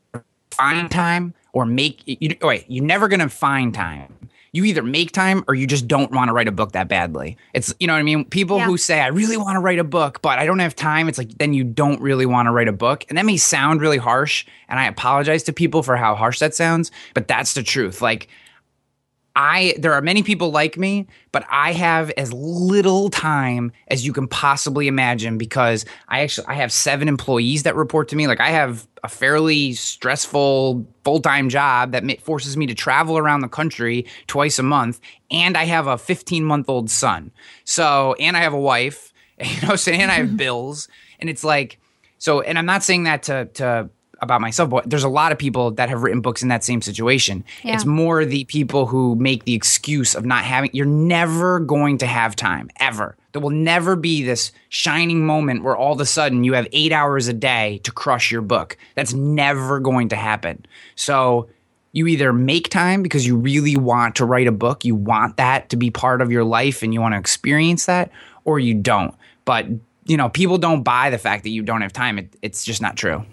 find 0.52 0.90
time 0.92 1.34
or 1.54 1.66
make. 1.66 2.02
You, 2.06 2.36
wait, 2.42 2.66
you're 2.68 2.86
never 2.86 3.08
gonna 3.08 3.30
find 3.30 3.74
time. 3.74 4.14
You 4.54 4.64
either 4.66 4.82
make 4.82 5.12
time 5.12 5.44
or 5.48 5.56
you 5.56 5.68
just 5.68 5.88
don't 5.88 6.12
want 6.12 6.30
to 6.30 6.34
write 6.34 6.48
a 6.48 6.52
book 6.52 6.72
that 6.72 6.88
badly. 6.88 7.38
It's 7.54 7.74
you 7.80 7.88
know 7.88 7.94
what 7.94 8.00
I 8.00 8.04
mean. 8.04 8.26
People 8.26 8.58
Yeah. 8.58 8.66
who 8.66 8.78
say 8.78 9.02
I 9.02 9.08
really 9.08 9.38
want 9.38 9.56
to 9.56 9.60
write 9.60 9.78
a 9.80 9.84
book, 9.84 10.22
but 10.22 10.40
I 10.40 10.46
don't 10.46 10.60
have 10.60 10.76
time. 10.76 11.08
It's 11.10 11.18
like 11.18 11.38
then 11.38 11.54
you 11.54 11.64
don't 11.64 12.02
really 12.02 12.26
want 12.26 12.46
to 12.48 12.52
write 12.52 12.68
a 12.68 12.72
book, 12.74 13.04
and 13.10 13.18
that 13.18 13.26
may 13.26 13.38
sound 13.38 13.82
really 13.82 13.98
harsh. 13.98 14.46
And 14.70 14.80
I 14.80 14.86
apologize 14.86 15.44
to 15.44 15.54
people 15.54 15.84
for 15.84 15.96
how 15.98 16.16
harsh 16.16 16.40
that 16.40 16.56
sounds, 16.56 16.92
but 17.14 17.28
that's 17.28 17.54
the 17.56 17.64
truth. 17.64 18.02
Like 18.02 18.30
I 19.38 19.76
there 19.78 19.94
are 19.94 20.02
many 20.02 20.24
people 20.24 20.50
like 20.50 20.78
me, 20.78 21.06
but 21.32 21.46
I 21.48 21.72
have 21.74 22.10
as 22.18 22.34
little 22.34 23.12
time 23.12 23.72
as 23.88 24.04
you 24.04 24.12
can 24.12 24.28
possibly 24.28 24.88
imagine 24.88 25.38
because 25.38 25.86
I 26.08 26.22
actually 26.22 26.48
I 26.48 26.56
have 26.56 26.72
7 26.72 27.08
employees 27.08 27.62
that 27.64 27.76
report 27.76 28.08
to 28.10 28.16
me. 28.16 28.26
Like 28.26 28.42
I 28.42 28.50
have 28.50 28.88
a 29.04 29.08
fairly 29.08 29.74
stressful 29.74 30.88
full-time 31.04 31.50
job 31.50 31.92
that 31.92 32.20
forces 32.22 32.58
me 32.58 32.66
to 32.66 32.74
travel 32.74 33.16
around 33.16 33.42
the 33.42 33.48
country 33.48 34.08
twice 34.26 34.58
a 34.58 34.64
month 34.64 35.00
and 35.30 35.56
I 35.56 35.66
have 35.66 35.86
a 35.86 35.98
15-month-old 35.98 36.90
son. 36.90 37.32
So, 37.64 38.16
and 38.20 38.36
I 38.36 38.40
have 38.40 38.54
a 38.54 38.60
wife, 38.60 39.14
you 39.40 39.68
know, 39.68 39.76
so 39.76 39.92
and 39.92 40.12
I 40.12 40.16
have 40.16 40.36
bills 40.46 40.88
and 41.20 41.30
it's 41.30 41.44
like 41.44 41.80
so 42.18 42.42
and 42.42 42.58
I'm 42.58 42.66
not 42.66 42.82
saying 42.82 43.04
that 43.04 43.22
to 43.24 43.46
to 43.54 43.92
about 44.22 44.42
myself, 44.42 44.70
but 44.70 44.90
there's 44.90 45.04
a 45.04 45.10
lot 45.10 45.32
of 45.32 45.38
people 45.38 45.72
that 45.72 45.90
have 45.90 46.04
written 46.04 46.22
books 46.22 46.42
in 46.42 46.50
that 46.50 46.64
same 46.64 46.82
situation. 46.82 47.44
Yeah. 47.64 47.76
It's 47.76 47.86
more 47.86 48.26
the 48.26 48.46
people 48.46 48.86
who 48.88 49.16
make 49.16 49.46
the 49.46 49.54
excuse 49.54 50.16
of 50.16 50.26
not 50.26 50.44
having, 50.44 50.70
you're 50.74 50.86
never 50.86 51.60
going 51.60 51.98
to 52.00 52.08
have 52.08 52.36
time, 52.36 52.70
ever. 52.80 53.16
There 53.34 53.42
will 53.42 53.50
never 53.52 53.96
be 53.96 54.24
this 54.24 54.52
shining 54.70 55.26
moment 55.26 55.64
where 55.64 55.78
all 55.78 55.94
of 55.94 56.00
a 56.00 56.06
sudden 56.06 56.44
you 56.44 56.54
have 56.54 56.68
eight 56.72 56.92
hours 56.92 57.28
a 57.28 57.34
day 57.34 57.80
to 57.84 57.92
crush 57.92 58.32
your 58.32 58.42
book. 58.42 58.78
That's 58.96 59.14
never 59.14 59.80
going 59.80 60.10
to 60.10 60.16
happen. 60.16 60.66
So 60.96 61.48
you 61.92 62.08
either 62.08 62.34
make 62.34 62.70
time 62.70 63.04
because 63.04 63.26
you 63.26 63.38
really 63.38 63.76
want 63.76 64.16
to 64.16 64.26
write 64.26 64.48
a 64.48 64.52
book, 64.52 64.86
you 64.86 64.96
want 64.96 65.38
that 65.38 65.70
to 65.70 65.76
be 65.76 65.92
part 65.92 66.22
of 66.22 66.32
your 66.32 66.44
life 66.44 66.82
and 66.82 66.94
you 66.94 67.02
want 67.02 67.14
to 67.14 67.20
experience 67.20 67.86
that, 67.86 68.12
or 68.46 68.60
you 68.60 68.74
don't. 68.74 69.14
But, 69.46 69.68
you 70.06 70.18
know, 70.18 70.30
people 70.30 70.58
don't 70.58 70.84
buy 70.84 71.10
the 71.10 71.18
fact 71.18 71.44
that 71.44 71.50
you 71.50 71.64
don't 71.64 71.82
have 71.82 71.94
time. 71.94 72.20
It, 72.20 72.36
it's 72.42 72.66
just 72.66 72.82
not 72.82 72.98
true. 72.98 73.24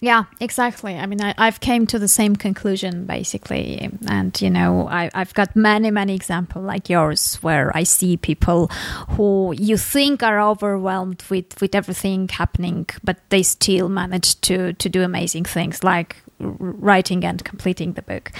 Yeah, 0.00 0.24
exactly. 0.38 0.94
I 0.94 1.06
mean, 1.06 1.20
I, 1.20 1.34
I've 1.36 1.58
came 1.58 1.86
to 1.88 1.98
the 1.98 2.06
same 2.06 2.36
conclusion 2.36 3.04
basically, 3.06 3.90
and 4.06 4.40
you 4.40 4.48
know, 4.48 4.86
I, 4.88 5.10
I've 5.12 5.34
got 5.34 5.56
many, 5.56 5.90
many 5.90 6.14
examples 6.14 6.64
like 6.64 6.88
yours 6.88 7.34
where 7.36 7.76
I 7.76 7.82
see 7.82 8.16
people 8.16 8.68
who 9.10 9.54
you 9.58 9.76
think 9.76 10.22
are 10.22 10.40
overwhelmed 10.40 11.24
with 11.28 11.60
with 11.60 11.74
everything 11.74 12.28
happening, 12.28 12.86
but 13.02 13.18
they 13.30 13.42
still 13.42 13.88
manage 13.88 14.40
to 14.42 14.72
to 14.74 14.88
do 14.88 15.02
amazing 15.02 15.44
things 15.44 15.82
like 15.82 16.16
writing 16.38 17.24
and 17.24 17.44
completing 17.44 17.94
the 17.94 18.02
book. 18.02 18.30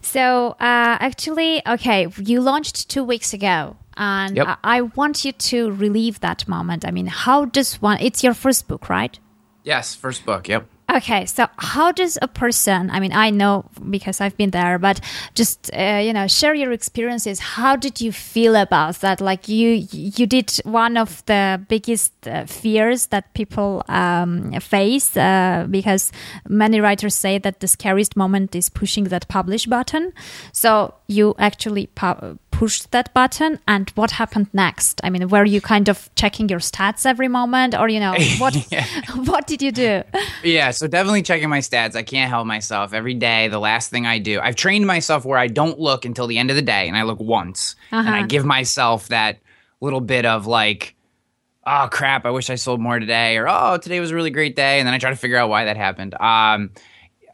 So, 0.00 0.50
uh, 0.60 0.96
actually, 1.00 1.60
okay, 1.66 2.06
you 2.18 2.40
launched 2.40 2.88
two 2.88 3.04
weeks 3.04 3.34
ago. 3.34 3.76
And 3.98 4.36
Yep. 4.36 4.46
I, 4.46 4.56
I 4.62 4.80
want 4.82 5.24
you 5.24 5.32
to 5.32 5.72
relive 5.72 6.20
that 6.20 6.46
moment. 6.46 6.84
I 6.84 6.90
mean, 6.90 7.06
how 7.06 7.46
does 7.46 7.80
one? 7.80 7.98
It's 8.00 8.22
your 8.22 8.34
first 8.34 8.68
book, 8.68 8.88
right? 8.90 9.18
Yes, 9.64 9.94
first 9.94 10.24
book. 10.24 10.48
Yep. 10.48 10.68
Okay, 10.88 11.26
so 11.26 11.48
how 11.58 11.90
does 11.90 12.16
a 12.22 12.28
person, 12.28 12.90
I 12.90 13.00
mean, 13.00 13.12
I 13.12 13.30
know 13.30 13.64
because 13.90 14.20
I've 14.20 14.36
been 14.36 14.50
there, 14.50 14.78
but 14.78 15.00
just, 15.34 15.68
uh, 15.76 16.00
you 16.02 16.12
know, 16.12 16.28
share 16.28 16.54
your 16.54 16.70
experiences. 16.70 17.40
How 17.40 17.74
did 17.74 18.00
you 18.00 18.12
feel 18.12 18.54
about 18.54 19.00
that? 19.00 19.20
Like 19.20 19.48
you, 19.48 19.84
you 19.90 20.26
did 20.28 20.52
one 20.62 20.96
of 20.96 21.26
the 21.26 21.60
biggest 21.68 22.12
uh, 22.28 22.46
fears 22.46 23.06
that 23.08 23.34
people 23.34 23.82
um, 23.88 24.52
face 24.60 25.16
uh, 25.16 25.66
because 25.68 26.12
many 26.48 26.80
writers 26.80 27.16
say 27.16 27.38
that 27.38 27.58
the 27.58 27.66
scariest 27.66 28.16
moment 28.16 28.54
is 28.54 28.68
pushing 28.68 29.04
that 29.04 29.26
publish 29.26 29.66
button. 29.66 30.12
So 30.52 30.94
you 31.08 31.34
actually 31.38 31.88
pu- 31.88 32.38
pushed 32.56 32.90
that 32.90 33.12
button 33.12 33.58
and 33.68 33.90
what 33.90 34.12
happened 34.12 34.48
next? 34.54 35.00
I 35.04 35.10
mean, 35.10 35.28
were 35.28 35.44
you 35.44 35.60
kind 35.60 35.90
of 35.90 36.08
checking 36.14 36.48
your 36.48 36.58
stats 36.58 37.04
every 37.04 37.28
moment 37.28 37.74
or, 37.74 37.88
you 37.88 38.00
know, 38.00 38.14
what, 38.38 38.56
what 39.14 39.46
did 39.46 39.60
you 39.60 39.70
do? 39.70 40.02
Yeah, 40.42 40.70
so 40.70 40.86
definitely 40.86 41.22
checking 41.22 41.50
my 41.50 41.58
stats. 41.58 41.94
I 41.94 42.02
can't 42.02 42.30
help 42.30 42.46
myself. 42.46 42.94
Every 42.94 43.12
day, 43.12 43.48
the 43.48 43.58
last 43.58 43.90
thing 43.90 44.06
I 44.06 44.18
do, 44.18 44.40
I've 44.40 44.56
trained 44.56 44.86
myself 44.86 45.26
where 45.26 45.38
I 45.38 45.48
don't 45.48 45.78
look 45.78 46.06
until 46.06 46.26
the 46.26 46.38
end 46.38 46.48
of 46.48 46.56
the 46.56 46.62
day 46.62 46.88
and 46.88 46.96
I 46.96 47.02
look 47.02 47.20
once. 47.20 47.76
And 47.92 48.08
I 48.08 48.26
give 48.26 48.46
myself 48.46 49.08
that 49.08 49.38
little 49.82 50.00
bit 50.00 50.24
of 50.24 50.46
like, 50.46 50.96
oh 51.66 51.88
crap, 51.92 52.24
I 52.24 52.30
wish 52.30 52.48
I 52.48 52.54
sold 52.54 52.80
more 52.80 52.98
today, 52.98 53.36
or 53.36 53.48
oh, 53.48 53.76
today 53.76 54.00
was 54.00 54.12
a 54.12 54.14
really 54.14 54.30
great 54.30 54.56
day. 54.56 54.78
And 54.78 54.86
then 54.86 54.94
I 54.94 54.98
try 54.98 55.10
to 55.10 55.16
figure 55.16 55.36
out 55.36 55.50
why 55.50 55.64
that 55.64 55.76
happened. 55.76 56.14
Um, 56.14 56.70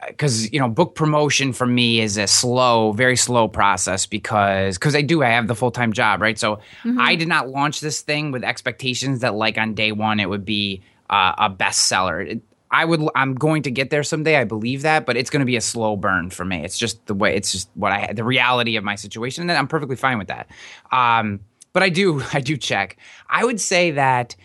because 0.07 0.51
you 0.51 0.59
know 0.59 0.67
book 0.67 0.95
promotion 0.95 1.53
for 1.53 1.65
me 1.65 1.99
is 1.99 2.17
a 2.17 2.27
slow 2.27 2.91
very 2.93 3.15
slow 3.15 3.47
process 3.47 4.05
because 4.05 4.77
because 4.77 4.95
i 4.95 5.01
do 5.01 5.23
i 5.23 5.27
have 5.27 5.47
the 5.47 5.55
full-time 5.55 5.93
job 5.93 6.21
right? 6.21 6.37
So 6.37 6.59
i 6.99 7.15
did 7.15 7.27
not 7.27 7.49
launch 7.49 7.79
this 7.79 8.01
thing 8.01 8.31
with 8.31 8.43
expectations 8.43 9.21
that 9.21 9.35
like 9.35 9.57
on 9.57 9.73
day 9.73 9.91
one 9.91 10.19
it 10.19 10.29
would 10.29 10.45
be 10.45 10.81
uh, 11.09 11.33
a 11.37 11.49
bestseller. 11.49 12.27
It, 12.27 12.41
i 12.71 12.83
would 12.85 13.01
i'm 13.15 13.35
going 13.35 13.61
to 13.63 13.71
get 13.71 13.89
there 13.91 14.03
someday 14.03 14.35
i 14.35 14.43
believe 14.43 14.81
that 14.81 15.05
but 15.05 15.15
it's 15.15 15.29
going 15.29 15.41
to 15.41 15.45
be 15.45 15.55
a 15.55 15.61
slow 15.61 15.95
burn 15.95 16.29
for 16.29 16.43
me. 16.43 16.63
It's 16.63 16.77
just 16.77 17.05
the 17.05 17.13
way 17.13 17.35
it's 17.35 17.51
just 17.51 17.69
what 17.75 17.91
i 17.91 18.11
the 18.13 18.23
reality 18.23 18.75
of 18.75 18.83
my 18.83 18.95
situation 18.95 19.49
and 19.49 19.51
i'm 19.57 19.67
perfectly 19.67 19.95
fine 19.95 20.17
with 20.17 20.27
that. 20.27 20.49
Um 20.91 21.39
but 21.71 21.83
i 21.83 21.89
do 21.89 22.21
i 22.33 22.41
do 22.41 22.57
check. 22.57 22.97
I 23.29 23.45
would 23.45 23.61
say 23.61 23.91
that 23.91 24.35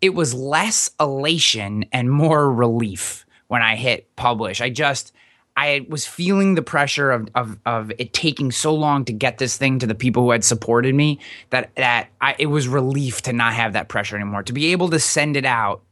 it 0.00 0.14
was 0.14 0.34
less 0.34 0.90
elation 1.00 1.86
and 1.92 2.10
more 2.10 2.52
relief 2.52 3.23
when 3.48 3.62
I 3.62 3.76
hit 3.76 4.14
publish. 4.16 4.60
I 4.60 4.70
just 4.70 5.12
I 5.56 5.86
was 5.88 6.04
feeling 6.04 6.54
the 6.54 6.62
pressure 6.62 7.10
of, 7.10 7.28
of 7.34 7.58
of 7.64 7.92
it 7.98 8.12
taking 8.12 8.50
so 8.50 8.74
long 8.74 9.04
to 9.04 9.12
get 9.12 9.38
this 9.38 9.56
thing 9.56 9.78
to 9.78 9.86
the 9.86 9.94
people 9.94 10.24
who 10.24 10.30
had 10.32 10.44
supported 10.44 10.94
me 10.94 11.20
that 11.50 11.74
that 11.76 12.08
I, 12.20 12.34
it 12.38 12.46
was 12.46 12.66
relief 12.66 13.22
to 13.22 13.32
not 13.32 13.54
have 13.54 13.74
that 13.74 13.88
pressure 13.88 14.16
anymore. 14.16 14.42
To 14.42 14.52
be 14.52 14.72
able 14.72 14.90
to 14.90 14.98
send 14.98 15.36
it 15.36 15.44
out, 15.44 15.82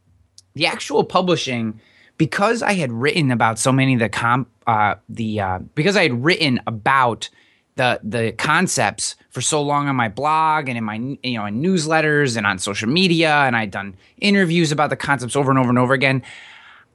the 0.53 0.65
actual 0.65 1.03
publishing, 1.03 1.79
because 2.17 2.61
I 2.61 2.73
had 2.73 2.91
written 2.91 3.31
about 3.31 3.57
so 3.57 3.71
many 3.71 3.93
of 3.93 3.99
the 3.99 4.09
comp 4.09 4.49
uh, 4.67 4.95
the 5.07 5.39
uh, 5.39 5.59
because 5.75 5.95
I 5.95 6.03
had 6.03 6.23
written 6.23 6.59
about 6.67 7.29
the 7.75 7.99
the 8.03 8.33
concepts 8.33 9.15
for 9.29 9.41
so 9.41 9.61
long 9.61 9.87
on 9.87 9.95
my 9.95 10.09
blog 10.09 10.67
and 10.67 10.77
in 10.77 10.83
my 10.83 10.95
you 10.95 11.37
know 11.37 11.45
in 11.45 11.61
newsletters 11.61 12.37
and 12.37 12.45
on 12.45 12.59
social 12.59 12.89
media 12.89 13.33
and 13.33 13.55
I'd 13.55 13.71
done 13.71 13.95
interviews 14.19 14.71
about 14.71 14.89
the 14.89 14.95
concepts 14.95 15.35
over 15.35 15.49
and 15.49 15.59
over 15.59 15.69
and 15.69 15.79
over 15.79 15.93
again 15.93 16.21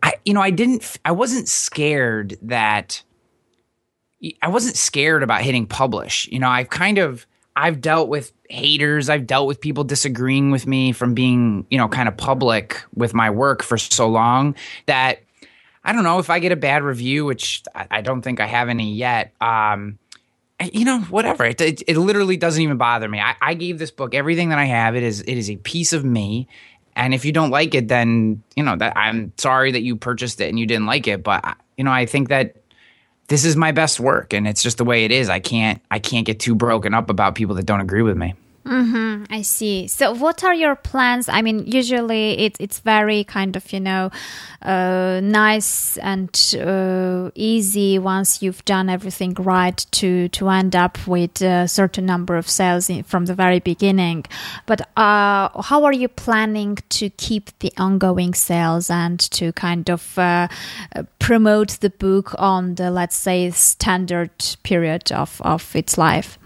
I, 0.02 0.14
you 0.24 0.34
know, 0.34 0.40
I 0.40 0.50
didn't, 0.50 0.98
I 1.04 1.12
wasn't 1.12 1.48
scared 1.48 2.36
that, 2.42 3.02
I 4.42 4.48
wasn't 4.48 4.76
scared 4.76 5.22
about 5.22 5.42
hitting 5.42 5.66
publish. 5.66 6.28
You 6.28 6.38
know, 6.38 6.48
I've 6.48 6.70
kind 6.70 6.98
of, 6.98 7.26
I've 7.54 7.80
dealt 7.80 8.08
with 8.08 8.32
haters. 8.48 9.08
I've 9.08 9.26
dealt 9.26 9.48
with 9.48 9.60
people 9.60 9.84
disagreeing 9.84 10.50
with 10.50 10.66
me 10.66 10.92
from 10.92 11.14
being, 11.14 11.66
you 11.70 11.78
know, 11.78 11.88
kind 11.88 12.08
of 12.08 12.16
public 12.16 12.82
with 12.94 13.14
my 13.14 13.30
work 13.30 13.62
for 13.62 13.76
so 13.76 14.08
long 14.08 14.54
that 14.86 15.20
I 15.84 15.92
don't 15.92 16.04
know 16.04 16.18
if 16.18 16.30
I 16.30 16.38
get 16.38 16.52
a 16.52 16.56
bad 16.56 16.82
review, 16.82 17.24
which 17.24 17.62
I, 17.74 18.00
don't 18.00 18.22
think 18.22 18.40
I 18.40 18.46
have 18.46 18.68
any 18.68 18.92
yet. 18.92 19.32
Um, 19.40 19.98
you 20.72 20.84
know, 20.84 21.00
whatever. 21.00 21.44
It, 21.44 21.60
it, 21.60 21.82
it, 21.86 21.96
literally 21.96 22.36
doesn't 22.36 22.62
even 22.62 22.76
bother 22.76 23.08
me. 23.08 23.20
I, 23.20 23.36
I, 23.40 23.54
gave 23.54 23.78
this 23.78 23.90
book 23.90 24.14
everything 24.14 24.48
that 24.50 24.58
I 24.58 24.64
have. 24.64 24.96
It 24.96 25.02
is 25.02 25.20
it 25.20 25.34
is 25.34 25.48
a 25.50 25.56
piece 25.56 25.92
of 25.92 26.04
me, 26.04 26.48
and 26.98 27.14
if 27.14 27.24
you 27.24 27.32
don't 27.32 27.50
like 27.50 27.74
it, 27.74 27.88
then 27.88 28.42
you 28.56 28.62
know 28.64 28.76
that 28.76 28.94
I'm 28.96 29.32
sorry 29.38 29.72
that 29.72 29.82
you 29.82 29.96
purchased 29.96 30.40
it 30.40 30.48
and 30.48 30.58
you 30.58 30.66
didn't 30.66 30.86
like 30.86 31.06
it. 31.06 31.22
But 31.22 31.44
uh, 31.44 31.54
you 31.76 31.84
know, 31.84 31.92
I 31.92 32.04
think 32.04 32.28
that 32.28 32.56
this 33.28 33.44
is 33.44 33.56
my 33.56 33.70
best 33.72 34.00
work, 34.00 34.32
and 34.32 34.46
it's 34.48 34.62
just 34.62 34.78
the 34.78 34.84
way 34.84 35.04
it 35.04 35.12
is. 35.12 35.30
I 35.30 35.38
can't 35.38 35.80
I 35.90 36.00
can't 36.00 36.26
get 36.26 36.40
too 36.40 36.56
broken 36.56 36.92
up 36.92 37.08
about 37.08 37.36
people 37.36 37.54
that 37.54 37.66
don't 37.66 37.80
agree 37.80 38.02
with 38.02 38.16
me. 38.16 38.34
Mm-hmm, 38.68 39.24
I 39.30 39.40
see. 39.40 39.88
So, 39.88 40.12
what 40.12 40.44
are 40.44 40.52
your 40.52 40.76
plans? 40.76 41.26
I 41.30 41.40
mean, 41.40 41.64
usually 41.66 42.38
it's 42.38 42.60
it's 42.60 42.80
very 42.80 43.24
kind 43.24 43.56
of 43.56 43.72
you 43.72 43.80
know 43.80 44.10
uh, 44.60 45.20
nice 45.22 45.96
and 45.96 46.28
uh, 46.60 47.30
easy 47.34 47.98
once 47.98 48.42
you've 48.42 48.62
done 48.66 48.90
everything 48.90 49.32
right 49.38 49.86
to 49.92 50.28
to 50.28 50.50
end 50.50 50.76
up 50.76 50.98
with 51.06 51.40
a 51.40 51.66
certain 51.66 52.04
number 52.04 52.36
of 52.36 52.46
sales 52.46 52.90
in, 52.90 53.04
from 53.04 53.24
the 53.24 53.34
very 53.34 53.58
beginning. 53.58 54.26
But 54.66 54.82
uh, 54.98 55.62
how 55.62 55.84
are 55.84 55.94
you 55.94 56.08
planning 56.08 56.76
to 56.90 57.08
keep 57.08 57.58
the 57.60 57.72
ongoing 57.78 58.34
sales 58.34 58.90
and 58.90 59.18
to 59.30 59.50
kind 59.54 59.88
of 59.88 60.18
uh, 60.18 60.48
promote 61.18 61.80
the 61.80 61.90
book 61.90 62.34
on 62.38 62.74
the 62.74 62.90
let's 62.90 63.16
say 63.16 63.50
standard 63.50 64.32
period 64.62 65.10
of 65.10 65.40
of 65.42 65.74
its 65.74 65.96
life? 65.96 66.38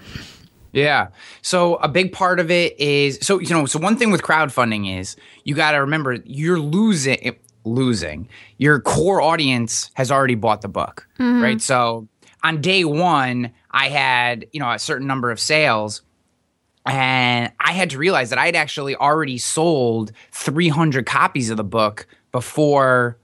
Yeah. 0.72 1.08
So 1.42 1.76
a 1.76 1.88
big 1.88 2.12
part 2.12 2.40
of 2.40 2.50
it 2.50 2.78
is 2.80 3.18
so 3.22 3.38
you 3.38 3.50
know 3.50 3.66
so 3.66 3.78
one 3.78 3.96
thing 3.96 4.10
with 4.10 4.22
crowdfunding 4.22 4.98
is 4.98 5.16
you 5.44 5.54
got 5.54 5.72
to 5.72 5.78
remember 5.78 6.18
you're 6.24 6.58
losing 6.58 7.36
losing 7.64 8.28
your 8.58 8.80
core 8.80 9.20
audience 9.20 9.90
has 9.94 10.10
already 10.10 10.34
bought 10.34 10.62
the 10.62 10.68
book, 10.68 11.06
mm-hmm. 11.18 11.42
right? 11.42 11.60
So 11.60 12.08
on 12.42 12.60
day 12.60 12.84
1 12.84 13.52
I 13.70 13.88
had, 13.88 14.46
you 14.52 14.60
know, 14.60 14.70
a 14.70 14.78
certain 14.78 15.06
number 15.06 15.30
of 15.30 15.38
sales 15.38 16.02
and 16.84 17.52
I 17.60 17.72
had 17.72 17.90
to 17.90 17.98
realize 17.98 18.30
that 18.30 18.38
I 18.38 18.46
had 18.46 18.56
actually 18.56 18.96
already 18.96 19.38
sold 19.38 20.12
300 20.32 21.06
copies 21.06 21.50
of 21.50 21.56
the 21.56 21.64
book 21.64 22.06
before 22.32 23.18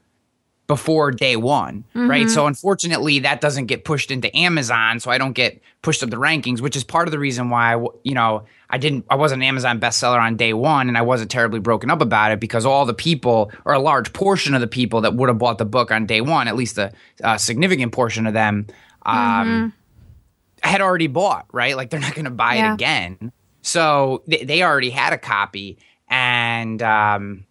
before 0.69 1.11
day 1.11 1.35
one, 1.35 1.83
mm-hmm. 1.95 2.09
right? 2.09 2.31
So 2.31 2.47
unfortunately, 2.47 3.21
that 3.21 3.41
doesn't 3.41 3.66
get 3.66 3.85
pushed 3.85 4.11
into 4.11 4.35
Amazon, 4.37 5.01
so 5.01 5.11
I 5.11 5.16
don't 5.16 5.33
get 5.33 5.61
pushed 5.81 6.03
up 6.03 6.11
the 6.11 6.19
rankings, 6.19 6.61
which 6.61 6.77
is 6.77 6.85
part 6.85 7.09
of 7.09 7.12
the 7.12 7.19
reason 7.19 7.49
why 7.49 7.83
you 8.05 8.14
know 8.14 8.45
I 8.71 8.77
didn't 8.77 9.07
I 9.11 9.16
wasn't 9.16 9.43
an 9.43 9.49
Amazon 9.49 9.81
bestseller 9.81 10.21
on 10.21 10.37
day 10.37 10.53
one, 10.53 10.89
and 10.89 10.97
I 10.97 11.03
wasn't 11.03 11.31
terribly 11.31 11.59
broken 11.59 11.91
up 11.91 12.03
about 12.03 12.33
it 12.33 12.39
because 12.39 12.66
all 12.66 12.85
the 12.85 12.95
people 12.95 13.51
or 13.64 13.73
a 13.73 13.81
large 13.81 14.12
portion 14.12 14.55
of 14.55 14.61
the 14.61 14.66
people 14.69 15.01
that 15.01 15.14
would 15.14 15.31
have 15.31 15.39
bought 15.39 15.59
the 15.59 15.64
book 15.64 15.91
on 15.91 16.05
day 16.05 16.21
one, 16.21 16.47
at 16.47 16.55
least 16.55 16.77
a, 16.77 16.93
a 17.25 17.39
significant 17.39 17.93
portion 17.93 18.27
of 18.27 18.35
them, 18.35 18.66
um, 19.07 19.16
mm-hmm. 19.16 19.69
had 20.69 20.83
already 20.83 21.07
bought, 21.07 21.47
right? 21.51 21.77
Like 21.77 21.89
they're 21.89 21.99
not 21.99 22.14
going 22.14 22.27
to 22.27 22.31
buy 22.31 22.57
yeah. 22.57 22.71
it 22.71 22.75
again, 22.75 23.33
so 23.62 24.23
they, 24.27 24.45
they, 24.45 24.62
already 24.62 24.91
had 24.91 25.14
a 25.14 25.19
copy, 25.19 25.79
and 26.09 26.83
um, 26.83 27.47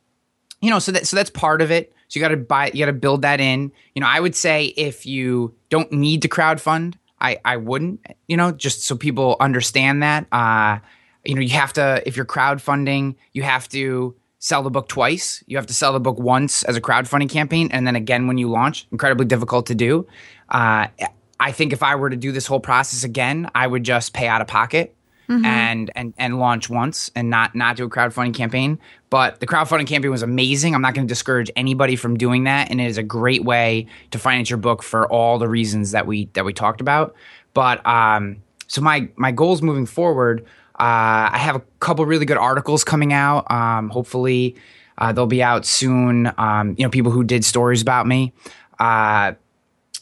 you 0.62 0.70
know, 0.70 0.78
so 0.78 0.92
that 0.92 1.08
so 1.08 1.16
that's 1.16 1.32
part 1.32 1.64
of 1.64 1.72
it 1.72 1.96
so 2.08 2.20
you 2.20 2.24
got 2.24 2.30
to 2.30 2.38
buy, 2.38 2.72
you 2.74 2.80
got 2.80 2.88
to 2.88 2.94
build 2.94 3.24
that 3.24 3.40
in. 3.40 3.72
You 3.94 4.02
know, 4.02 4.08
I 4.08 4.20
would 4.20 4.36
say 4.36 4.66
if 4.78 5.06
you 5.06 5.54
don't 5.70 5.92
need 5.92 6.22
to 6.22 6.30
crowdfund, 6.30 6.96
I 7.20 7.40
I 7.44 7.58
wouldn't. 7.58 8.06
You 8.28 8.38
know, 8.38 8.52
just 8.52 8.84
so 8.84 8.96
people 8.96 9.36
understand 9.40 10.04
that. 10.04 10.28
Uh, 10.32 10.80
you 11.26 11.36
know, 11.36 11.42
you 11.42 11.50
have 11.50 11.74
to 11.74 12.02
if 12.06 12.16
you're 12.16 12.26
crowdfunding, 12.26 13.16
you 13.34 13.44
have 13.44 13.68
to 13.70 14.16
sell 14.40 14.64
the 14.64 14.70
book 14.70 14.88
twice. 14.88 15.44
You 15.48 15.58
have 15.58 15.66
to 15.68 15.74
sell 15.74 15.94
the 15.94 16.00
book 16.00 16.20
once 16.20 16.64
as 16.64 16.76
a 16.76 16.82
crowdfunding 16.82 17.30
campaign, 17.30 17.70
and 17.72 17.86
then 17.86 17.96
again 17.96 18.28
when 18.28 18.38
you 18.38 18.50
launch. 18.50 18.88
Incredibly 18.92 19.26
difficult 19.26 19.66
to 19.68 19.76
do. 19.76 20.08
Uh, 20.50 20.88
I 21.40 21.52
think 21.52 21.74
if 21.74 21.84
I 21.84 21.96
were 21.96 22.10
to 22.10 22.16
do 22.16 22.32
this 22.32 22.48
whole 22.48 22.60
process 22.60 23.04
again, 23.04 23.50
I 23.54 23.68
would 23.68 23.84
just 23.84 24.14
pay 24.14 24.28
out 24.28 24.42
of 24.42 24.48
pocket 24.48 24.97
mm-hmm. 25.30 25.46
and 25.46 25.92
and 25.96 26.14
and 26.18 26.40
launch 26.40 26.70
once 26.70 27.12
and 27.16 27.30
not 27.30 27.56
not 27.56 27.78
do 27.78 27.86
a 27.86 27.90
crowdfunding 27.90 28.34
campaign. 28.34 28.80
But 29.10 29.40
the 29.40 29.48
crowdfunding 29.48 29.88
campaign 29.88 30.12
was 30.12 30.24
amazing. 30.24 30.76
I'm 30.76 30.82
not 30.82 30.94
going 30.94 31.08
to 31.08 31.12
discourage 31.12 31.50
anybody 31.56 31.96
from 31.96 32.18
doing 32.18 32.46
that, 32.46 32.70
and 32.70 32.82
it 32.82 32.88
is 32.88 32.98
a 32.98 33.04
great 33.04 33.44
way 33.44 33.88
to 34.12 34.20
finance 34.20 34.50
your 34.50 34.58
book 34.58 34.84
for 34.84 35.08
all 35.12 35.38
the 35.38 35.48
reasons 35.48 35.92
that 35.92 36.06
we 36.06 36.26
that 36.34 36.46
we 36.46 36.54
talked 36.54 36.82
about. 36.82 37.16
But 37.54 37.86
um, 37.86 38.38
so 38.68 38.82
my 38.82 39.10
my 39.16 39.32
goals 39.32 39.62
moving 39.62 39.86
forward, 39.86 40.42
uh, 40.80 41.32
I 41.32 41.38
have 41.38 41.56
a 41.56 41.62
couple 41.80 42.06
really 42.06 42.26
good 42.26 42.38
articles 42.38 42.84
coming 42.84 43.14
out. 43.14 43.50
Um, 43.50 43.90
hopefully, 43.90 44.56
uh, 44.98 45.14
they'll 45.14 45.26
be 45.26 45.44
out 45.44 45.66
soon. 45.66 46.32
Um, 46.38 46.76
you 46.78 46.84
know, 46.84 46.90
people 46.90 47.12
who 47.12 47.24
did 47.24 47.46
stories 47.46 47.82
about 47.82 48.08
me. 48.08 48.34
Uh, 48.80 49.34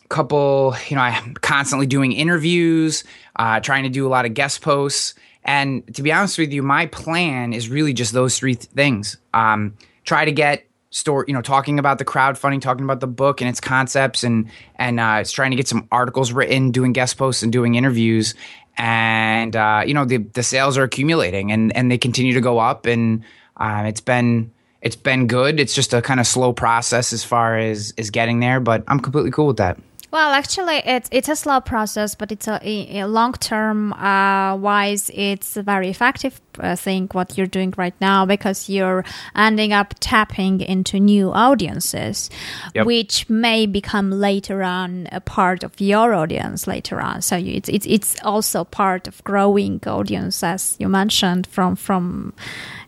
couple, 0.10 0.76
you 0.88 0.95
know, 0.95 1.01
I'm 1.01 1.34
constantly 1.36 1.88
doing 1.88 2.12
interviews, 2.12 3.03
uh, 3.36 3.60
trying 3.60 3.84
to 3.84 3.89
do 3.89 4.08
a 4.08 4.10
lot 4.10 4.26
of 4.26 4.34
guest 4.34 4.62
posts. 4.62 5.16
And 5.43 5.93
to 5.95 6.01
be 6.01 6.12
honest 6.12 6.38
with 6.38 6.51
you, 6.51 6.64
my 6.64 6.88
plan 6.88 7.53
is 7.53 7.70
really 7.70 7.93
just 7.93 8.14
those 8.14 8.38
three 8.38 8.56
th- 8.56 8.70
things. 8.72 9.18
Um, 9.34 9.76
try 10.03 10.26
to 10.26 10.32
get 10.32 10.66
store, 10.89 11.26
you 11.28 11.34
know, 11.34 11.41
talking 11.41 11.78
about 11.78 11.99
the 11.99 12.06
crowdfunding, 12.06 12.62
talking 12.62 12.84
about 12.84 12.99
the 12.99 13.08
book 13.08 13.41
and 13.41 13.49
its 13.49 13.60
concepts, 13.60 14.24
and 14.24 14.49
and 14.76 14.99
uh, 14.99 15.18
it's 15.22 15.32
trying 15.32 15.51
to 15.51 15.58
get 15.58 15.68
some 15.68 15.88
articles 15.91 16.32
written, 16.32 16.72
doing 16.72 16.93
guest 16.93 17.18
posts, 17.18 17.43
and 17.43 17.51
doing 17.51 17.76
interviews. 17.76 18.34
And 18.78 19.56
uh, 19.56 19.84
you 19.86 19.93
know, 19.93 20.06
the 20.06 20.18
the 20.18 20.43
sales 20.43 20.78
are 20.78 20.84
accumulating, 20.84 21.51
and 21.51 21.76
and 21.76 21.91
they 21.91 21.97
continue 21.97 22.34
to 22.34 22.41
go 22.41 22.58
up, 22.58 22.86
and 22.86 23.24
uh, 23.58 23.84
it's 23.86 24.01
been 24.01 24.51
it's 24.82 24.95
been 24.95 25.28
good. 25.28 25.60
It's 25.60 25.76
just 25.76 25.93
a 25.93 26.01
kind 26.01 26.20
of 26.20 26.28
slow 26.28 26.53
process 26.53 27.14
as 27.14 27.24
far 27.24 27.58
as 27.58 27.93
is 27.97 28.10
getting 28.10 28.39
there, 28.39 28.60
but 28.60 28.84
I'm 28.88 28.99
completely 28.99 29.32
cool 29.32 29.47
with 29.47 29.58
that. 29.58 29.78
Well, 30.16 30.32
actually, 30.32 30.78
it's 30.86 31.09
it's 31.11 31.28
a 31.28 31.36
slow 31.36 31.59
process, 31.59 32.16
but 32.16 32.32
it's 32.32 32.47
a, 32.47 32.57
a 32.63 33.05
long 33.05 33.34
term 33.34 33.91
uh, 33.91 34.55
wise, 34.55 35.11
it's 35.13 35.57
a 35.57 35.61
very 35.61 35.89
effective 35.89 36.39
uh, 36.57 36.78
thing 36.78 37.09
what 37.11 37.38
you're 37.38 37.47
doing 37.47 37.74
right 37.76 37.93
now 37.99 38.26
because 38.26 38.70
you're 38.70 39.03
ending 39.36 39.74
up 39.74 39.93
tapping 39.99 40.61
into 40.61 41.01
new 41.01 41.34
audiences, 41.34 42.30
yep. 42.74 42.86
which 42.86 43.30
may 43.30 43.66
become 43.66 44.09
later 44.09 44.63
on 44.63 45.09
a 45.11 45.20
part 45.20 45.66
of 45.66 45.82
your 45.82 46.13
audience 46.13 46.66
later 46.66 47.01
on. 47.01 47.22
So 47.22 47.36
you, 47.36 47.55
it's 47.55 47.68
it's 47.68 47.86
it's 47.86 48.16
also 48.24 48.63
part 48.63 49.09
of 49.09 49.22
growing 49.26 49.82
audience, 49.86 50.43
as 50.43 50.78
you 50.80 50.88
mentioned 50.88 51.45
from 51.45 51.76
from 51.76 52.34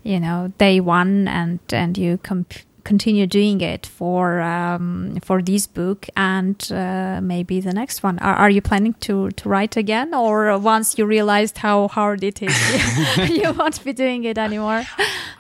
you 0.04 0.22
know 0.22 0.54
day 0.60 0.80
one, 0.80 1.28
and 1.28 1.60
and 1.74 1.98
you 1.98 2.20
comp- 2.20 2.64
continue 2.88 3.28
doing 3.28 3.60
it 3.60 3.86
for 3.86 4.40
um, 4.40 5.20
for 5.22 5.42
this 5.42 5.68
book 5.68 6.08
and 6.16 6.72
uh, 6.72 7.20
maybe 7.22 7.60
the 7.60 7.74
next 7.74 8.02
one. 8.02 8.18
Are, 8.20 8.36
are, 8.36 8.50
you 8.50 8.62
planning 8.62 8.94
to 9.06 9.30
to 9.32 9.50
write 9.50 9.76
again, 9.76 10.14
or 10.14 10.58
once 10.58 10.98
you 10.98 11.06
realized 11.06 11.58
how 11.58 11.90
hard 11.90 12.24
it 12.24 12.42
is, 12.42 12.56
you, 13.18 13.44
you 13.44 13.52
won't 13.60 13.84
be 13.84 13.94
doing 13.94 14.24
it 14.24 14.38
anymore? 14.38 14.84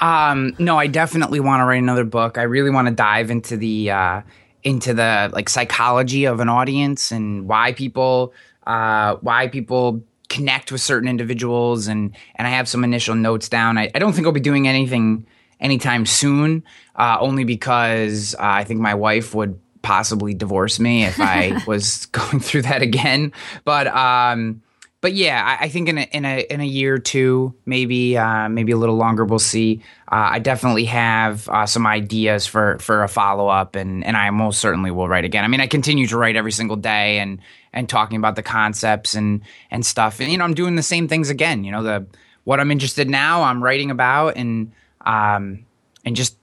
Um, 0.02 0.56
no, 0.60 0.78
I 0.78 0.88
definitely 0.88 1.39
want 1.39 1.62
to 1.62 1.66
write 1.66 1.82
another 1.82 2.04
book. 2.04 2.38
I 2.38 2.43
really 2.43 2.70
want 2.70 2.89
to 2.89 2.93
dive 2.93 3.32
into 3.32 3.56
the 3.56 3.91
uh, 3.91 4.22
into 4.64 4.93
the 4.93 5.30
like 5.34 5.48
psychology 5.50 6.26
of 6.26 6.41
an 6.41 6.50
audience 6.50 7.12
and 7.12 7.48
why 7.48 7.72
people 7.72 8.34
uh, 8.68 9.16
why 9.22 9.48
people 9.48 10.04
connect 10.28 10.74
with 10.74 10.82
certain 10.82 11.08
individuals 11.08 11.88
and 11.88 12.14
and 12.36 12.45
I 12.45 12.52
have 12.52 12.68
some 12.68 12.84
initial 12.84 13.16
notes 13.16 13.48
down. 13.48 13.78
I, 13.78 13.89
I 13.95 14.00
don't 14.00 14.12
think 14.14 14.28
I'll 14.28 14.34
be 14.34 14.41
doing 14.52 14.68
anything 14.68 15.26
anytime 15.60 16.05
soon, 16.05 16.64
uh, 16.95 17.18
only 17.20 17.43
because 17.43 18.36
uh, 18.36 18.38
I 18.41 18.64
think 18.64 18.80
my 18.80 18.93
wife 18.93 19.34
would 19.34 19.60
possibly 19.82 20.34
divorce 20.34 20.80
me 20.80 21.05
if 21.05 21.20
I 21.20 21.64
was 21.68 22.08
going 22.08 22.39
through 22.39 22.64
that 22.64 22.82
again. 22.82 23.32
But 23.64 23.88
um, 23.88 24.62
but 24.99 25.14
yeah, 25.14 25.43
I, 25.45 25.66
I, 25.66 25.70
think 25.70 25.89
in 25.89 25.99
a, 25.99 26.01
in 26.12 26.26
a 26.26 26.45
in 26.49 26.60
a 26.60 26.66
year 26.66 26.95
or 26.95 26.99
two, 26.99 27.53
maybe 27.66 28.18
uh, 28.18 28.49
maybe 28.49 28.72
a 28.72 28.78
little 28.78 28.95
longer, 28.95 29.26
we'll 29.26 29.39
see. 29.39 29.82
Uh, 30.12 30.32
I 30.32 30.39
definitely 30.39 30.86
have 30.86 31.47
uh, 31.49 31.66
some 31.66 31.86
ideas 31.86 32.47
for 32.47 32.80
for 32.80 33.03
a 33.03 33.08
follow 33.08 33.47
up, 33.47 33.76
and 33.76 34.03
and 34.03 34.18
I 34.18 34.30
most 34.32 34.60
certainly 34.60 34.91
will 34.91 35.08
write 35.08 35.24
again. 35.24 35.43
I 35.43 35.47
mean, 35.47 35.62
I 35.62 35.68
continue 35.68 36.08
to 36.08 36.18
write 36.18 36.36
every 36.36 36.51
single 36.51 36.78
day, 36.78 37.20
and 37.20 37.39
and 37.74 37.88
talking 37.88 38.18
about 38.18 38.36
the 38.36 38.43
concepts 38.43 39.14
and 39.14 39.41
and 39.70 39.86
stuff, 39.86 40.20
and 40.20 40.32
you 40.32 40.38
know, 40.38 40.43
I'm 40.43 40.55
doing 40.55 40.76
the 40.76 40.84
same 40.84 41.08
things 41.08 41.30
again. 41.30 41.64
You 41.64 41.72
know, 41.72 41.84
the 41.84 42.08
what 42.43 42.60
I'm 42.60 42.72
interested 42.72 43.10
now, 43.10 43.43
I'm 43.43 43.64
writing 43.64 43.91
about, 43.91 44.36
and 44.36 44.72
um, 45.08 45.66
and 46.05 46.16
just 46.16 46.38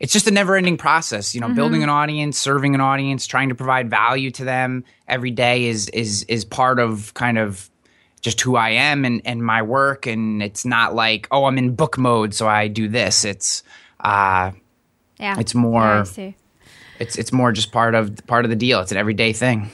it's 0.00 0.12
just 0.12 0.26
a 0.26 0.30
never 0.30 0.56
ending 0.56 0.76
process 0.76 1.34
you 1.34 1.40
know 1.40 1.46
mm-hmm. 1.46 1.56
building 1.56 1.82
an 1.82 1.88
audience 1.88 2.38
serving 2.38 2.74
an 2.74 2.80
audience 2.80 3.26
trying 3.26 3.50
to 3.50 3.54
provide 3.54 3.88
value 3.90 4.30
to 4.30 4.44
them 4.44 4.84
every 5.06 5.30
day 5.30 5.66
is 5.66 5.88
is 5.90 6.24
is 6.24 6.44
part 6.44 6.78
of 6.78 7.14
kind 7.14 7.38
of 7.38 7.70
just 8.20 8.40
who 8.40 8.56
I 8.56 8.70
am 8.70 9.04
and, 9.04 9.22
and 9.24 9.42
my 9.44 9.62
work. 9.62 10.06
And 10.06 10.42
it's 10.42 10.64
not 10.64 10.94
like 10.94 11.28
oh 11.30 11.44
I'm 11.44 11.58
in 11.58 11.74
book 11.74 11.98
mode 11.98 12.34
so 12.34 12.48
I 12.48 12.68
do 12.68 12.88
this. 12.88 13.24
It's 13.24 13.62
uh 14.00 14.52
yeah. 15.18 15.38
it's 15.38 15.54
more 15.54 16.04
yeah, 16.16 16.32
it's 16.98 17.16
it's 17.16 17.32
more 17.32 17.52
just 17.52 17.72
part 17.72 17.94
of 17.94 18.18
part 18.26 18.44
of 18.44 18.50
the 18.50 18.56
deal. 18.56 18.80
It's 18.80 18.92
an 18.92 18.98
everyday 18.98 19.32
thing 19.32 19.70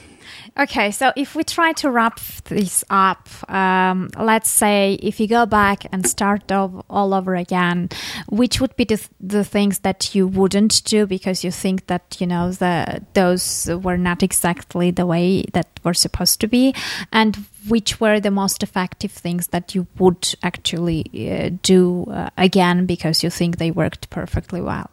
Okay, 0.57 0.91
so 0.91 1.11
if 1.15 1.35
we 1.35 1.43
try 1.43 1.71
to 1.73 1.89
wrap 1.91 2.19
this 2.45 2.83
up, 2.89 3.27
um, 3.49 4.09
let's 4.17 4.49
say 4.49 4.97
if 5.01 5.19
you 5.19 5.27
go 5.27 5.45
back 5.45 5.85
and 5.91 6.07
start 6.07 6.51
all 6.51 7.13
over 7.13 7.35
again, 7.35 7.89
which 8.29 8.59
would 8.59 8.75
be 8.75 8.85
the, 8.85 9.05
the 9.19 9.43
things 9.43 9.79
that 9.79 10.15
you 10.15 10.27
wouldn't 10.27 10.83
do 10.83 11.05
because 11.05 11.43
you 11.43 11.51
think 11.51 11.87
that 11.87 12.17
you 12.19 12.27
know 12.27 12.51
the 12.51 13.03
those 13.13 13.69
were 13.83 13.97
not 13.97 14.23
exactly 14.23 14.91
the 14.91 15.05
way 15.05 15.43
that 15.53 15.67
were 15.83 15.93
supposed 15.93 16.41
to 16.41 16.47
be, 16.47 16.73
and 17.11 17.37
which 17.67 17.99
were 17.99 18.19
the 18.19 18.31
most 18.31 18.63
effective 18.63 19.11
things 19.11 19.47
that 19.47 19.75
you 19.75 19.87
would 19.97 20.33
actually 20.43 21.05
uh, 21.29 21.49
do 21.61 22.05
uh, 22.05 22.29
again 22.37 22.85
because 22.85 23.23
you 23.23 23.29
think 23.29 23.57
they 23.57 23.71
worked 23.71 24.09
perfectly 24.09 24.61
well. 24.61 24.89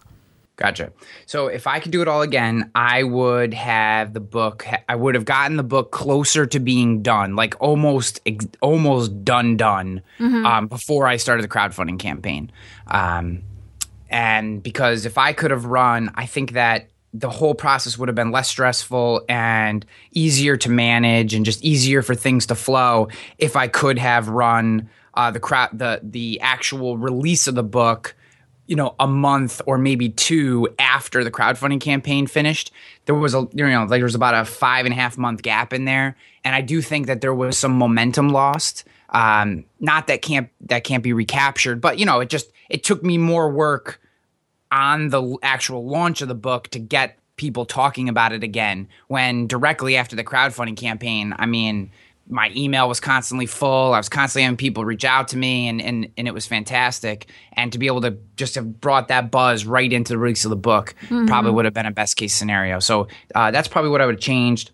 Gotcha. 0.57 0.93
So 1.25 1.47
if 1.47 1.67
I 1.67 1.81
could 1.81 1.91
do 1.91 2.01
it 2.01 2.07
all 2.07 2.21
again, 2.21 2.71
I 2.73 3.03
would 3.03 3.53
have 3.53 4.13
the 4.13 4.21
book. 4.21 4.65
I 4.87 4.95
would 4.95 5.15
have 5.15 5.25
gotten 5.25 5.57
the 5.57 5.63
book 5.63 5.91
closer 5.91 6.45
to 6.45 6.59
being 6.59 7.01
done, 7.01 7.35
like 7.35 7.55
almost, 7.59 8.21
almost 8.61 9.25
done, 9.25 9.57
done, 9.57 10.01
mm-hmm. 10.17 10.45
um, 10.45 10.67
before 10.67 11.07
I 11.07 11.17
started 11.17 11.43
the 11.43 11.49
crowdfunding 11.49 11.99
campaign. 11.99 12.51
Um, 12.87 13.43
and 14.09 14.63
because 14.63 15.05
if 15.05 15.17
I 15.17 15.33
could 15.33 15.51
have 15.51 15.65
run, 15.65 16.11
I 16.15 16.25
think 16.25 16.53
that 16.53 16.89
the 17.13 17.29
whole 17.29 17.55
process 17.55 17.97
would 17.97 18.07
have 18.07 18.15
been 18.15 18.31
less 18.31 18.47
stressful 18.47 19.23
and 19.27 19.85
easier 20.11 20.55
to 20.57 20.69
manage, 20.69 21.33
and 21.33 21.45
just 21.45 21.63
easier 21.63 22.01
for 22.01 22.15
things 22.15 22.45
to 22.45 22.55
flow 22.55 23.09
if 23.37 23.55
I 23.55 23.67
could 23.67 23.97
have 23.97 24.29
run 24.29 24.89
uh, 25.15 25.31
the 25.31 25.39
crowd, 25.39 25.69
the 25.73 25.99
the 26.03 26.39
actual 26.41 26.97
release 26.97 27.47
of 27.47 27.55
the 27.55 27.63
book 27.63 28.15
you 28.67 28.75
know 28.75 28.95
a 28.99 29.07
month 29.07 29.61
or 29.65 29.77
maybe 29.77 30.09
two 30.09 30.67
after 30.79 31.23
the 31.23 31.31
crowdfunding 31.31 31.79
campaign 31.79 32.27
finished 32.27 32.71
there 33.05 33.15
was 33.15 33.33
a 33.33 33.47
you 33.53 33.67
know 33.67 33.81
like 33.81 33.99
there 33.99 34.03
was 34.03 34.15
about 34.15 34.33
a 34.33 34.45
five 34.45 34.85
and 34.85 34.93
a 34.93 34.95
half 34.95 35.17
month 35.17 35.41
gap 35.41 35.73
in 35.73 35.85
there. 35.85 36.15
And 36.43 36.55
i 36.55 36.61
do 36.61 36.81
think 36.81 37.07
that 37.07 37.21
there 37.21 37.33
was 37.33 37.57
some 37.57 37.73
momentum 37.73 38.29
lost. 38.29 38.85
Um, 39.09 39.65
not 39.79 40.07
that 40.07 40.21
can't 40.21 40.49
that 40.61 40.83
can't 40.83 41.03
be 41.03 41.13
recaptured 41.13 41.79
but 41.79 41.99
you 41.99 42.05
know 42.05 42.19
it 42.19 42.29
just 42.29 42.51
it 42.69 42.83
took 42.83 43.03
me 43.03 43.17
more 43.17 43.49
work 43.49 44.01
on 44.71 45.09
the 45.09 45.37
actual 45.41 45.85
launch 45.85 46.21
of 46.21 46.27
the 46.27 46.35
book 46.35 46.67
to 46.69 46.79
get 46.79 47.17
people 47.37 47.65
talking 47.65 48.09
about 48.09 48.33
it 48.33 48.43
again 48.43 48.87
when 49.07 49.45
directly 49.45 49.95
after 49.95 50.15
the 50.15 50.23
crowdfunding 50.23 50.75
campaign 50.75 51.35
i 51.37 51.45
mean 51.45 51.91
my 52.27 52.51
email 52.55 52.87
was 52.87 52.99
constantly 52.99 53.45
full. 53.45 53.93
I 53.93 53.97
was 53.97 54.09
constantly 54.09 54.43
having 54.43 54.57
people 54.57 54.83
reach 54.83 55.05
out 55.05 55.29
to 55.29 55.37
me, 55.37 55.67
and 55.67 55.81
and 55.81 56.11
and 56.17 56.27
it 56.27 56.33
was 56.33 56.45
fantastic. 56.45 57.27
And 57.53 57.71
to 57.71 57.79
be 57.79 57.87
able 57.87 58.01
to 58.01 58.17
just 58.35 58.55
have 58.55 58.81
brought 58.81 59.09
that 59.09 59.31
buzz 59.31 59.65
right 59.65 59.91
into 59.91 60.13
the 60.13 60.17
release 60.17 60.45
of 60.45 60.49
the 60.49 60.55
book 60.55 60.95
mm-hmm. 61.03 61.27
probably 61.27 61.51
would 61.51 61.65
have 61.65 61.73
been 61.73 61.85
a 61.85 61.91
best 61.91 62.17
case 62.17 62.33
scenario. 62.33 62.79
So 62.79 63.07
uh, 63.33 63.51
that's 63.51 63.67
probably 63.67 63.91
what 63.91 64.01
I 64.01 64.05
would 64.05 64.15
have 64.15 64.21
changed. 64.21 64.71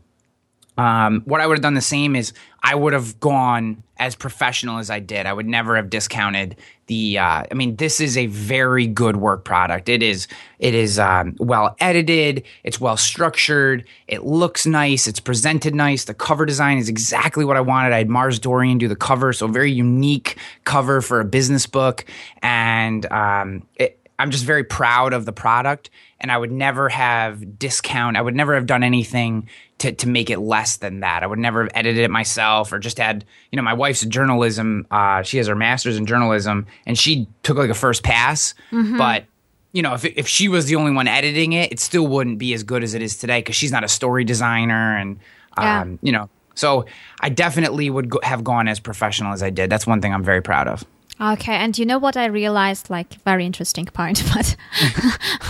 Um, 0.77 1.21
what 1.25 1.41
I 1.41 1.47
would 1.47 1.57
have 1.57 1.61
done 1.61 1.73
the 1.73 1.81
same 1.81 2.15
is 2.15 2.33
I 2.63 2.75
would 2.75 2.93
have 2.93 3.19
gone 3.19 3.83
as 3.97 4.15
professional 4.15 4.79
as 4.79 4.89
I 4.89 4.99
did. 4.99 5.25
I 5.25 5.33
would 5.33 5.47
never 5.47 5.75
have 5.75 5.89
discounted 5.89 6.55
the. 6.87 7.19
Uh, 7.19 7.43
I 7.49 7.53
mean, 7.53 7.75
this 7.75 7.99
is 7.99 8.17
a 8.17 8.27
very 8.27 8.87
good 8.87 9.17
work 9.17 9.43
product. 9.43 9.89
It 9.89 10.01
is. 10.01 10.27
It 10.59 10.73
is 10.73 10.97
um, 10.97 11.35
well 11.39 11.75
edited. 11.79 12.43
It's 12.63 12.79
well 12.79 12.97
structured. 12.97 13.85
It 14.07 14.23
looks 14.23 14.65
nice. 14.65 15.07
It's 15.07 15.19
presented 15.19 15.75
nice. 15.75 16.05
The 16.05 16.13
cover 16.13 16.45
design 16.45 16.77
is 16.77 16.89
exactly 16.89 17.45
what 17.45 17.57
I 17.57 17.61
wanted. 17.61 17.93
I 17.93 17.99
had 17.99 18.09
Mars 18.09 18.39
Dorian 18.39 18.77
do 18.77 18.87
the 18.87 18.95
cover, 18.95 19.33
so 19.33 19.47
very 19.47 19.71
unique 19.71 20.37
cover 20.63 21.01
for 21.01 21.19
a 21.19 21.25
business 21.25 21.65
book, 21.65 22.05
and 22.41 23.05
um, 23.11 23.63
it, 23.75 24.00
I'm 24.21 24.31
just 24.31 24.45
very 24.45 24.63
proud 24.63 25.13
of 25.13 25.25
the 25.25 25.33
product 25.33 25.89
and 26.19 26.31
I 26.31 26.37
would 26.37 26.51
never 26.51 26.89
have 26.89 27.57
discount. 27.57 28.15
I 28.15 28.21
would 28.21 28.35
never 28.35 28.53
have 28.53 28.67
done 28.67 28.83
anything 28.83 29.49
to, 29.79 29.91
to 29.91 30.07
make 30.07 30.29
it 30.29 30.39
less 30.39 30.77
than 30.77 30.99
that. 30.99 31.23
I 31.23 31.27
would 31.27 31.39
never 31.39 31.63
have 31.63 31.71
edited 31.73 32.03
it 32.03 32.11
myself 32.11 32.71
or 32.71 32.77
just 32.77 32.99
had, 32.99 33.25
you 33.51 33.57
know, 33.57 33.63
my 33.63 33.73
wife's 33.73 34.05
journalism. 34.05 34.85
Uh, 34.91 35.23
she 35.23 35.37
has 35.37 35.47
her 35.47 35.55
master's 35.55 35.97
in 35.97 36.05
journalism 36.05 36.67
and 36.85 36.97
she 36.97 37.27
took 37.41 37.57
like 37.57 37.71
a 37.71 37.73
first 37.73 38.03
pass. 38.03 38.53
Mm-hmm. 38.71 38.97
But, 38.97 39.25
you 39.73 39.81
know, 39.81 39.95
if, 39.95 40.05
if 40.05 40.27
she 40.27 40.47
was 40.47 40.67
the 40.67 40.75
only 40.75 40.91
one 40.91 41.07
editing 41.07 41.53
it, 41.53 41.71
it 41.71 41.79
still 41.79 42.05
wouldn't 42.05 42.37
be 42.37 42.53
as 42.53 42.61
good 42.61 42.83
as 42.83 42.93
it 42.93 43.01
is 43.01 43.17
today 43.17 43.39
because 43.39 43.55
she's 43.55 43.71
not 43.71 43.83
a 43.83 43.87
story 43.87 44.23
designer. 44.23 44.97
And, 44.97 45.19
um, 45.57 45.65
yeah. 45.65 45.97
you 46.03 46.11
know, 46.11 46.29
so 46.53 46.85
I 47.21 47.29
definitely 47.29 47.89
would 47.89 48.09
go, 48.09 48.19
have 48.21 48.43
gone 48.43 48.67
as 48.67 48.79
professional 48.79 49.33
as 49.33 49.41
I 49.41 49.49
did. 49.49 49.71
That's 49.71 49.87
one 49.87 49.99
thing 49.99 50.13
I'm 50.13 50.23
very 50.23 50.43
proud 50.43 50.67
of. 50.67 50.85
Okay, 51.21 51.53
and 51.53 51.77
you 51.77 51.85
know 51.85 51.99
what 51.99 52.17
I 52.17 52.25
realized? 52.25 52.89
Like, 52.89 53.13
very 53.23 53.45
interesting 53.45 53.85
point, 53.85 54.23
but 54.33 54.55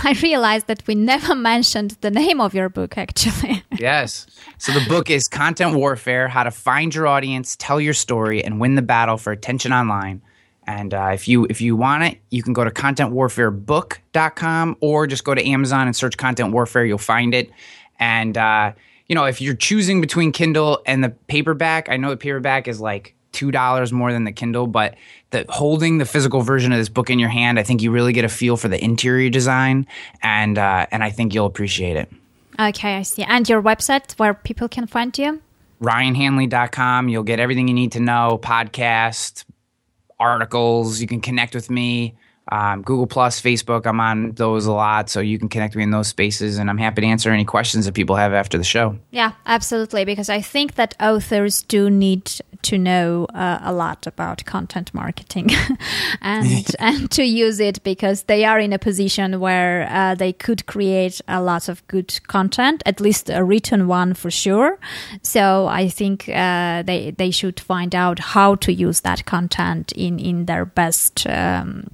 I 0.04 0.14
realized 0.22 0.66
that 0.66 0.86
we 0.86 0.94
never 0.94 1.34
mentioned 1.34 1.96
the 2.02 2.10
name 2.10 2.42
of 2.42 2.52
your 2.52 2.68
book, 2.68 2.98
actually. 2.98 3.64
yes. 3.78 4.26
So 4.58 4.72
the 4.72 4.86
book 4.86 5.08
is 5.08 5.28
Content 5.28 5.74
Warfare 5.74 6.28
How 6.28 6.42
to 6.42 6.50
Find 6.50 6.94
Your 6.94 7.06
Audience, 7.06 7.56
Tell 7.56 7.80
Your 7.80 7.94
Story, 7.94 8.44
and 8.44 8.60
Win 8.60 8.74
the 8.74 8.82
Battle 8.82 9.16
for 9.16 9.32
Attention 9.32 9.72
Online. 9.72 10.20
And 10.66 10.92
uh, 10.92 11.10
if 11.14 11.26
you 11.26 11.46
if 11.46 11.60
you 11.60 11.74
want 11.74 12.04
it, 12.04 12.18
you 12.30 12.42
can 12.42 12.52
go 12.52 12.62
to 12.62 12.70
contentwarfarebook.com 12.70 14.76
or 14.80 15.06
just 15.06 15.24
go 15.24 15.34
to 15.34 15.44
Amazon 15.44 15.86
and 15.86 15.96
search 15.96 16.16
Content 16.16 16.52
Warfare. 16.52 16.84
You'll 16.84 16.98
find 16.98 17.34
it. 17.34 17.50
And, 17.98 18.36
uh, 18.36 18.72
you 19.08 19.14
know, 19.14 19.24
if 19.24 19.40
you're 19.40 19.56
choosing 19.56 20.00
between 20.00 20.32
Kindle 20.32 20.82
and 20.86 21.02
the 21.02 21.10
paperback, 21.10 21.88
I 21.88 21.96
know 21.96 22.10
the 22.10 22.16
paperback 22.16 22.68
is 22.68 22.80
like 22.80 23.14
$2 23.32 23.92
more 23.92 24.12
than 24.12 24.24
the 24.24 24.32
Kindle, 24.32 24.66
but 24.66 24.94
the 25.30 25.44
holding 25.48 25.98
the 25.98 26.04
physical 26.04 26.42
version 26.42 26.72
of 26.72 26.78
this 26.78 26.88
book 26.88 27.10
in 27.10 27.18
your 27.18 27.28
hand, 27.28 27.58
I 27.58 27.62
think 27.62 27.82
you 27.82 27.90
really 27.90 28.12
get 28.12 28.24
a 28.24 28.28
feel 28.28 28.56
for 28.56 28.68
the 28.68 28.82
interior 28.82 29.30
design, 29.30 29.86
and 30.22 30.58
uh, 30.58 30.86
and 30.90 31.02
I 31.02 31.10
think 31.10 31.34
you'll 31.34 31.46
appreciate 31.46 31.96
it. 31.96 32.10
Okay, 32.60 32.96
I 32.96 33.02
see. 33.02 33.22
And 33.22 33.48
your 33.48 33.62
website 33.62 34.12
where 34.18 34.34
people 34.34 34.68
can 34.68 34.86
find 34.86 35.16
you? 35.16 35.40
RyanHanley.com. 35.80 37.08
You'll 37.08 37.22
get 37.22 37.40
everything 37.40 37.66
you 37.66 37.74
need 37.74 37.92
to 37.92 38.00
know 38.00 38.38
podcast, 38.40 39.44
articles. 40.20 41.00
You 41.00 41.06
can 41.06 41.20
connect 41.20 41.54
with 41.54 41.70
me 41.70 42.14
um, 42.50 42.82
Google 42.82 43.06
Plus, 43.06 43.40
Facebook. 43.40 43.86
I'm 43.86 44.00
on 44.00 44.32
those 44.32 44.66
a 44.66 44.72
lot, 44.72 45.08
so 45.08 45.20
you 45.20 45.38
can 45.38 45.48
connect 45.48 45.76
me 45.76 45.84
in 45.84 45.90
those 45.90 46.08
spaces, 46.08 46.58
and 46.58 46.68
I'm 46.68 46.78
happy 46.78 47.02
to 47.02 47.06
answer 47.06 47.30
any 47.30 47.44
questions 47.44 47.86
that 47.86 47.94
people 47.94 48.16
have 48.16 48.32
after 48.32 48.58
the 48.58 48.64
show. 48.64 48.98
Yeah, 49.10 49.32
absolutely, 49.46 50.04
because 50.04 50.28
I 50.28 50.40
think 50.40 50.74
that 50.74 50.94
authors 51.00 51.62
do 51.62 51.88
need 51.88 52.30
to 52.62 52.78
know 52.78 53.26
uh, 53.34 53.58
a 53.62 53.72
lot 53.72 54.06
about 54.06 54.44
content 54.44 54.92
marketing 54.94 55.50
and 56.20 56.66
and 56.78 57.10
to 57.10 57.24
use 57.24 57.60
it 57.60 57.82
because 57.82 58.24
they 58.24 58.44
are 58.44 58.58
in 58.58 58.72
a 58.72 58.78
position 58.78 59.40
where 59.40 59.88
uh, 59.90 60.14
they 60.14 60.32
could 60.32 60.66
create 60.66 61.20
a 61.28 61.42
lot 61.42 61.68
of 61.68 61.86
good 61.88 62.20
content, 62.28 62.82
at 62.86 63.00
least 63.00 63.30
a 63.30 63.44
written 63.44 63.86
one 63.88 64.14
for 64.14 64.30
sure. 64.30 64.78
So 65.22 65.66
I 65.66 65.88
think 65.88 66.28
uh, 66.28 66.82
they 66.82 67.12
they 67.12 67.30
should 67.30 67.60
find 67.60 67.94
out 67.94 68.18
how 68.18 68.56
to 68.56 68.72
use 68.72 69.00
that 69.00 69.24
content 69.24 69.92
in 69.92 70.18
in 70.18 70.46
their 70.46 70.64
best. 70.64 71.26
Um, 71.26 71.88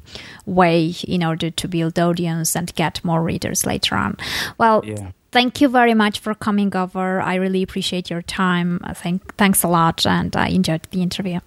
way 0.49 0.95
in 1.07 1.23
order 1.23 1.51
to 1.51 1.69
build 1.69 1.99
audience 1.99 2.57
and 2.57 2.75
get 2.75 3.05
more 3.05 3.23
readers 3.23 3.67
later 3.67 3.95
on. 3.95 4.17
Well, 4.57 4.83
yeah. 4.85 5.13
thank 5.31 5.61
you 5.61 5.69
very 5.69 5.95
much 5.95 6.19
for 6.19 6.35
coming 6.35 6.75
over. 6.75 7.21
I 7.21 7.37
really 7.37 7.63
appreciate 7.63 8.11
your 8.11 8.23
time. 8.23 8.81
Thank, 8.95 9.37
thanks 9.37 9.63
a 9.63 9.69
lot, 9.69 10.07
and 10.07 10.35
I 10.35 10.49
enjoyed 10.49 10.87
the 10.91 11.03
interview. 11.03 11.41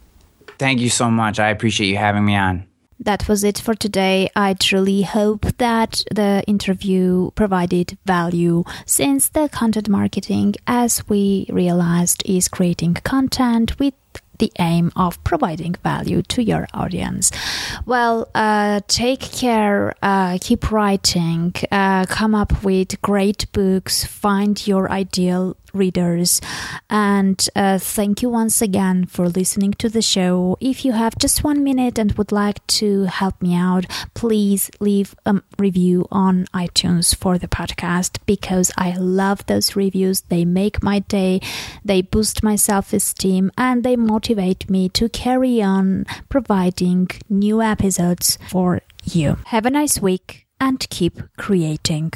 Thank 0.57 0.79
you 0.79 0.89
so 0.89 1.09
much. 1.09 1.39
I 1.39 1.49
appreciate 1.49 1.87
you 1.87 1.97
having 1.97 2.25
me 2.25 2.35
on. 2.35 2.67
That 3.03 3.27
was 3.27 3.43
it 3.43 3.57
for 3.57 3.73
today. 3.73 4.29
I 4.35 4.53
truly 4.53 5.01
hope 5.01 5.47
that 5.57 6.03
the 6.11 6.43
interview 6.45 7.31
provided 7.31 7.97
value 8.05 8.63
since 8.85 9.27
the 9.29 9.49
content 9.49 9.89
marketing, 9.89 10.53
as 10.67 11.07
we 11.09 11.47
realized, 11.49 12.21
is 12.27 12.47
creating 12.47 12.93
content 13.03 13.79
with 13.79 13.95
the 14.41 14.51
aim 14.59 14.91
of 14.95 15.23
providing 15.23 15.75
value 15.83 16.21
to 16.23 16.43
your 16.43 16.67
audience. 16.73 17.31
Well, 17.85 18.27
uh, 18.33 18.81
take 18.87 19.21
care, 19.21 19.93
uh, 20.01 20.39
keep 20.41 20.71
writing, 20.71 21.53
uh, 21.71 22.05
come 22.07 22.33
up 22.35 22.63
with 22.63 22.99
great 23.01 23.49
books, 23.53 24.03
find 24.03 24.67
your 24.67 24.91
ideal 24.91 25.55
readers. 25.73 26.41
And 26.89 27.43
uh, 27.55 27.79
thank 27.79 28.21
you 28.21 28.29
once 28.29 28.61
again 28.61 29.05
for 29.05 29.29
listening 29.29 29.73
to 29.73 29.89
the 29.89 30.01
show. 30.01 30.57
If 30.59 30.85
you 30.85 30.91
have 30.93 31.17
just 31.17 31.43
one 31.43 31.63
minute 31.63 31.97
and 31.97 32.11
would 32.13 32.31
like 32.31 32.65
to 32.81 33.03
help 33.05 33.41
me 33.41 33.55
out, 33.55 33.85
please 34.13 34.69
leave 34.79 35.15
a 35.25 35.41
review 35.57 36.07
on 36.11 36.45
iTunes 36.53 37.15
for 37.15 37.37
the 37.37 37.47
podcast 37.47 38.17
because 38.25 38.71
I 38.77 38.95
love 38.97 39.45
those 39.45 39.75
reviews. 39.75 40.21
They 40.21 40.45
make 40.45 40.83
my 40.83 40.99
day, 40.99 41.41
they 41.83 42.01
boost 42.01 42.43
my 42.43 42.55
self 42.55 42.93
esteem, 42.93 43.51
and 43.57 43.83
they 43.83 43.95
motivate 43.95 44.69
me 44.69 44.89
to 44.89 45.09
carry 45.09 45.61
on 45.61 46.05
providing 46.29 47.09
new 47.29 47.61
episodes 47.61 48.37
for 48.49 48.81
you. 49.03 49.37
Have 49.47 49.65
a 49.65 49.71
nice 49.71 50.01
week 50.01 50.47
and 50.59 50.87
keep 50.89 51.19
creating. 51.37 52.13